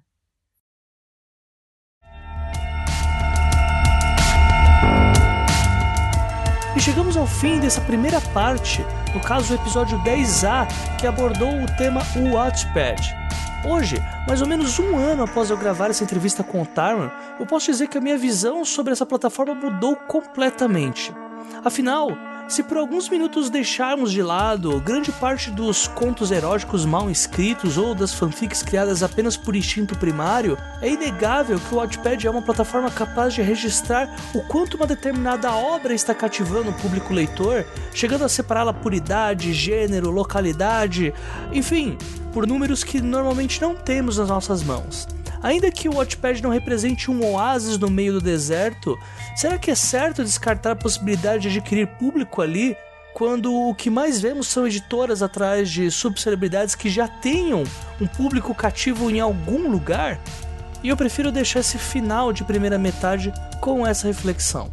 E 6.76 6.80
chegamos 6.80 7.18
ao 7.18 7.28
fim 7.28 7.60
dessa 7.60 7.82
primeira 7.82 8.22
parte, 8.34 8.82
no 9.14 9.20
caso 9.20 9.54
o 9.54 9.58
episódio 9.58 10.00
10A, 10.00 10.68
que 10.98 11.06
abordou 11.06 11.62
o 11.62 11.66
tema 11.76 12.02
Watchpad. 12.32 13.21
Hoje, 13.64 13.98
mais 14.28 14.42
ou 14.42 14.48
menos 14.48 14.80
um 14.80 14.98
ano 14.98 15.24
após 15.24 15.52
eu 15.52 15.58
gravar 15.58 15.92
essa 15.92 16.04
entrevista 16.04 16.44
com 16.44 16.64
o 16.64 16.66
Tarman, 16.66 17.12
eu 17.40 17.46
posso 17.46 17.68
dizer 17.68 17.88
que 17.88 17.98
a 17.98 18.02
minha 18.02 18.18
visão 18.18 18.66
sobre 18.66 18.92
essa 18.92 19.06
plataforma 19.06 19.54
mudou 19.54 19.96
completamente. 19.96 21.14
Afinal, 21.64 22.10
se 22.52 22.64
por 22.64 22.76
alguns 22.76 23.08
minutos 23.08 23.50
deixarmos 23.50 24.12
de 24.12 24.22
lado 24.22 24.78
grande 24.82 25.10
parte 25.10 25.50
dos 25.50 25.88
contos 25.88 26.32
eróticos 26.32 26.86
mal 26.86 27.10
escritos 27.10 27.78
ou 27.78 27.96
das 27.96 28.14
fanfics 28.14 28.62
criadas 28.62 29.02
apenas 29.02 29.38
por 29.38 29.56
instinto 29.56 29.98
primário, 29.98 30.58
é 30.82 30.90
inegável 30.90 31.58
que 31.58 31.74
o 31.74 31.78
Wattpad 31.78 32.28
é 32.28 32.30
uma 32.30 32.42
plataforma 32.42 32.92
capaz 32.92 33.34
de 33.34 33.42
registrar 33.42 34.14
o 34.34 34.42
quanto 34.42 34.76
uma 34.76 34.86
determinada 34.86 35.50
obra 35.54 35.94
está 35.94 36.14
cativando 36.14 36.72
o 36.72 36.74
público 36.74 37.14
leitor, 37.14 37.66
chegando 37.94 38.26
a 38.26 38.30
separá-la 38.30 38.74
por 38.74 38.94
idade, 38.94 39.54
gênero, 39.54 40.12
localidade, 40.12 41.14
enfim, 41.54 41.98
por 42.34 42.46
números 42.46 42.84
que 42.84 43.00
normalmente 43.00 43.62
não 43.62 43.74
temos 43.74 44.18
nas 44.18 44.28
nossas 44.28 44.62
mãos. 44.62 45.08
Ainda 45.44 45.72
que 45.72 45.90
o 45.90 45.96
Watchpad 45.96 46.42
não 46.44 46.52
represente 46.52 47.10
um 47.10 47.26
oásis 47.26 47.78
no 47.78 47.90
meio 47.90 48.14
do 48.14 48.22
deserto, 48.22 48.98
será 49.36 49.58
que 49.58 49.72
é 49.72 49.76
certo 49.76 50.24
descartar 50.24 50.72
a 50.72 50.76
possibilidade 50.76 51.50
de 51.50 51.58
adquirir 51.58 51.88
público 51.88 52.42
ali 52.42 52.76
quando 53.14 53.54
o 53.54 53.76
que 53.76 53.90
mais 53.90 54.22
vemos 54.22 54.48
são 54.48 54.68
editoras 54.68 55.22
atrás 55.22 55.70
de 55.70 55.90
subcelebridades 55.90 56.76
que 56.76 56.90
já 56.90 57.08
tenham 57.08 57.64
um 58.00 58.08
público 58.08 58.54
cativo 58.54 59.10
em 59.10 59.20
algum 59.20 59.70
lugar? 59.70 60.20
E 60.84 60.90
eu 60.90 60.98
prefiro 60.98 61.32
deixar 61.32 61.60
esse 61.60 61.78
final 61.78 62.32
de 62.32 62.44
primeira 62.44 62.78
metade 62.78 63.34
com 63.60 63.86
essa 63.86 64.08
reflexão. 64.08 64.72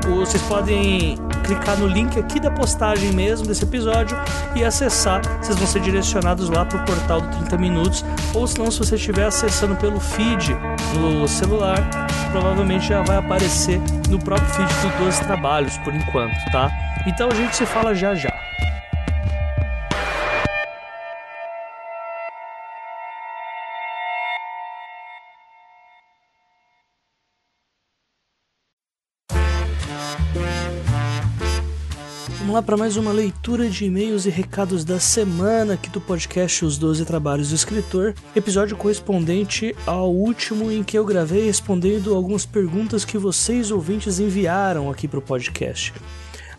vocês 0.08 0.42
podem 0.44 1.18
clicar 1.44 1.78
no 1.78 1.88
link 1.88 2.18
aqui 2.20 2.40
da 2.40 2.50
postagem 2.50 3.12
mesmo 3.12 3.46
desse 3.46 3.64
episódio 3.64 4.18
e 4.56 4.64
acessar. 4.64 5.22
Vocês 5.42 5.58
vão 5.58 5.68
ser 5.68 5.82
direcionados 5.82 6.50
lá 6.50 6.66
para 6.66 6.82
o 6.82 6.86
portal 6.86 7.22
do 7.22 7.28
30 7.38 7.58
Minutos. 7.58 8.06
Ou 8.34 8.48
se 8.48 8.58
não, 8.58 8.72
se 8.72 8.80
você 8.80 8.96
estiver 8.96 9.26
acessando 9.26 9.76
pelo 9.76 10.00
feed 10.00 10.56
no 10.98 11.28
celular, 11.28 11.78
provavelmente 12.32 12.88
já 12.88 13.02
vai 13.02 13.18
aparecer 13.18 13.80
no 14.10 14.20
próprio 14.20 14.48
feed 14.50 14.70
do 14.82 15.04
12 15.04 15.24
Trabalhos 15.24 15.78
por 15.80 15.94
enquanto, 15.94 16.36
tá? 16.52 16.72
Então 17.06 17.30
a 17.30 17.34
gente 17.34 17.56
se 17.56 17.66
fala 17.66 17.96
já 17.96 18.14
já. 18.14 18.32
Vamos 32.38 32.56
lá 32.56 32.62
para 32.62 32.78
mais 32.78 32.98
uma 32.98 33.12
leitura 33.12 33.70
de 33.70 33.86
e-mails 33.86 34.26
e 34.26 34.30
recados 34.30 34.84
da 34.84 35.00
semana 35.00 35.76
aqui 35.76 35.90
do 35.90 36.02
podcast 36.02 36.66
Os 36.66 36.78
12 36.78 37.06
Trabalhos 37.06 37.50
do 37.50 37.56
Escritor, 37.56 38.14
episódio 38.36 38.76
correspondente 38.76 39.76
ao 39.88 40.12
último 40.14 40.72
em 40.72 40.84
que 40.84 40.98
eu 40.98 41.06
gravei 41.06 41.46
respondendo 41.46 42.14
algumas 42.14 42.46
perguntas 42.46 43.06
que 43.06 43.18
vocês 43.18 43.72
ouvintes 43.72 44.20
enviaram 44.20 44.90
aqui 44.92 45.08
para 45.08 45.20
o 45.20 45.22
podcast. 45.22 45.94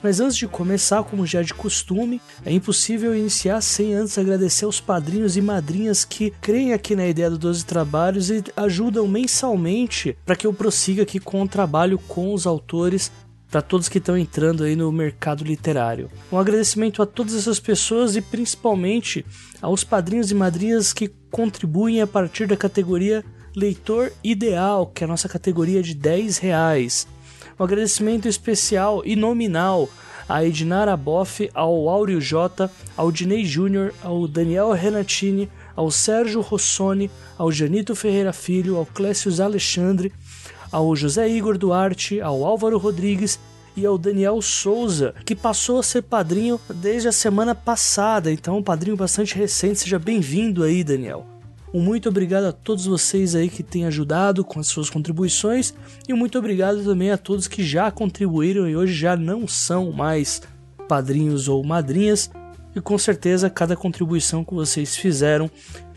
Mas 0.03 0.21
antes 0.21 0.37
de 0.37 0.49
começar, 0.49 1.03
como 1.05 1.27
já 1.27 1.41
é 1.41 1.43
de 1.45 1.55
costume, 1.55 2.21
é 2.45 2.53
impossível 2.53 3.15
iniciar 3.17 3.61
sem 3.61 3.95
antes 3.95 4.19
agradecer 4.19 4.65
aos 4.65 4.81
padrinhos 4.81 5.37
e 5.37 5.41
madrinhas 5.41 6.05
que 6.05 6.33
creem 6.41 6.73
aqui 6.73 6.97
na 6.97 7.07
ideia 7.07 7.31
do 7.31 7.39
12 7.39 7.65
Trabalhos 7.65 8.31
e 8.31 8.43
ajudam 8.57 9.07
mensalmente 9.07 10.17
para 10.27 10.35
que 10.35 10.47
eu 10.47 10.53
prossiga 10.53 11.05
aqui 11.05 11.21
com 11.21 11.43
o 11.43 11.49
trabalho 11.49 11.99
com 11.99 12.35
os 12.35 12.47
autores 12.47 13.13
para 13.53 13.61
todos 13.61 13.89
que 13.89 13.99
estão 13.99 14.17
entrando 14.17 14.65
aí 14.65 14.75
no 14.75 14.91
mercado 14.91 15.45
literário. 15.45 16.11
Um 16.33 16.39
agradecimento 16.39 17.03
a 17.03 17.07
todas 17.07 17.35
essas 17.35 17.61
pessoas 17.61 18.17
e 18.17 18.23
principalmente 18.23 19.27
aos 19.61 19.85
padrinhos 19.85 20.31
e 20.31 20.35
madrinhas 20.35 20.93
que 20.95 21.09
contribuem 21.31 22.01
a 22.01 22.07
partir 22.07 22.47
da 22.47 22.57
categoria 22.57 23.23
Leitor 23.55 24.11
Ideal, 24.25 24.87
que 24.87 25.05
é 25.05 25.07
a 25.07 25.09
nossa 25.09 25.29
categoria 25.29 25.83
de 25.83 25.95
10 25.95 26.39
reais. 26.39 27.07
Um 27.63 27.65
agradecimento 27.65 28.27
especial 28.27 29.03
e 29.05 29.15
nominal 29.15 29.89
a 30.29 30.45
Ednara 30.45 30.97
Boff, 30.97 31.49
ao 31.55 31.89
Áureo 31.89 32.21
J, 32.21 32.69
ao 32.97 33.13
Dinei 33.13 33.45
Júnior, 33.45 33.95
ao 34.03 34.27
Daniel 34.27 34.73
Renatini, 34.73 35.49
ao 35.77 35.89
Sérgio 35.89 36.41
Rossoni, 36.41 37.09
ao 37.39 37.53
Janito 37.53 37.95
Ferreira 37.95 38.33
Filho, 38.33 38.77
ao 38.77 38.85
Clécio 38.85 39.31
Alexandre, 39.41 40.13
ao 40.73 40.97
José 40.97 41.29
Igor 41.29 41.57
Duarte, 41.57 42.21
ao 42.21 42.45
Álvaro 42.45 42.79
Rodrigues 42.79 43.39
e 43.77 43.87
ao 43.87 43.97
Daniel 43.97 44.43
Souza, 44.43 45.15
que 45.25 45.37
passou 45.37 45.79
a 45.79 45.85
ser 45.85 46.03
padrinho 46.03 46.61
desde 46.69 47.07
a 47.07 47.13
semana 47.13 47.55
passada, 47.55 48.33
então 48.33 48.59
um 48.59 48.63
padrinho 48.63 48.97
bastante 48.97 49.37
recente. 49.37 49.79
Seja 49.79 50.01
bem-vindo 50.01 50.65
aí, 50.65 50.83
Daniel. 50.83 51.32
Um 51.75 51.81
muito 51.81 52.09
obrigado 52.09 52.45
a 52.45 52.53
todos 52.53 52.85
vocês 52.85 53.35
aí 53.35 53.49
que 53.49 53.63
têm 53.63 53.87
ajudado 53.87 54.45
com 54.45 54.61
as 54.61 54.67
suas 54.67 54.91
contribuições 54.91 55.73
e 56.07 56.13
muito 56.13 56.39
obrigado 56.39 56.85
também 56.85 57.11
a 57.11 57.17
todos 57.17 57.49
que 57.49 57.65
já 57.65 57.91
contribuíram 57.91 58.69
e 58.69 58.77
hoje 58.77 58.93
já 58.93 59.17
não 59.17 59.49
são 59.49 59.91
mais 59.91 60.43
padrinhos 60.87 61.49
ou 61.49 61.65
madrinhas. 61.65 62.31
E 62.77 62.81
com 62.81 62.99
certeza 62.99 63.49
cada 63.49 63.75
contribuição 63.75 64.45
que 64.45 64.53
vocês 64.53 64.95
fizeram 64.97 65.51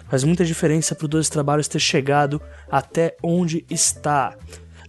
faz 0.08 0.24
muita 0.24 0.46
diferença 0.46 0.96
para 0.96 1.06
o 1.06 1.10
Dois 1.10 1.28
Trabalhos 1.28 1.68
ter 1.68 1.80
chegado 1.80 2.42
até 2.72 3.18
onde 3.22 3.66
está. 3.70 4.38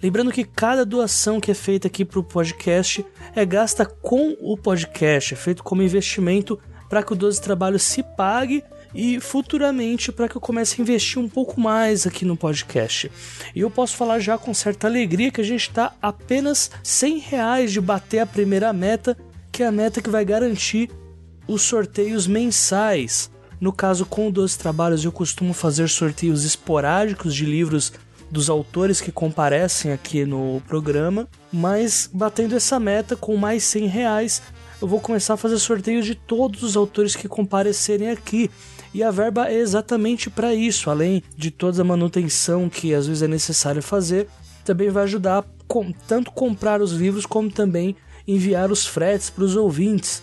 Lembrando 0.01 0.30
que 0.30 0.45
cada 0.45 0.84
doação 0.84 1.41
que 1.41 1.51
é 1.51 1.55
feita 1.55 1.89
aqui 1.89 2.05
para 2.05 2.20
o 2.20 2.24
podcast 2.24 3.05
é 3.34 3.45
gasta 3.45 3.84
com 3.84 4.37
o 4.41 4.57
podcast, 4.57 5.34
é 5.34 5.37
feito 5.37 5.64
como 5.64 5.82
investimento 5.82 6.61
para 6.89 7.03
que 7.03 7.12
o 7.12 7.16
12 7.16 7.41
Trabalhos 7.41 7.82
se 7.82 8.03
pague 8.03 8.62
e 8.97 9.20
futuramente 9.20 10.11
para 10.11 10.26
que 10.26 10.36
eu 10.36 10.40
comece 10.40 10.80
a 10.80 10.82
investir 10.82 11.20
um 11.20 11.28
pouco 11.28 11.61
mais 11.61 12.07
aqui 12.07 12.24
no 12.24 12.36
podcast. 12.36 13.11
E 13.55 13.61
eu 13.61 13.70
posso 13.70 13.94
falar 13.94 14.18
já 14.18 14.38
com 14.38 14.55
certa 14.55 14.86
alegria 14.86 15.30
que 15.30 15.40
a 15.40 15.44
gente 15.44 15.68
está 15.68 15.92
apenas 16.01 16.70
100 16.82 17.18
reais 17.18 17.72
de 17.72 17.80
bater 17.80 18.20
a 18.20 18.26
primeira 18.26 18.72
meta, 18.72 19.16
que 19.53 19.62
é 19.62 19.66
a 19.66 19.72
meta 19.72 20.01
que 20.01 20.09
vai 20.09 20.24
garantir 20.24 20.90
os 21.47 21.62
sorteios 21.62 22.26
mensais. 22.26 23.30
No 23.61 23.72
caso, 23.72 24.07
com 24.07 24.28
o 24.28 24.32
12 24.32 24.59
Trabalhos, 24.59 25.05
eu 25.05 25.12
costumo 25.12 25.53
fazer 25.53 25.88
sorteios 25.88 26.44
esporádicos 26.44 27.34
de 27.34 27.44
livros 27.44 27.92
dos 28.30 28.51
autores 28.51 29.01
que 29.01 29.12
comparecem 29.12 29.92
aqui 29.92 30.24
no 30.24 30.61
programa, 30.66 31.28
mas 31.53 32.11
batendo 32.12 32.57
essa 32.57 32.80
meta 32.80 33.14
com 33.14 33.36
mais 33.36 33.62
100 33.64 33.86
reais, 33.86 34.42
eu 34.80 34.88
vou 34.88 35.01
começar 35.01 35.34
a 35.34 35.38
fazer 35.38 35.59
sorteios 35.59 36.05
de 36.05 36.14
todos 36.14 36.62
os 36.62 36.76
autores 36.76 37.14
que 37.14 37.28
comparecerem 37.28 38.11
aqui. 38.11 38.51
E 38.97 39.03
a 39.03 39.11
verba 39.11 39.51
é 39.51 39.57
exatamente 39.57 40.30
para 40.30 40.55
isso, 40.55 40.88
além 40.88 41.22
de 41.36 41.51
toda 41.51 41.82
a 41.82 41.84
manutenção 41.84 42.66
que 42.66 42.94
às 42.94 43.07
vezes 43.07 43.22
é 43.22 43.28
necessário 43.28 43.82
fazer, 43.82 44.26
também 44.64 44.88
vai 44.88 45.03
ajudar 45.03 45.40
a 45.40 45.44
com, 45.68 45.92
tanto 45.92 46.30
comprar 46.30 46.80
os 46.80 46.92
livros 46.92 47.26
como 47.26 47.53
também 47.53 47.94
enviar 48.26 48.72
os 48.72 48.86
fretes 48.86 49.28
para 49.28 49.44
os 49.44 49.55
ouvintes. 49.55 50.22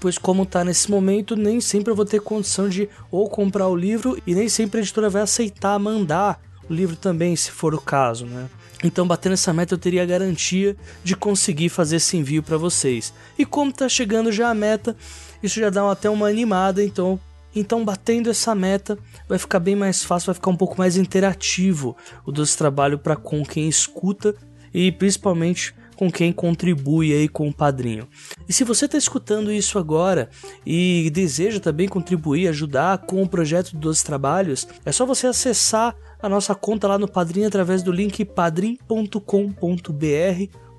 Pois 0.00 0.16
como 0.16 0.44
está 0.44 0.64
nesse 0.64 0.90
momento, 0.90 1.36
nem 1.36 1.60
sempre 1.60 1.90
eu 1.90 1.94
vou 1.94 2.06
ter 2.06 2.22
condição 2.22 2.70
de 2.70 2.88
ou 3.10 3.28
comprar 3.28 3.68
o 3.68 3.76
livro 3.76 4.18
e 4.26 4.34
nem 4.34 4.48
sempre 4.48 4.80
a 4.80 4.82
editora 4.82 5.10
vai 5.10 5.20
aceitar 5.20 5.78
mandar 5.78 6.40
o 6.70 6.72
livro 6.72 6.96
também, 6.96 7.36
se 7.36 7.50
for 7.50 7.74
o 7.74 7.80
caso, 7.82 8.24
né? 8.24 8.48
Então, 8.82 9.06
batendo 9.06 9.34
essa 9.34 9.52
meta, 9.52 9.74
eu 9.74 9.78
teria 9.78 10.02
a 10.02 10.06
garantia 10.06 10.74
de 11.04 11.14
conseguir 11.14 11.68
fazer 11.68 11.96
esse 11.96 12.16
envio 12.16 12.42
para 12.42 12.56
vocês. 12.56 13.12
E 13.38 13.44
como 13.44 13.70
tá 13.70 13.90
chegando 13.90 14.32
já 14.32 14.48
a 14.48 14.54
meta, 14.54 14.96
isso 15.42 15.60
já 15.60 15.68
dá 15.68 15.90
até 15.92 16.08
uma 16.08 16.28
animada, 16.28 16.82
então 16.82 17.20
então, 17.60 17.84
batendo 17.84 18.30
essa 18.30 18.54
meta, 18.54 18.98
vai 19.28 19.38
ficar 19.38 19.60
bem 19.60 19.74
mais 19.74 20.02
fácil, 20.02 20.26
vai 20.26 20.34
ficar 20.34 20.50
um 20.50 20.56
pouco 20.56 20.76
mais 20.78 20.96
interativo 20.96 21.96
o 22.24 22.32
desse 22.32 22.56
trabalho 22.56 22.98
para 22.98 23.16
com 23.16 23.44
quem 23.44 23.68
escuta 23.68 24.34
e 24.72 24.92
principalmente 24.92 25.74
com 25.96 26.10
quem 26.10 26.32
contribui 26.32 27.12
aí 27.12 27.28
com 27.28 27.48
o 27.48 27.54
padrinho. 27.54 28.06
E 28.46 28.52
se 28.52 28.62
você 28.62 28.84
está 28.84 28.98
escutando 28.98 29.50
isso 29.50 29.78
agora 29.78 30.28
e 30.64 31.10
deseja 31.12 31.58
também 31.58 31.88
contribuir, 31.88 32.48
ajudar 32.48 32.98
com 32.98 33.22
o 33.22 33.28
projeto 33.28 33.74
dos 33.74 34.02
trabalhos, 34.02 34.68
é 34.84 34.92
só 34.92 35.06
você 35.06 35.26
acessar 35.26 35.96
a 36.20 36.28
nossa 36.28 36.54
conta 36.54 36.86
lá 36.86 36.98
no 36.98 37.08
Padrim 37.08 37.44
através 37.44 37.82
do 37.82 37.90
link 37.90 38.24
padrim.com.br 38.24 39.20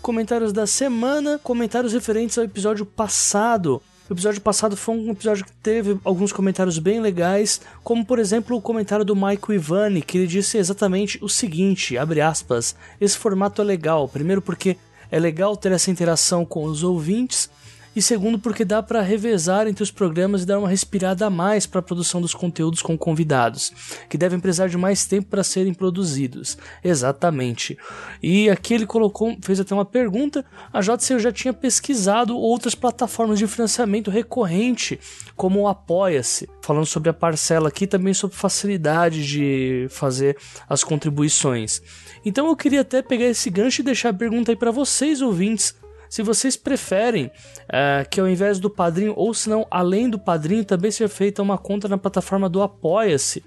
Comentários 0.03 0.53
da 0.53 0.67
semana, 0.67 1.41
comentários 1.43 1.95
referentes 1.95 2.37
ao 2.37 2.45
episódio 2.45 2.85
passado. 2.85 3.81
O 4.15 4.17
episódio 4.17 4.41
passado 4.43 4.77
foi 4.77 4.95
um 4.95 5.11
episódio 5.11 5.45
que 5.45 5.51
teve 5.55 5.99
alguns 6.05 6.33
comentários 6.33 6.79
bem 6.79 7.01
legais, 7.01 7.61
como 7.83 8.07
por 8.07 8.21
exemplo 8.21 8.57
o 8.57 8.63
comentário 8.63 9.05
do 9.05 9.17
Michael 9.17 9.55
Ivani, 9.55 10.03
que 10.03 10.17
ele 10.17 10.29
disse 10.29 10.57
exatamente 10.57 11.19
o 11.21 11.29
seguinte, 11.29 11.99
abre 11.99 12.21
aspas, 12.21 12.77
esse 13.01 13.19
formato 13.19 13.61
é 13.61 13.65
legal, 13.65 14.07
primeiro 14.07 14.41
porque 14.41 14.77
é 15.11 15.19
legal 15.19 15.57
ter 15.57 15.73
essa 15.73 15.91
interação 15.91 16.45
com 16.45 16.63
os 16.63 16.85
ouvintes, 16.85 17.51
e 17.95 18.03
segundo 18.03 18.39
porque 18.39 18.65
dá 18.65 18.83
para 18.83 19.01
revezar 19.01 19.67
entre 19.67 19.83
os 19.83 19.91
programas 19.91 20.43
e 20.43 20.47
dar 20.47 20.59
uma 20.59 20.69
respirada 20.69 21.27
a 21.27 21.31
mais 21.31 21.67
para 21.67 21.81
a 21.81 21.83
produção 21.83 22.21
dos 22.21 22.35
conteúdos 22.35 22.83
com 22.83 22.97
convidados, 22.99 23.73
que 24.09 24.19
devem 24.19 24.41
precisar 24.41 24.69
de 24.69 24.77
mais 24.77 25.05
tempo 25.05 25.29
para 25.29 25.45
serem 25.45 25.73
produzidos. 25.73 26.59
Exatamente. 26.83 27.79
E 28.23 28.51
aqui 28.51 28.75
ele 28.75 28.87
colocou, 28.87 29.37
fez 29.43 29.61
até 29.61 29.75
uma 29.75 29.85
pergunta, 29.85 30.45
a 30.73 30.81
JCU 30.81 31.19
já 31.19 31.33
tinha 31.33 31.53
pesquisado 31.53 32.37
outras 32.37 32.75
plataformas 32.75 33.39
de 33.39 33.47
financiamento 33.47 34.11
recorrente, 34.11 34.99
como 35.37 35.61
o 35.61 35.69
Apoia-se, 35.69 36.49
falando 36.63 36.87
sobre 36.87 37.11
a 37.11 37.15
parcela 37.15 37.69
aqui 37.69 37.87
também 37.87 38.15
sobre 38.15 38.37
facilidade 38.37 39.27
de 39.27 39.87
fazer 39.91 40.37
as 40.69 40.83
contribuições. 40.83 41.83
Então 42.25 42.47
eu 42.47 42.57
queria 42.57 42.81
até 42.81 43.03
pegar 43.03 43.27
esse 43.27 43.51
gancho 43.51 43.81
e 43.81 43.85
deixar 43.85 44.11
a 44.11 44.15
pergunta 44.15 44.51
aí 44.51 44.57
para 44.57 44.71
vocês 44.71 45.21
ouvintes 45.21 45.75
se 46.15 46.23
vocês 46.23 46.57
preferem 46.57 47.29
é, 47.69 48.07
que 48.09 48.21
ao 48.21 48.29
invés 48.29 48.61
do 48.61 48.71
padrinho, 48.71 49.15
ou 49.17 49.35
se 49.35 49.51
não, 49.51 49.67
além 49.69 50.09
do 50.09 50.17
padrinho, 50.17 50.65
também 50.65 50.89
seja 50.93 51.09
feita 51.09 51.43
uma 51.43 51.59
conta 51.59 51.89
na 51.89 51.99
plataforma 51.99 52.49
do 52.49 52.63
Apoia-se, 52.63 53.43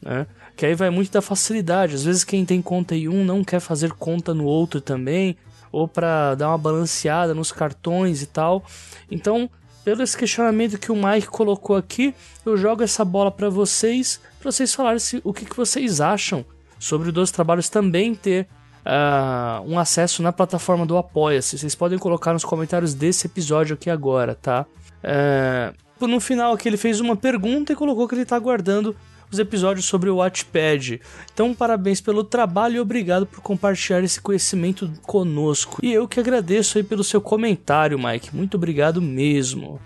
né? 0.00 0.28
Que 0.56 0.66
aí 0.66 0.74
vai 0.76 0.88
muito 0.88 1.10
da 1.10 1.20
facilidade. 1.20 1.96
Às 1.96 2.04
vezes 2.04 2.22
quem 2.22 2.44
tem 2.44 2.62
conta 2.62 2.94
em 2.94 3.08
um 3.08 3.24
não 3.24 3.42
quer 3.42 3.58
fazer 3.58 3.90
conta 3.94 4.32
no 4.32 4.44
outro 4.44 4.80
também, 4.80 5.36
ou 5.72 5.88
para 5.88 6.36
dar 6.36 6.50
uma 6.50 6.58
balanceada 6.58 7.34
nos 7.34 7.50
cartões 7.50 8.22
e 8.22 8.26
tal. 8.26 8.64
Então, 9.10 9.50
pelo 9.84 10.00
esse 10.00 10.16
questionamento 10.16 10.78
que 10.78 10.92
o 10.92 10.94
Mike 10.94 11.26
colocou 11.26 11.74
aqui, 11.74 12.14
eu 12.46 12.56
jogo 12.56 12.84
essa 12.84 13.04
bola 13.04 13.32
para 13.32 13.48
vocês, 13.48 14.20
para 14.38 14.52
vocês 14.52 14.72
falarem 14.72 15.00
se, 15.00 15.20
o 15.24 15.32
que, 15.34 15.44
que 15.44 15.56
vocês 15.56 16.00
acham 16.00 16.44
sobre 16.78 17.08
o 17.08 17.12
Dois 17.12 17.32
Trabalhos 17.32 17.68
também 17.68 18.14
ter 18.14 18.46
uh, 18.86 19.62
um 19.66 19.78
acesso 19.78 20.22
na 20.22 20.32
plataforma 20.32 20.86
do 20.86 20.96
Apoia-se. 20.96 21.58
Vocês 21.58 21.74
podem 21.74 21.98
colocar 21.98 22.32
nos 22.32 22.44
comentários 22.44 22.94
desse 22.94 23.26
episódio 23.26 23.74
aqui 23.74 23.90
agora, 23.90 24.34
tá? 24.34 24.66
Uh, 25.02 26.06
no 26.06 26.20
final 26.20 26.52
aqui 26.52 26.68
ele 26.68 26.76
fez 26.76 27.00
uma 27.00 27.14
pergunta 27.14 27.72
e 27.72 27.76
colocou 27.76 28.08
que 28.08 28.14
ele 28.14 28.22
está 28.22 28.34
aguardando 28.34 28.96
os 29.30 29.38
episódios 29.38 29.86
sobre 29.86 30.10
o 30.10 30.16
Watchpad. 30.16 31.00
Então, 31.32 31.54
parabéns 31.54 32.00
pelo 32.00 32.22
trabalho 32.22 32.76
e 32.76 32.80
obrigado 32.80 33.24
por 33.24 33.40
compartilhar 33.40 34.02
esse 34.02 34.20
conhecimento 34.20 34.92
conosco. 35.02 35.78
E 35.82 35.90
eu 35.90 36.06
que 36.06 36.20
agradeço 36.20 36.76
aí 36.76 36.84
pelo 36.84 37.02
seu 37.02 37.20
comentário, 37.20 37.98
Mike. 37.98 38.36
Muito 38.36 38.56
obrigado 38.56 39.00
mesmo. 39.00 39.80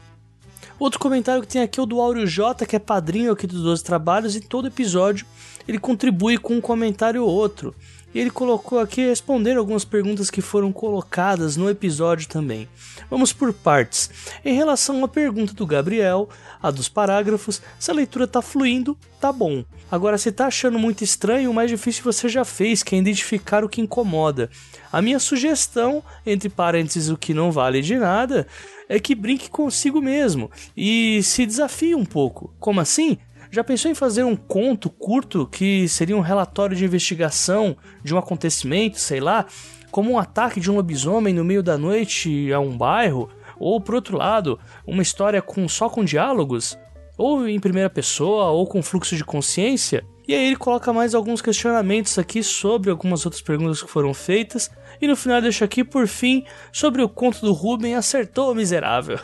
Outro 0.78 0.98
comentário 0.98 1.40
que 1.42 1.48
tem 1.48 1.62
aqui 1.62 1.78
é 1.78 1.82
o 1.82 1.86
do 1.86 2.00
Áureo 2.00 2.26
J, 2.26 2.66
que 2.66 2.76
é 2.76 2.78
padrinho 2.78 3.32
aqui 3.32 3.46
dos 3.46 3.62
12 3.62 3.84
Trabalhos, 3.84 4.36
e 4.36 4.40
todo 4.40 4.68
episódio 4.68 5.24
ele 5.66 5.78
contribui 5.78 6.36
com 6.36 6.54
um 6.54 6.60
comentário 6.60 7.24
ou 7.24 7.30
outro. 7.30 7.74
E 8.14 8.20
ele 8.20 8.30
colocou 8.30 8.78
aqui 8.78 9.06
responder 9.06 9.56
algumas 9.56 9.84
perguntas 9.84 10.30
que 10.30 10.40
foram 10.40 10.72
colocadas 10.72 11.56
no 11.56 11.68
episódio 11.68 12.28
também. 12.28 12.68
Vamos 13.10 13.32
por 13.32 13.52
partes. 13.52 14.10
Em 14.44 14.54
relação 14.54 15.04
à 15.04 15.08
pergunta 15.08 15.52
do 15.52 15.66
Gabriel, 15.66 16.28
a 16.62 16.70
dos 16.70 16.88
parágrafos, 16.88 17.60
se 17.78 17.90
a 17.90 17.94
leitura 17.94 18.26
tá 18.26 18.40
fluindo, 18.40 18.96
tá 19.20 19.32
bom. 19.32 19.64
Agora, 19.90 20.18
se 20.18 20.32
tá 20.32 20.46
achando 20.46 20.78
muito 20.78 21.04
estranho, 21.04 21.50
o 21.50 21.54
mais 21.54 21.70
difícil 21.70 22.02
você 22.02 22.28
já 22.28 22.44
fez, 22.44 22.82
que 22.82 22.96
é 22.96 22.98
identificar 22.98 23.62
o 23.62 23.68
que 23.68 23.80
incomoda. 23.80 24.50
A 24.90 25.02
minha 25.02 25.18
sugestão, 25.18 26.02
entre 26.24 26.48
parênteses, 26.48 27.08
o 27.08 27.16
que 27.16 27.34
não 27.34 27.52
vale 27.52 27.82
de 27.82 27.96
nada, 27.96 28.46
é 28.88 28.98
que 28.98 29.14
brinque 29.14 29.50
consigo 29.50 30.00
mesmo 30.00 30.50
e 30.76 31.22
se 31.22 31.44
desafie 31.44 31.94
um 31.94 32.04
pouco. 32.04 32.54
Como 32.58 32.80
assim? 32.80 33.18
Já 33.56 33.64
pensou 33.64 33.90
em 33.90 33.94
fazer 33.94 34.22
um 34.22 34.36
conto 34.36 34.90
curto 34.90 35.46
que 35.46 35.88
seria 35.88 36.14
um 36.14 36.20
relatório 36.20 36.76
de 36.76 36.84
investigação 36.84 37.74
de 38.04 38.14
um 38.14 38.18
acontecimento, 38.18 38.98
sei 38.98 39.18
lá, 39.18 39.46
como 39.90 40.10
um 40.10 40.18
ataque 40.18 40.60
de 40.60 40.70
um 40.70 40.74
lobisomem 40.74 41.32
no 41.32 41.42
meio 41.42 41.62
da 41.62 41.78
noite 41.78 42.52
a 42.52 42.60
um 42.60 42.76
bairro? 42.76 43.30
Ou, 43.58 43.80
por 43.80 43.94
outro 43.94 44.18
lado, 44.18 44.58
uma 44.86 45.00
história 45.00 45.40
com 45.40 45.66
só 45.70 45.88
com 45.88 46.04
diálogos? 46.04 46.78
Ou 47.16 47.48
em 47.48 47.58
primeira 47.58 47.88
pessoa, 47.88 48.50
ou 48.50 48.66
com 48.66 48.82
fluxo 48.82 49.16
de 49.16 49.24
consciência? 49.24 50.04
E 50.28 50.34
aí 50.34 50.48
ele 50.48 50.56
coloca 50.56 50.92
mais 50.92 51.14
alguns 51.14 51.40
questionamentos 51.40 52.18
aqui 52.18 52.42
sobre 52.42 52.90
algumas 52.90 53.24
outras 53.24 53.40
perguntas 53.40 53.82
que 53.82 53.88
foram 53.88 54.12
feitas. 54.12 54.70
E 55.00 55.06
no 55.06 55.16
final 55.16 55.40
deixa 55.40 55.64
aqui, 55.64 55.84
por 55.84 56.06
fim, 56.06 56.44
sobre 56.72 57.02
o 57.02 57.08
conto 57.08 57.40
do 57.40 57.52
Ruben 57.52 57.94
acertou 57.94 58.52
o 58.52 58.54
miserável. 58.54 59.18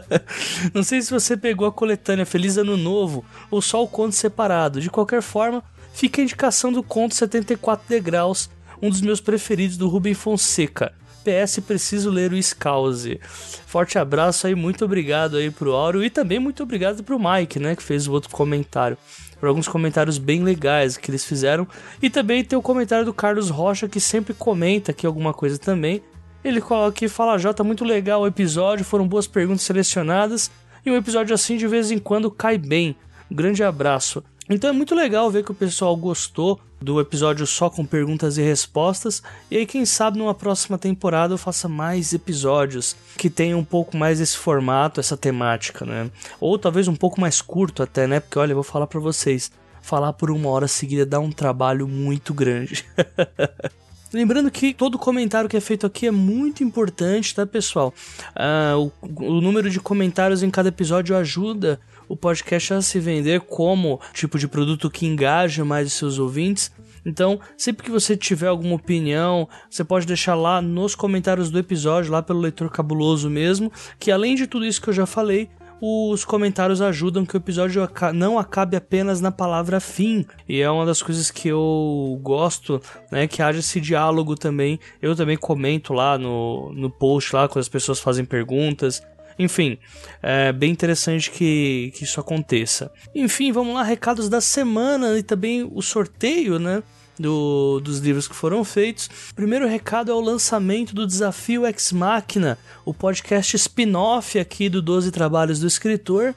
Não 0.74 0.82
sei 0.82 1.02
se 1.02 1.10
você 1.10 1.36
pegou 1.36 1.66
a 1.66 1.72
coletânea 1.72 2.26
Feliz 2.26 2.56
Ano 2.56 2.76
Novo 2.76 3.24
ou 3.50 3.60
só 3.60 3.82
o 3.82 3.88
conto 3.88 4.14
separado. 4.14 4.80
De 4.80 4.90
qualquer 4.90 5.22
forma, 5.22 5.62
fica 5.92 6.20
a 6.20 6.24
indicação 6.24 6.72
do 6.72 6.82
conto 6.82 7.14
74 7.14 7.88
degraus, 7.88 8.50
um 8.80 8.88
dos 8.88 9.00
meus 9.00 9.20
preferidos 9.20 9.76
do 9.76 9.88
Ruben 9.88 10.14
Fonseca. 10.14 10.92
PS, 11.22 11.60
preciso 11.60 12.10
ler 12.10 12.32
o 12.32 12.42
Scalzi. 12.42 13.20
Forte 13.66 13.98
abraço 13.98 14.46
aí, 14.46 14.54
muito 14.54 14.84
obrigado 14.84 15.36
aí 15.36 15.50
pro 15.50 15.74
Auro 15.74 16.02
e 16.02 16.08
também 16.08 16.38
muito 16.38 16.62
obrigado 16.62 17.04
pro 17.04 17.20
Mike, 17.20 17.58
né, 17.58 17.76
que 17.76 17.82
fez 17.82 18.06
o 18.06 18.12
outro 18.12 18.30
comentário 18.30 18.96
por 19.40 19.48
alguns 19.48 19.66
comentários 19.66 20.18
bem 20.18 20.44
legais 20.44 20.96
que 20.98 21.10
eles 21.10 21.24
fizeram. 21.24 21.66
E 22.00 22.10
também 22.10 22.44
tem 22.44 22.58
o 22.58 22.62
comentário 22.62 23.06
do 23.06 23.14
Carlos 23.14 23.48
Rocha, 23.48 23.88
que 23.88 23.98
sempre 23.98 24.34
comenta 24.34 24.92
aqui 24.92 25.06
alguma 25.06 25.32
coisa 25.32 25.58
também. 25.58 26.02
Ele 26.44 26.60
coloca 26.60 26.90
aqui, 26.90 27.08
fala 27.08 27.38
J, 27.38 27.64
muito 27.64 27.84
legal 27.84 28.22
o 28.22 28.26
episódio, 28.26 28.84
foram 28.84 29.08
boas 29.08 29.26
perguntas 29.26 29.62
selecionadas. 29.62 30.50
E 30.84 30.90
um 30.90 30.96
episódio 30.96 31.34
assim 31.34 31.56
de 31.56 31.66
vez 31.66 31.90
em 31.90 31.98
quando 31.98 32.30
cai 32.30 32.58
bem. 32.58 32.94
Grande 33.30 33.62
abraço. 33.62 34.22
Então 34.52 34.68
é 34.68 34.72
muito 34.72 34.96
legal 34.96 35.30
ver 35.30 35.44
que 35.44 35.52
o 35.52 35.54
pessoal 35.54 35.96
gostou 35.96 36.60
do 36.80 37.00
episódio 37.00 37.46
só 37.46 37.70
com 37.70 37.86
perguntas 37.86 38.36
e 38.36 38.42
respostas. 38.42 39.22
E 39.48 39.56
aí, 39.56 39.64
quem 39.64 39.86
sabe 39.86 40.18
numa 40.18 40.34
próxima 40.34 40.76
temporada 40.76 41.34
eu 41.34 41.38
faça 41.38 41.68
mais 41.68 42.12
episódios 42.12 42.96
que 43.16 43.30
tenham 43.30 43.60
um 43.60 43.64
pouco 43.64 43.96
mais 43.96 44.20
esse 44.20 44.36
formato, 44.36 44.98
essa 44.98 45.16
temática, 45.16 45.84
né? 45.84 46.10
Ou 46.40 46.58
talvez 46.58 46.88
um 46.88 46.96
pouco 46.96 47.20
mais 47.20 47.40
curto 47.40 47.80
até, 47.80 48.08
né? 48.08 48.18
Porque 48.18 48.40
olha, 48.40 48.50
eu 48.50 48.56
vou 48.56 48.64
falar 48.64 48.88
para 48.88 48.98
vocês, 48.98 49.52
falar 49.80 50.14
por 50.14 50.32
uma 50.32 50.48
hora 50.48 50.66
seguida 50.66 51.06
dá 51.06 51.20
um 51.20 51.30
trabalho 51.30 51.86
muito 51.86 52.34
grande. 52.34 52.84
Lembrando 54.12 54.50
que 54.50 54.74
todo 54.74 54.98
comentário 54.98 55.48
que 55.48 55.56
é 55.56 55.60
feito 55.60 55.86
aqui 55.86 56.08
é 56.08 56.10
muito 56.10 56.64
importante, 56.64 57.32
tá, 57.32 57.46
pessoal? 57.46 57.94
Uh, 58.34 58.90
o, 59.00 59.36
o 59.36 59.40
número 59.40 59.70
de 59.70 59.78
comentários 59.78 60.42
em 60.42 60.50
cada 60.50 60.70
episódio 60.70 61.16
ajuda 61.16 61.78
o 62.10 62.16
podcast 62.16 62.74
a 62.74 62.82
se 62.82 62.98
vender 62.98 63.40
como 63.42 64.00
tipo 64.12 64.36
de 64.36 64.48
produto 64.48 64.90
que 64.90 65.06
engaja 65.06 65.64
mais 65.64 65.86
os 65.86 65.92
seus 65.92 66.18
ouvintes. 66.18 66.72
Então, 67.06 67.38
sempre 67.56 67.84
que 67.84 67.90
você 67.90 68.16
tiver 68.16 68.48
alguma 68.48 68.74
opinião, 68.74 69.48
você 69.70 69.84
pode 69.84 70.08
deixar 70.08 70.34
lá 70.34 70.60
nos 70.60 70.96
comentários 70.96 71.50
do 71.50 71.58
episódio, 71.58 72.10
lá 72.10 72.20
pelo 72.20 72.40
leitor 72.40 72.68
cabuloso 72.68 73.30
mesmo, 73.30 73.70
que 73.96 74.10
além 74.10 74.34
de 74.34 74.48
tudo 74.48 74.66
isso 74.66 74.82
que 74.82 74.88
eu 74.88 74.92
já 74.92 75.06
falei, 75.06 75.48
os 75.80 76.24
comentários 76.24 76.82
ajudam 76.82 77.24
que 77.24 77.36
o 77.36 77.38
episódio 77.38 77.88
não 78.12 78.40
acabe 78.40 78.76
apenas 78.76 79.20
na 79.20 79.30
palavra 79.30 79.78
fim. 79.78 80.26
E 80.48 80.60
é 80.60 80.68
uma 80.68 80.84
das 80.84 81.00
coisas 81.00 81.30
que 81.30 81.46
eu 81.46 82.18
gosto, 82.20 82.82
né? 83.10 83.28
Que 83.28 83.40
haja 83.40 83.60
esse 83.60 83.80
diálogo 83.80 84.34
também. 84.34 84.80
Eu 85.00 85.14
também 85.14 85.38
comento 85.38 85.94
lá 85.94 86.18
no, 86.18 86.72
no 86.74 86.90
post, 86.90 87.34
lá, 87.34 87.48
quando 87.48 87.60
as 87.60 87.68
pessoas 87.68 88.00
fazem 88.00 88.24
perguntas. 88.24 89.00
Enfim, 89.40 89.78
é 90.22 90.52
bem 90.52 90.70
interessante 90.70 91.30
que, 91.30 91.94
que 91.96 92.04
isso 92.04 92.20
aconteça. 92.20 92.92
Enfim, 93.14 93.50
vamos 93.52 93.72
lá, 93.72 93.82
recados 93.82 94.28
da 94.28 94.38
semana 94.38 95.18
e 95.18 95.22
também 95.22 95.66
o 95.72 95.80
sorteio, 95.80 96.58
né? 96.58 96.82
Do, 97.18 97.80
dos 97.80 98.00
livros 98.00 98.28
que 98.28 98.34
foram 98.34 98.62
feitos. 98.62 99.08
Primeiro 99.34 99.66
recado 99.66 100.10
é 100.10 100.14
o 100.14 100.20
lançamento 100.20 100.94
do 100.94 101.06
Desafio 101.06 101.66
Ex 101.66 101.90
Machina, 101.90 102.58
o 102.84 102.92
podcast 102.92 103.56
spin-off 103.56 104.38
aqui 104.38 104.68
do 104.68 104.82
12 104.82 105.10
Trabalhos 105.10 105.58
do 105.58 105.66
Escritor, 105.66 106.34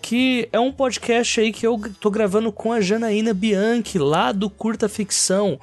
que 0.00 0.48
é 0.52 0.60
um 0.60 0.70
podcast 0.70 1.40
aí 1.40 1.52
que 1.52 1.66
eu 1.66 1.80
tô 2.00 2.12
gravando 2.12 2.52
com 2.52 2.72
a 2.72 2.80
Janaína 2.80 3.34
Bianchi, 3.34 3.98
lá 3.98 4.30
do 4.30 4.48
Curta 4.48 4.88
Ficção. 4.88 5.58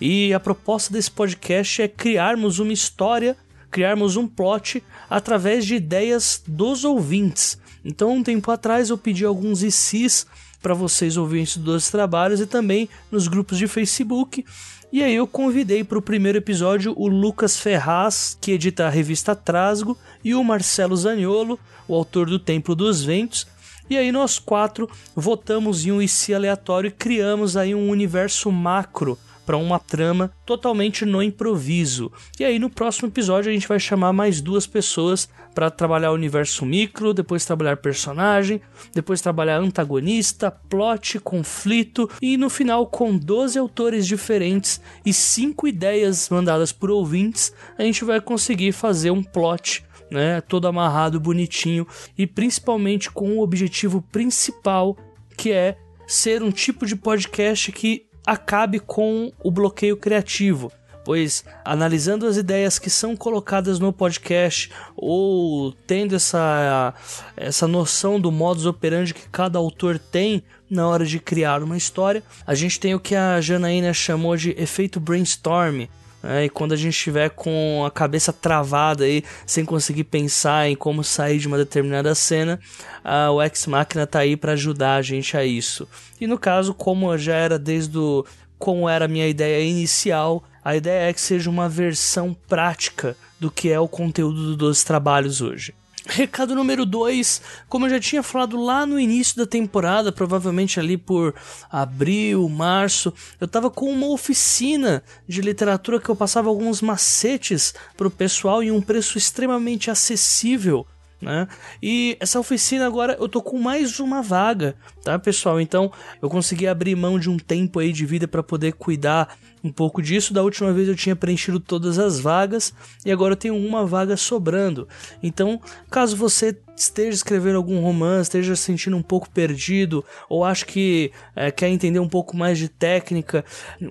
E 0.00 0.34
a 0.34 0.40
proposta 0.40 0.92
desse 0.92 1.12
podcast 1.12 1.80
é 1.80 1.86
criarmos 1.86 2.58
uma 2.58 2.72
história 2.72 3.36
criarmos 3.74 4.14
um 4.14 4.28
plot 4.28 4.80
através 5.14 5.64
de 5.64 5.76
ideias 5.76 6.42
dos 6.44 6.84
ouvintes. 6.84 7.56
Então, 7.84 8.16
um 8.16 8.22
tempo 8.22 8.50
atrás 8.50 8.90
eu 8.90 8.98
pedi 8.98 9.24
alguns 9.24 9.62
ICs 9.62 10.26
para 10.60 10.74
vocês 10.74 11.16
ouvintes 11.16 11.56
dos 11.56 11.88
trabalhos 11.88 12.40
e 12.40 12.46
também 12.46 12.88
nos 13.12 13.28
grupos 13.28 13.56
de 13.56 13.68
Facebook. 13.68 14.44
E 14.92 15.04
aí 15.04 15.14
eu 15.14 15.24
convidei 15.28 15.84
para 15.84 15.98
o 15.98 16.02
primeiro 16.02 16.38
episódio 16.38 16.94
o 16.96 17.06
Lucas 17.06 17.56
Ferraz, 17.56 18.36
que 18.40 18.50
edita 18.50 18.88
a 18.88 18.90
revista 18.90 19.36
Trasgo, 19.36 19.96
e 20.24 20.34
o 20.34 20.42
Marcelo 20.42 20.96
Zaniolo, 20.96 21.60
o 21.86 21.94
autor 21.94 22.26
do 22.26 22.40
Templo 22.40 22.74
dos 22.74 23.04
Ventos. 23.04 23.46
E 23.88 23.96
aí 23.96 24.10
nós 24.10 24.40
quatro 24.40 24.90
votamos 25.14 25.86
em 25.86 25.92
um 25.92 26.02
IC 26.02 26.34
aleatório 26.34 26.88
e 26.88 26.90
criamos 26.90 27.56
aí 27.56 27.72
um 27.72 27.88
universo 27.88 28.50
macro 28.50 29.16
para 29.44 29.56
uma 29.56 29.78
trama 29.78 30.32
totalmente 30.46 31.04
no 31.04 31.22
improviso. 31.22 32.10
E 32.38 32.44
aí 32.44 32.58
no 32.58 32.70
próximo 32.70 33.08
episódio 33.08 33.50
a 33.50 33.54
gente 33.54 33.68
vai 33.68 33.78
chamar 33.78 34.12
mais 34.12 34.40
duas 34.40 34.66
pessoas 34.66 35.28
para 35.54 35.70
trabalhar 35.70 36.10
o 36.10 36.14
universo 36.14 36.66
micro, 36.66 37.14
depois 37.14 37.44
trabalhar 37.44 37.76
personagem, 37.76 38.60
depois 38.92 39.20
trabalhar 39.20 39.58
antagonista, 39.58 40.50
plot, 40.50 41.20
conflito 41.20 42.10
e 42.20 42.36
no 42.36 42.50
final 42.50 42.86
com 42.86 43.16
12 43.16 43.58
autores 43.58 44.06
diferentes 44.06 44.80
e 45.06 45.12
5 45.12 45.68
ideias 45.68 46.28
mandadas 46.28 46.72
por 46.72 46.90
ouvintes, 46.90 47.52
a 47.78 47.82
gente 47.82 48.04
vai 48.04 48.20
conseguir 48.20 48.72
fazer 48.72 49.10
um 49.10 49.22
plot 49.22 49.84
né, 50.10 50.40
todo 50.40 50.66
amarrado, 50.66 51.20
bonitinho 51.20 51.86
e 52.16 52.26
principalmente 52.26 53.10
com 53.10 53.38
o 53.38 53.42
objetivo 53.42 54.02
principal 54.02 54.96
que 55.36 55.52
é 55.52 55.76
ser 56.06 56.42
um 56.42 56.50
tipo 56.50 56.86
de 56.86 56.96
podcast 56.96 57.72
que 57.72 58.06
acabe 58.26 58.78
com 58.78 59.32
o 59.42 59.50
bloqueio 59.50 59.96
criativo. 59.96 60.72
Pois, 61.04 61.44
analisando 61.62 62.26
as 62.26 62.38
ideias 62.38 62.78
que 62.78 62.88
são 62.88 63.14
colocadas 63.14 63.78
no 63.78 63.92
podcast 63.92 64.70
ou 64.96 65.70
tendo 65.86 66.16
essa, 66.16 66.94
essa 67.36 67.68
noção 67.68 68.18
do 68.18 68.32
modus 68.32 68.64
operandi 68.64 69.12
que 69.12 69.28
cada 69.28 69.58
autor 69.58 69.98
tem 69.98 70.42
na 70.70 70.88
hora 70.88 71.04
de 71.04 71.20
criar 71.20 71.62
uma 71.62 71.76
história, 71.76 72.22
a 72.46 72.54
gente 72.54 72.80
tem 72.80 72.94
o 72.94 73.00
que 73.00 73.14
a 73.14 73.38
Janaína 73.38 73.92
chamou 73.92 74.34
de 74.34 74.52
efeito 74.52 74.98
brainstorm, 74.98 75.88
é, 76.26 76.44
e 76.44 76.48
quando 76.48 76.72
a 76.72 76.76
gente 76.76 76.94
estiver 76.94 77.30
com 77.30 77.84
a 77.86 77.90
cabeça 77.90 78.32
travada 78.32 79.04
aí, 79.04 79.22
sem 79.46 79.64
conseguir 79.64 80.04
pensar 80.04 80.68
em 80.68 80.74
como 80.74 81.04
sair 81.04 81.38
de 81.38 81.46
uma 81.46 81.58
determinada 81.58 82.14
cena, 82.14 82.58
a, 83.04 83.30
o 83.30 83.42
Ex 83.42 83.66
Machina 83.66 84.06
tá 84.06 84.20
aí 84.20 84.36
para 84.36 84.52
ajudar 84.52 84.96
a 84.96 85.02
gente 85.02 85.36
a 85.36 85.44
isso. 85.44 85.86
E 86.20 86.26
no 86.26 86.38
caso, 86.38 86.72
como 86.72 87.16
já 87.18 87.34
era 87.34 87.58
desde 87.58 87.98
o, 87.98 88.24
como 88.58 88.88
era 88.88 89.04
a 89.04 89.08
minha 89.08 89.28
ideia 89.28 89.62
inicial, 89.62 90.42
a 90.64 90.74
ideia 90.74 91.10
é 91.10 91.12
que 91.12 91.20
seja 91.20 91.50
uma 91.50 91.68
versão 91.68 92.34
prática 92.48 93.16
do 93.38 93.50
que 93.50 93.70
é 93.70 93.78
o 93.78 93.88
conteúdo 93.88 94.56
dos 94.56 94.82
trabalhos 94.82 95.42
hoje. 95.42 95.74
Recado 96.06 96.54
número 96.54 96.84
2, 96.84 97.40
como 97.66 97.86
eu 97.86 97.90
já 97.90 97.98
tinha 97.98 98.22
falado 98.22 98.62
lá 98.62 98.84
no 98.84 99.00
início 99.00 99.38
da 99.38 99.46
temporada, 99.46 100.12
provavelmente 100.12 100.78
ali 100.78 100.98
por 100.98 101.34
abril, 101.70 102.46
março, 102.46 103.12
eu 103.40 103.48
tava 103.48 103.70
com 103.70 103.90
uma 103.90 104.08
oficina 104.08 105.02
de 105.26 105.40
literatura 105.40 105.98
que 105.98 106.08
eu 106.08 106.14
passava 106.14 106.50
alguns 106.50 106.82
macetes 106.82 107.72
pro 107.96 108.10
pessoal 108.10 108.62
em 108.62 108.70
um 108.70 108.82
preço 108.82 109.16
extremamente 109.16 109.90
acessível. 109.90 110.86
Né? 111.22 111.48
E 111.82 112.18
essa 112.20 112.38
oficina 112.38 112.86
agora 112.86 113.16
eu 113.18 113.26
tô 113.26 113.40
com 113.40 113.58
mais 113.58 113.98
uma 113.98 114.20
vaga, 114.20 114.76
tá, 115.02 115.18
pessoal? 115.18 115.58
Então 115.58 115.90
eu 116.20 116.28
consegui 116.28 116.66
abrir 116.66 116.94
mão 116.94 117.18
de 117.18 117.30
um 117.30 117.38
tempo 117.38 117.78
aí 117.78 117.92
de 117.92 118.04
vida 118.04 118.28
para 118.28 118.42
poder 118.42 118.74
cuidar 118.74 119.34
um 119.64 119.72
pouco 119.72 120.02
disso. 120.02 120.34
Da 120.34 120.42
última 120.42 120.72
vez 120.72 120.86
eu 120.86 120.94
tinha 120.94 121.16
preenchido 121.16 121.58
todas 121.58 121.98
as 121.98 122.20
vagas 122.20 122.74
e 123.04 123.10
agora 123.10 123.32
eu 123.32 123.36
tenho 123.36 123.56
uma 123.56 123.86
vaga 123.86 124.16
sobrando. 124.16 124.86
Então, 125.22 125.60
caso 125.90 126.14
você 126.14 126.54
esteja 126.76 127.16
escrevendo 127.16 127.56
algum 127.56 127.80
romance, 127.80 128.22
esteja 128.22 128.56
se 128.56 128.62
sentindo 128.62 128.96
um 128.96 129.02
pouco 129.02 129.30
perdido 129.30 130.04
ou 130.28 130.44
acho 130.44 130.66
que 130.66 131.12
é, 131.34 131.50
quer 131.50 131.68
entender 131.68 132.00
um 132.00 132.08
pouco 132.08 132.36
mais 132.36 132.58
de 132.58 132.68
técnica, 132.68 133.44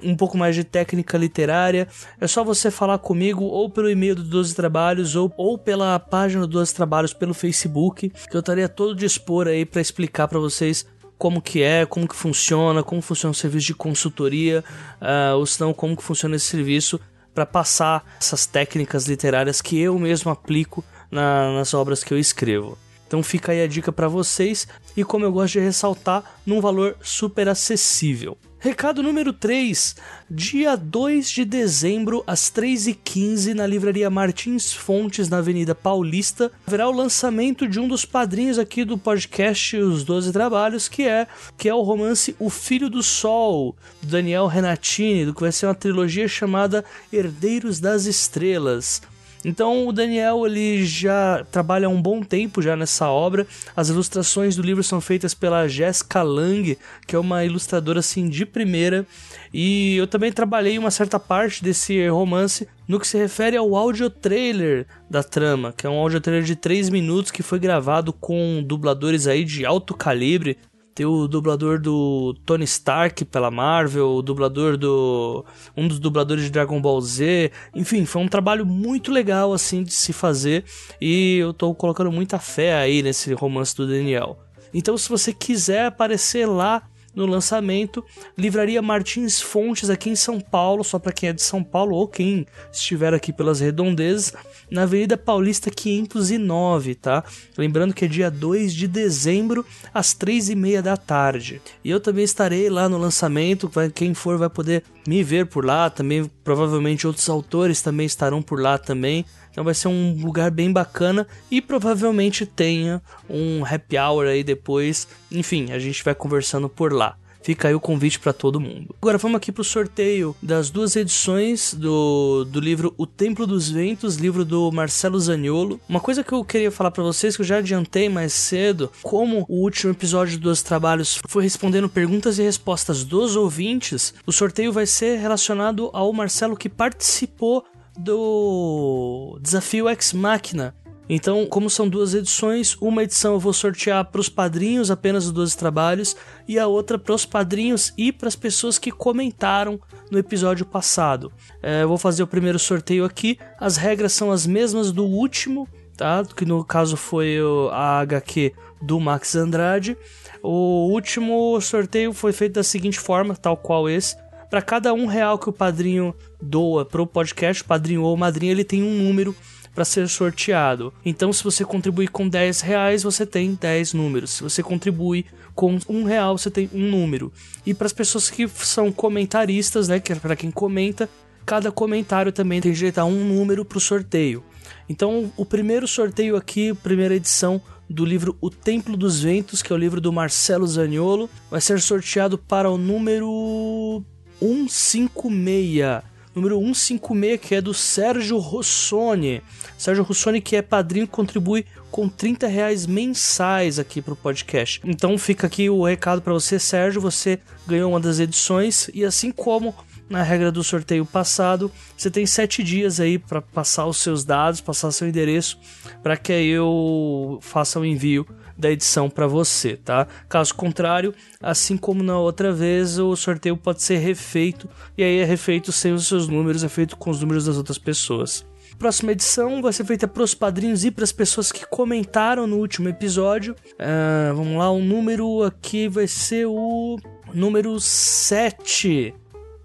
um 0.04 0.16
pouco 0.16 0.38
mais 0.38 0.56
de 0.56 0.64
técnica 0.64 1.18
literária, 1.18 1.88
é 2.20 2.28
só 2.28 2.44
você 2.44 2.70
falar 2.70 2.98
comigo 2.98 3.44
ou 3.46 3.70
pelo 3.70 3.90
e-mail 3.90 4.16
do 4.16 4.24
12 4.24 4.54
Trabalhos 4.54 5.16
ou, 5.16 5.34
ou 5.38 5.58
pela 5.58 5.98
página 5.98 6.42
do 6.42 6.48
12 6.48 6.76
Trabalhos 6.76 7.14
pelo 7.14 7.34
Facebook, 7.34 8.10
que 8.10 8.36
eu 8.36 8.42
estaria 8.42 8.68
todo 8.68 8.94
dispor 8.96 9.48
aí 9.48 9.66
para 9.66 9.82
explicar 9.82 10.28
para 10.28 10.40
vocês 10.40 10.86
como 11.24 11.42
que 11.42 11.62
é, 11.62 11.86
como 11.86 12.06
que 12.06 12.18
funciona, 12.18 12.84
como 12.84 13.02
funciona 13.02 13.32
o 13.32 13.34
serviço 13.34 13.68
de 13.68 13.74
consultoria, 13.74 14.62
uh, 15.02 15.38
ou 15.38 15.46
senão 15.46 15.74
como 15.74 15.96
que 15.96 16.04
funciona 16.04 16.36
esse 16.36 16.48
serviço 16.48 17.00
para 17.34 17.46
passar 17.46 18.04
essas 18.20 18.46
técnicas 18.46 19.06
literárias 19.06 19.62
que 19.62 19.80
eu 19.80 19.98
mesmo 19.98 20.30
aplico 20.30 20.84
na, 21.10 21.54
nas 21.54 21.74
obras 21.74 22.04
que 22.04 22.14
eu 22.14 22.20
escrevo. 22.20 22.78
Então 23.08 23.24
fica 23.24 23.54
aí 23.54 23.64
a 23.64 23.68
dica 23.68 23.90
para 23.90 24.10
vocês 24.10 24.68
e 24.98 25.06
como 25.06 25.24
eu 25.24 25.32
gosto 25.32 25.54
de 25.54 25.60
ressaltar, 25.62 26.26
num 26.46 26.60
valor 26.60 26.98
super 27.02 27.48
acessível. 27.48 28.38
Recado 28.64 29.04
número 29.04 29.34
3. 29.34 29.94
Dia 30.32 30.78
2 30.78 31.30
de 31.30 31.44
dezembro, 31.44 32.24
às 32.26 32.50
3h15, 32.50 33.54
na 33.54 33.68
livraria 33.68 34.10
Martins 34.10 34.72
Fontes, 34.72 35.28
na 35.28 35.40
Avenida 35.40 35.76
Paulista, 35.76 36.50
haverá 36.66 36.88
o 36.88 36.96
lançamento 36.96 37.68
de 37.68 37.78
um 37.78 37.90
dos 37.90 38.06
padrinhos 38.06 38.58
aqui 38.58 38.86
do 38.86 38.98
podcast 38.98 39.76
Os 39.76 40.06
Doze 40.06 40.32
Trabalhos, 40.32 40.88
que 40.88 41.04
é, 41.04 41.28
que 41.58 41.68
é 41.68 41.76
o 41.76 41.82
romance 41.82 42.38
O 42.40 42.50
Filho 42.50 42.90
do 42.90 43.04
Sol, 43.04 43.76
do 44.02 44.08
Daniel 44.08 44.48
Renatini, 44.48 45.26
do 45.26 45.34
que 45.34 45.42
vai 45.42 45.52
ser 45.52 45.66
uma 45.66 45.76
trilogia 45.76 46.30
chamada 46.30 46.86
Herdeiros 47.12 47.82
das 47.82 48.06
Estrelas. 48.06 49.02
Então 49.44 49.88
o 49.88 49.92
Daniel 49.92 50.46
ele 50.46 50.86
já 50.86 51.46
trabalha 51.52 51.88
há 51.88 51.90
um 51.90 52.02
bom 52.02 52.22
tempo 52.22 52.62
já 52.62 52.76
nessa 52.76 53.10
obra. 53.10 53.46
As 53.76 53.90
ilustrações 53.90 54.56
do 54.56 54.62
livro 54.62 54.84
são 54.84 55.02
feitas 55.02 55.34
pela 55.34 55.68
Jessica 55.68 56.22
Lang, 56.22 56.78
que 57.06 57.16
é 57.16 57.20
uma 57.20 57.44
ilustradora 57.44 58.00
assim 58.00 58.30
de 58.30 58.46
primeira. 58.46 59.06
E 59.54 59.98
eu 59.98 60.08
também 60.08 60.32
trabalhei 60.32 60.78
uma 60.78 60.92
certa 60.92 61.20
parte 61.20 61.64
desse 61.64 62.08
romance 62.08 62.68
no 62.88 63.00
que 63.00 63.08
se 63.08 63.18
refere 63.18 63.56
ao 63.56 63.76
áudio 63.76 64.10
trailer 64.10 64.88
da 65.10 65.24
trama, 65.24 65.74
que 65.76 65.86
é 65.86 65.90
um 65.90 65.98
áudio 65.98 66.22
trailer 66.22 66.44
de 66.44 66.56
3 66.56 66.90
minutos 66.90 67.32
que 67.32 67.44
foi 67.44 67.60
gravado 67.60 68.12
com 68.12 68.64
dubladores 68.66 69.28
aí 69.28 69.44
de 69.44 69.66
alto 69.66 69.94
calibre, 69.94 70.58
tem 70.94 71.06
o 71.06 71.28
dublador 71.28 71.80
do 71.80 72.36
Tony 72.46 72.66
Stark 72.66 73.26
pela 73.26 73.50
Marvel, 73.50 74.10
o 74.16 74.22
dublador 74.22 74.78
do. 74.78 75.44
um 75.76 75.88
dos 75.88 76.00
dubladores 76.00 76.44
de 76.44 76.52
Dragon 76.52 76.80
Ball 76.80 77.02
Z. 77.02 77.52
Enfim, 77.74 78.06
foi 78.06 78.22
um 78.22 78.28
trabalho 78.28 78.66
muito 78.66 79.12
legal 79.12 79.54
assim 79.54 79.84
de 79.84 79.92
se 79.92 80.14
fazer. 80.14 80.64
E 81.02 81.38
eu 81.38 81.54
tô 81.54 81.74
colocando 81.74 82.12
muita 82.12 82.38
fé 82.38 82.76
aí 82.76 83.02
nesse 83.02 83.34
romance 83.34 83.76
do 83.76 83.88
Daniel. 83.88 84.38
Então, 84.74 84.98
se 84.98 85.10
você 85.10 85.34
quiser 85.34 85.86
aparecer 85.86 86.48
lá 86.48 86.84
no 87.16 87.26
lançamento, 87.26 88.04
Livraria 88.38 88.82
Martins 88.82 89.42
Fontes 89.42 89.90
aqui 89.90 90.10
em 90.10 90.16
São 90.16 90.40
Paulo, 90.40 90.84
só 90.84 90.98
para 90.98 91.12
quem 91.12 91.30
é 91.30 91.34
de 91.34 91.42
São 91.42 91.64
Paulo 91.64 91.96
ou 91.96 92.08
quem 92.08 92.46
estiver 92.72 93.14
aqui 93.14 93.32
pelas 93.32 93.60
redondezas, 93.60 94.34
na 94.70 94.84
Avenida 94.84 95.16
Paulista 95.16 95.70
509, 95.70 96.96
tá? 96.96 97.24
Lembrando 97.58 97.94
que 97.94 98.06
é 98.06 98.08
dia 98.08 98.32
2 98.32 98.74
de 98.74 98.88
dezembro, 98.88 99.66
às 99.94 100.14
3 100.14 100.50
e 100.50 100.56
meia 100.56 100.82
da 100.82 100.98
tarde. 100.98 101.62
E 101.84 101.90
eu 101.90 102.00
também 102.00 102.24
estarei 102.24 102.70
lá 102.70 102.90
no 102.90 102.98
lançamento, 102.98 103.72
quem 103.94 104.14
for 104.14 104.38
vai 104.38 104.50
poder 104.50 104.84
me 105.08 105.24
ver 105.24 105.46
por 105.48 105.66
lá, 105.66 105.90
também 105.90 106.30
provavelmente 106.44 107.06
outros 107.06 107.30
autores 107.30 107.82
também 107.82 108.06
estarão 108.06 108.42
por 108.42 108.60
lá 108.60 108.78
também. 108.78 109.26
Então 109.54 109.64
vai 109.64 109.76
ser 109.76 109.88
um 109.88 110.20
lugar 110.20 110.50
bem 110.50 110.74
bacana 110.74 111.28
e 111.50 111.62
provavelmente 111.62 112.44
tenha 112.44 113.02
um 113.30 113.64
happy 113.64 113.98
hour 113.98 114.26
aí 114.26 114.44
depois. 114.44 115.08
Enfim, 115.32 115.72
a 115.72 115.78
gente 115.78 116.04
vai 116.04 116.16
conversando 116.16 116.68
por 116.68 116.92
lá. 116.92 117.16
Fica 117.44 117.68
aí 117.68 117.76
o 117.76 117.80
convite 117.80 118.20
para 118.20 118.32
todo 118.32 118.60
mundo. 118.60 118.96
Agora 119.02 119.18
vamos 119.18 119.36
aqui 119.36 119.52
pro 119.52 119.66
sorteio 119.66 120.34
das 120.42 120.70
duas 120.70 120.96
edições 120.96 121.74
do, 121.74 122.46
do 122.46 122.60
livro 122.62 122.94
O 122.98 123.06
Templo 123.06 123.46
dos 123.46 123.70
Ventos, 123.70 124.16
livro 124.16 124.46
do 124.46 124.72
Marcelo 124.72 125.20
Zaniolo. 125.20 125.80
Uma 125.90 126.00
coisa 126.00 126.24
que 126.24 126.32
eu 126.32 126.44
queria 126.46 126.72
falar 126.72 126.90
para 126.90 127.04
vocês, 127.04 127.36
que 127.36 127.42
eu 127.42 127.46
já 127.46 127.58
adiantei 127.58 128.08
mais 128.08 128.32
cedo, 128.32 128.90
como 129.02 129.46
o 129.50 129.62
último 129.62 129.92
episódio 129.92 130.40
dos 130.40 130.64
trabalhos 130.64 131.20
foi 131.28 131.44
respondendo 131.44 131.90
perguntas 131.90 132.40
e 132.40 132.44
respostas 132.44 133.04
dos 133.04 133.36
ouvintes, 133.36 134.14
o 134.26 134.32
sorteio 134.32 134.72
vai 134.72 134.86
ser 134.86 135.20
relacionado 135.20 135.90
ao 135.92 136.14
Marcelo 136.14 136.56
que 136.56 136.70
participou 136.70 137.66
do 137.98 139.38
Desafio 139.42 139.90
Ex 139.90 140.14
Machina. 140.14 140.76
Então, 141.10 141.46
como 141.46 141.70
são 141.70 141.88
duas 141.88 142.14
edições, 142.14 142.78
uma 142.80 143.04
edição 143.04 143.34
eu 143.34 143.40
vou 143.40 143.52
sortear 143.52 144.06
para 144.06 144.22
os 144.22 144.30
padrinhos 144.30 144.90
apenas 144.90 145.26
os 145.26 145.32
12 145.34 145.58
trabalhos 145.58 146.16
e 146.48 146.58
a 146.58 146.66
outra 146.66 146.98
para 146.98 147.14
os 147.14 147.26
padrinhos 147.26 147.94
e 147.98 148.12
para 148.12 148.30
as 148.30 148.36
pessoas 148.36 148.78
que 148.78 148.90
comentaram 148.90 149.80
no 150.10 150.18
episódio 150.18 150.66
passado. 150.66 151.32
É, 151.62 151.84
eu 151.84 151.90
vou 151.90 151.98
fazer 151.98 152.24
o 152.24 152.28
primeiro 152.28 152.58
sorteio 152.58 153.04
aqui. 153.04 153.38
As 153.60 153.76
regras 153.76 154.14
são 154.14 154.32
as 154.32 154.48
mesmas 154.48 154.94
do 154.94 155.04
último, 155.04 155.68
tá? 155.98 156.24
Que 156.24 156.46
no 156.46 156.64
caso 156.64 156.96
foi 156.96 157.38
a 157.72 158.00
HQ 158.00 158.54
do 158.82 158.98
Max 159.00 159.36
Andrade. 159.36 159.98
O 160.42 160.90
último 160.90 161.60
sorteio 161.60 162.14
foi 162.14 162.32
feito 162.32 162.54
da 162.54 162.64
seguinte 162.64 163.00
forma, 163.00 163.36
tal 163.36 163.58
qual 163.58 163.90
esse. 163.90 164.16
Para 164.54 164.62
cada 164.62 164.94
um 164.94 165.08
real 165.08 165.40
que 165.40 165.50
o 165.50 165.52
padrinho 165.52 166.14
doa 166.40 166.86
para 166.86 167.02
o 167.02 167.08
podcast, 167.08 167.64
padrinho 167.64 168.04
ou 168.04 168.16
madrinha, 168.16 168.52
ele 168.52 168.64
tem 168.64 168.84
um 168.84 169.04
número 169.04 169.36
para 169.74 169.84
ser 169.84 170.08
sorteado. 170.08 170.94
Então, 171.04 171.34
se 171.34 171.44
você 171.44 171.66
contribuir 171.66 172.10
com 172.10 172.30
10 172.30 172.62
reais, 172.62 173.02
você 173.02 173.26
tem 173.26 173.56
10 173.56 173.96
números. 173.96 174.30
Se 174.30 174.44
você 174.44 174.62
contribui 174.62 175.26
com 175.56 175.80
um 175.90 176.04
real, 176.04 176.38
você 176.38 176.52
tem 176.52 176.70
um 176.72 176.88
número. 176.88 177.34
E 177.66 177.74
para 177.74 177.88
as 177.88 177.94
pessoas 177.94 178.30
que 178.30 178.48
são 178.48 178.92
comentaristas, 178.92 179.88
né, 179.88 180.00
que 180.00 180.14
é 180.14 180.16
para 180.18 180.36
quem 180.36 180.52
comenta, 180.52 181.10
cada 181.44 181.72
comentário 181.72 182.32
também 182.32 182.62
tem 182.62 182.74
direito 182.74 183.00
a 183.00 183.06
um 183.06 183.26
número 183.26 183.66
para 183.66 183.80
o 183.80 183.82
sorteio. 183.82 184.44
Então, 184.88 185.34
o 185.36 185.44
primeiro 185.44 185.88
sorteio 185.88 186.36
aqui, 186.36 186.76
primeira 186.76 187.16
edição 187.16 187.60
do 187.90 188.06
livro 188.06 188.38
O 188.40 188.52
Templo 188.52 188.96
dos 188.96 189.20
Ventos, 189.20 189.64
que 189.64 189.74
é 189.74 189.76
o 189.76 189.80
livro 189.80 190.00
do 190.00 190.14
Marcelo 190.14 190.68
Zaniolo, 190.68 191.28
vai 191.50 191.60
ser 191.60 191.82
sorteado 191.82 192.38
para 192.38 192.70
o 192.70 192.78
número 192.78 194.06
156 194.44 196.14
número 196.36 196.60
156, 196.60 197.40
que 197.40 197.56
é 197.56 197.62
do 197.62 197.74
Sérgio 197.74 198.38
Rossoni. 198.40 199.42
Sérgio 199.78 200.04
Rossoni, 200.04 200.42
que 200.42 200.56
é 200.56 200.62
padrinho, 200.62 201.08
contribui 201.08 201.66
com 201.92 202.10
30 202.10 202.48
reais 202.48 202.88
mensais 202.88 203.78
aqui 203.78 204.02
para 204.02 204.14
o 204.14 204.18
podcast. 204.18 204.82
Então 204.84 205.18
fica 205.18 205.48
aqui 205.48 205.70
o 205.70 205.84
recado 205.86 206.22
para 206.22 206.34
você, 206.34 206.58
Sérgio. 206.58 207.00
Você 207.02 207.40
ganhou 207.68 207.92
uma 207.92 208.00
das 208.00 208.20
edições 208.20 208.90
e 208.94 209.06
assim 209.06 209.32
como 209.32 209.76
na 210.10 210.22
regra 210.22 210.52
do 210.52 210.64
sorteio 210.64 211.06
passado, 211.06 211.72
você 211.96 212.12
tem 212.12 212.26
sete 212.26 212.62
dias 212.62 213.00
aí 213.00 213.18
para 213.18 213.42
passar 213.42 213.86
os 213.86 213.98
seus 213.98 214.24
dados, 214.24 214.60
passar 214.60 214.92
seu 214.92 215.08
endereço, 215.08 215.58
para 216.04 216.18
que 216.18 216.34
eu 216.34 217.40
faça 217.42 217.80
o 217.80 217.86
envio 217.86 218.28
da 218.64 218.72
edição 218.72 219.10
para 219.10 219.28
você, 219.28 219.76
tá? 219.76 220.08
Caso 220.30 220.56
contrário, 220.56 221.14
assim 221.42 221.76
como 221.78 222.02
na 222.02 222.18
outra 222.18 222.52
vez, 222.52 222.98
o 222.98 223.16
sorteio 223.16 223.58
pode 223.58 223.84
ser 223.84 223.98
refeito 223.98 224.70
e 224.98 225.04
aí 225.04 225.20
é 225.20 225.26
refeito 225.26 225.72
sem 225.72 225.94
os 225.94 226.08
seus 226.08 226.28
números, 226.28 226.64
é 226.64 226.70
feito 226.70 226.96
com 226.98 227.10
os 227.10 227.20
números 227.20 227.46
das 227.46 227.58
outras 227.58 227.78
pessoas. 227.78 228.46
Próxima 228.80 229.12
edição 229.12 229.62
vai 229.62 229.72
ser 229.72 229.86
feita 229.86 230.08
para 230.08 230.24
os 230.24 230.34
padrinhos 230.34 230.84
e 230.84 230.92
para 230.92 231.04
as 231.04 231.12
pessoas 231.12 231.52
que 231.52 231.66
comentaram 231.68 232.48
no 232.48 232.58
último 232.58 232.90
episódio. 232.90 233.54
Uh, 233.74 234.34
vamos 234.34 234.58
lá, 234.58 234.72
o 234.72 234.80
número 234.80 235.44
aqui 235.44 235.88
vai 235.88 236.08
ser 236.08 236.48
o 236.48 236.98
número 237.34 237.80
7. 237.80 239.14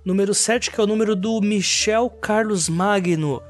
Número 0.05 0.35
7, 0.35 0.71
que 0.71 0.81
é 0.81 0.85
o 0.85 0.87
número 0.87 1.15
do 1.17 1.41
Michel 1.41 2.11
Carlos 2.11 2.69
Magno. 2.69 3.43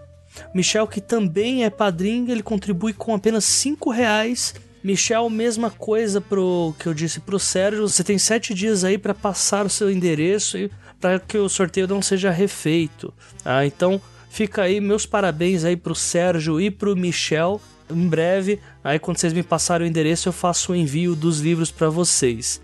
Michel, 0.55 0.87
que 0.87 1.01
também 1.01 1.65
é 1.65 1.71
padrinho, 1.71 2.31
ele 2.31 2.43
contribui 2.43 2.93
com 2.93 3.15
apenas 3.15 3.45
5 3.45 3.91
reais 3.91 4.55
Michel, 4.83 5.29
mesma 5.29 5.71
coisa 5.71 6.21
pro 6.21 6.75
que 6.79 6.87
eu 6.87 6.95
disse 6.95 7.21
pro 7.21 7.39
Sérgio. 7.39 7.89
Você 7.89 8.05
tem 8.05 8.19
sete 8.19 8.55
dias 8.55 8.85
aí 8.85 8.97
para 8.97 9.15
passar 9.15 9.67
o 9.67 9.71
seu 9.71 9.91
endereço 9.91 10.57
e 10.57 10.71
para 11.01 11.19
que 11.19 11.37
o 11.37 11.49
sorteio 11.49 11.89
não 11.89 12.01
seja 12.01 12.31
refeito. 12.31 13.13
Ah, 13.45 13.67
então 13.67 14.01
fica 14.31 14.63
aí 14.63 14.81
meus 14.81 15.07
parabéns 15.07 15.65
aí 15.65 15.77
pro 15.77 15.95
Sérgio 15.95 16.61
e 16.61 16.71
pro 16.71 16.97
Michel. 16.97 17.61
Em 17.91 18.07
breve, 18.07 18.61
aí 18.85 18.99
quando 18.99 19.19
vocês 19.19 19.33
me 19.33 19.43
passarem 19.43 19.87
o 19.87 19.91
endereço, 19.91 20.29
eu 20.29 20.33
faço 20.33 20.73
o 20.73 20.77
envio 20.77 21.17
dos 21.17 21.41
livros 21.41 21.71
para 21.71 21.89
vocês. 21.89 22.61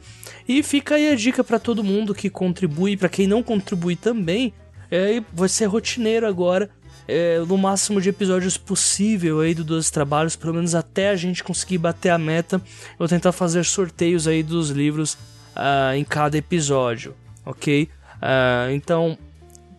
E 0.47 0.63
fica 0.63 0.97
aí 0.97 1.09
a 1.09 1.15
dica 1.15 1.43
para 1.43 1.59
todo 1.59 1.83
mundo 1.83 2.15
que 2.15 2.29
contribui, 2.29 2.97
para 2.97 3.09
quem 3.09 3.27
não 3.27 3.43
contribui 3.43 3.97
também, 3.97 4.53
é, 4.91 5.23
vai 5.33 5.49
ser 5.49 5.65
rotineiro 5.65 6.27
agora 6.27 6.71
é, 7.07 7.39
no 7.41 7.59
máximo 7.59 8.01
de 8.01 8.09
episódios 8.09 8.57
possível 8.57 9.41
aí 9.41 9.55
do 9.55 9.65
12 9.65 9.93
Trabalhos, 9.93 10.37
pelo 10.37 10.55
menos 10.55 10.75
até 10.75 11.11
a 11.11 11.17
gente 11.17 11.45
conseguir 11.45 11.79
bater 11.79 12.11
a 12.11 12.19
meta. 12.19 12.57
Eu 12.57 12.99
vou 12.99 13.09
tentar 13.09 13.33
fazer 13.33 13.65
sorteios 13.65 14.27
aí 14.27 14.43
dos 14.43 14.71
livros 14.71 15.15
uh, 15.55 15.95
em 15.95 16.05
cada 16.05 16.37
episódio, 16.37 17.15
ok? 17.45 17.89
Uh, 18.17 18.73
então, 18.73 19.19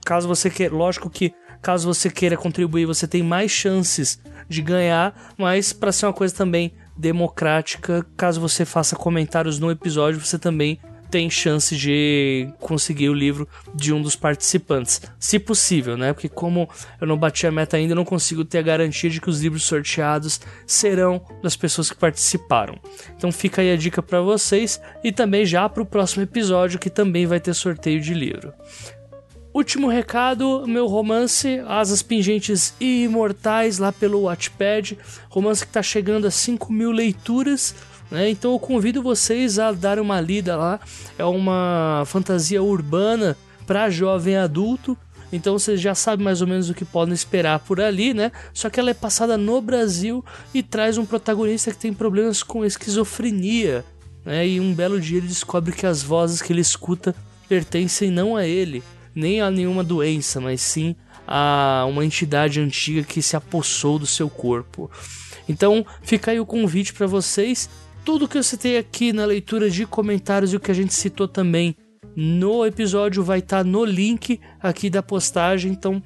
caso 0.05 0.27
você 0.27 0.49
queira, 0.49 0.73
lógico 0.73 1.09
que 1.09 1.33
caso 1.61 1.91
você 1.91 2.09
queira 2.09 2.37
contribuir, 2.37 2.85
você 2.85 3.07
tem 3.07 3.23
mais 3.23 3.49
chances 3.49 4.19
de 4.47 4.61
ganhar, 4.61 5.33
mas 5.37 5.73
para 5.73 5.91
ser 5.91 6.05
uma 6.05 6.13
coisa 6.13 6.35
também 6.35 6.71
democrática, 6.95 8.05
caso 8.15 8.39
você 8.39 8.63
faça 8.63 8.95
comentários 8.95 9.59
no 9.59 9.71
episódio, 9.71 10.19
você 10.19 10.37
também 10.37 10.79
tem 11.09 11.29
chance 11.29 11.75
de 11.75 12.47
conseguir 12.59 13.09
o 13.09 13.13
livro 13.13 13.47
de 13.73 13.93
um 13.93 14.01
dos 14.01 14.15
participantes, 14.15 15.01
se 15.19 15.39
possível, 15.39 15.97
né? 15.97 16.13
Porque 16.13 16.29
como 16.29 16.69
eu 16.99 17.07
não 17.07 17.17
bati 17.17 17.47
a 17.47 17.51
meta 17.51 17.77
ainda, 17.77 17.93
eu 17.93 17.95
não 17.95 18.05
consigo 18.05 18.43
ter 18.43 18.59
a 18.59 18.63
garantia 18.63 19.09
de 19.09 19.21
que 19.21 19.29
os 19.29 19.41
livros 19.41 19.63
sorteados 19.63 20.39
serão 20.65 21.21
das 21.41 21.55
pessoas 21.55 21.89
que 21.89 21.97
participaram. 21.97 22.77
Então 23.17 23.31
fica 23.31 23.61
aí 23.61 23.71
a 23.71 23.77
dica 23.77 24.01
para 24.01 24.21
vocês 24.21 24.81
e 25.03 25.11
também 25.11 25.45
já 25.45 25.67
para 25.69 25.83
o 25.83 25.85
próximo 25.85 26.23
episódio 26.23 26.79
que 26.79 26.89
também 26.89 27.25
vai 27.25 27.39
ter 27.39 27.53
sorteio 27.53 28.01
de 28.01 28.13
livro. 28.13 28.53
Último 29.55 29.87
recado, 29.87 30.67
meu 30.67 30.85
romance 30.85 31.61
Asas 31.65 32.01
Pingentes 32.01 32.73
e 32.77 33.05
Imortais 33.05 33.77
lá 33.77 33.89
pelo 33.89 34.23
Watchpad, 34.23 34.97
romance 35.29 35.61
que 35.61 35.69
está 35.69 35.81
chegando 35.81 36.27
a 36.27 36.31
5 36.31 36.73
mil 36.73 36.91
leituras 36.91 37.73
né? 38.09 38.29
Então 38.29 38.51
eu 38.51 38.59
convido 38.59 39.01
vocês 39.01 39.59
a 39.59 39.71
dar 39.71 39.99
uma 39.99 40.19
lida 40.21 40.55
lá. 40.55 40.79
É 41.17 41.25
uma 41.25 42.03
fantasia 42.05 42.61
urbana 42.61 43.37
para 43.65 43.89
jovem 43.89 44.37
adulto. 44.37 44.97
Então 45.31 45.57
vocês 45.57 45.81
já 45.81 45.95
sabem 45.95 46.23
mais 46.23 46.41
ou 46.41 46.47
menos 46.47 46.69
o 46.69 46.73
que 46.73 46.85
podem 46.85 47.13
esperar 47.13 47.59
por 47.59 47.81
ali, 47.81 48.13
né? 48.13 48.31
Só 48.53 48.69
que 48.69 48.79
ela 48.79 48.91
é 48.91 48.93
passada 48.93 49.37
no 49.37 49.59
Brasil 49.59 50.23
e 50.53 50.61
traz 50.61 50.97
um 50.97 51.05
protagonista 51.05 51.71
que 51.71 51.77
tem 51.77 51.93
problemas 51.93 52.43
com 52.43 52.63
esquizofrenia. 52.63 53.83
Né? 54.23 54.47
E 54.47 54.59
um 54.59 54.73
belo 54.73 54.99
dia 54.99 55.17
ele 55.17 55.27
descobre 55.27 55.71
que 55.71 55.85
as 55.85 56.01
vozes 56.01 56.41
que 56.41 56.53
ele 56.53 56.61
escuta 56.61 57.15
pertencem 57.49 58.09
não 58.09 58.35
a 58.35 58.45
ele, 58.45 58.83
nem 59.13 59.41
a 59.41 59.51
nenhuma 59.51 59.83
doença, 59.83 60.39
mas 60.39 60.61
sim 60.61 60.95
a 61.27 61.85
uma 61.89 62.05
entidade 62.05 62.59
antiga 62.59 63.03
que 63.03 63.21
se 63.21 63.35
apossou 63.35 63.97
do 63.99 64.05
seu 64.05 64.29
corpo. 64.29 64.89
Então 65.49 65.85
fica 66.01 66.31
aí 66.31 66.39
o 66.39 66.45
convite 66.45 66.93
para 66.93 67.07
vocês 67.07 67.69
tudo 68.05 68.27
que 68.27 68.37
eu 68.37 68.43
citei 68.43 68.77
aqui 68.77 69.11
na 69.11 69.25
leitura 69.25 69.67
de 69.67 69.85
comentários 69.85 70.53
e 70.53 70.55
o 70.55 70.59
que 70.59 70.69
a 70.69 70.75
gente 70.75 70.93
citou 70.93 71.27
também 71.27 71.75
no 72.15 72.63
episódio 72.63 73.23
vai 73.23 73.39
estar 73.39 73.57
tá 73.57 73.63
no 73.63 73.83
link 73.83 74.39
aqui 74.61 74.91
da 74.91 75.01
postagem. 75.01 75.71
Então 75.71 76.01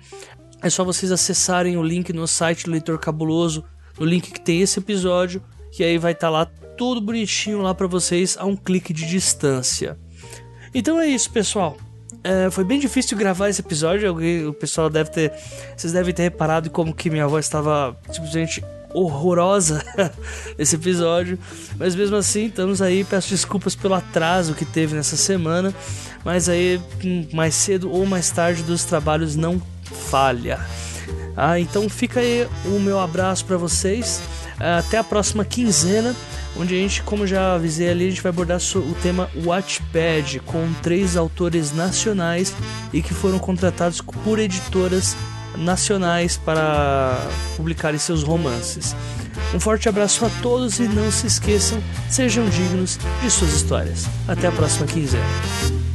é 0.62 0.70
só 0.70 0.84
vocês 0.86 1.12
acessarem 1.12 1.76
o 1.76 1.84
link 1.84 2.14
no 2.14 2.26
site 2.26 2.64
do 2.64 2.72
Leitor 2.72 2.98
Cabuloso, 2.98 3.66
no 4.00 4.06
link 4.06 4.32
que 4.32 4.40
tem 4.40 4.62
esse 4.62 4.80
episódio, 4.80 5.44
que 5.74 5.84
aí 5.84 5.98
vai 5.98 6.14
estar 6.14 6.28
tá 6.28 6.32
lá 6.32 6.46
tudo 6.78 7.02
bonitinho 7.02 7.62
lá 7.62 7.76
para 7.76 7.86
vocês 7.86 8.38
a 8.40 8.46
um 8.46 8.56
clique 8.56 8.94
de 8.94 9.06
distância. 9.06 10.00
Então 10.74 10.98
é 11.00 11.06
isso, 11.06 11.30
pessoal. 11.30 11.76
É, 12.24 12.50
foi 12.50 12.64
bem 12.64 12.80
difícil 12.80 13.18
gravar 13.18 13.50
esse 13.50 13.60
episódio. 13.60 14.50
O 14.50 14.54
pessoal 14.54 14.90
deve 14.90 15.10
ter. 15.10 15.34
Vocês 15.76 15.92
devem 15.92 16.14
ter 16.14 16.24
reparado 16.24 16.70
como 16.70 16.94
que 16.94 17.10
minha 17.10 17.28
voz 17.28 17.46
estava 17.46 17.98
simplesmente 18.10 18.64
horrorosa 18.94 19.84
esse 20.58 20.76
episódio, 20.76 21.38
mas 21.78 21.96
mesmo 21.96 22.16
assim 22.16 22.46
estamos 22.46 22.82
aí. 22.82 23.04
Peço 23.04 23.30
desculpas 23.30 23.76
pelo 23.76 23.94
atraso 23.94 24.54
que 24.54 24.66
teve 24.66 24.96
nessa 24.96 25.16
semana, 25.16 25.74
mas 26.24 26.50
aí 26.50 26.82
mais 27.34 27.56
cedo 27.56 27.92
ou 27.92 28.06
mais 28.06 28.30
tarde 28.32 28.64
dos 28.64 28.84
trabalhos 28.84 29.36
não 29.36 29.62
falha. 30.10 30.60
Ah, 31.36 31.60
então 31.60 31.88
fica 31.90 32.20
aí 32.20 32.48
o 32.66 32.80
meu 32.80 33.00
abraço 33.00 33.46
para 33.46 33.58
vocês. 33.58 34.22
Até 34.60 34.98
a 34.98 35.04
próxima 35.04 35.46
quinzena, 35.46 36.14
onde 36.58 36.76
a 36.76 36.78
gente, 36.78 37.02
como 37.04 37.26
já 37.26 37.56
avisei 37.56 37.90
ali, 37.90 38.08
a 38.08 38.10
gente 38.10 38.22
vai 38.22 38.30
abordar 38.30 38.60
o 38.76 38.96
tema 39.02 39.30
Watchpad 39.46 40.42
com 40.42 40.74
três 40.84 41.16
autores 41.16 41.72
nacionais 41.72 42.54
e 42.92 43.02
que 43.02 43.14
foram 43.14 43.40
contratados 43.40 44.02
por 44.02 44.38
editoras 44.38 45.16
nacionais 45.60 46.38
para 46.38 47.18
publicarem 47.56 48.00
seus 48.00 48.24
romances. 48.24 48.96
Um 49.54 49.60
forte 49.60 49.90
abraço 49.90 50.26
a 50.26 50.30
todos 50.42 50.80
e 50.80 50.84
não 50.84 51.12
se 51.12 51.28
esqueçam, 51.28 51.82
sejam 52.10 52.48
dignos 52.50 53.00
de 53.22 53.30
suas 53.30 53.54
histórias. 53.54 54.06
Até 54.28 54.48
a 54.48 54.52
próxima 54.52 54.86
quinzena. 54.86 55.89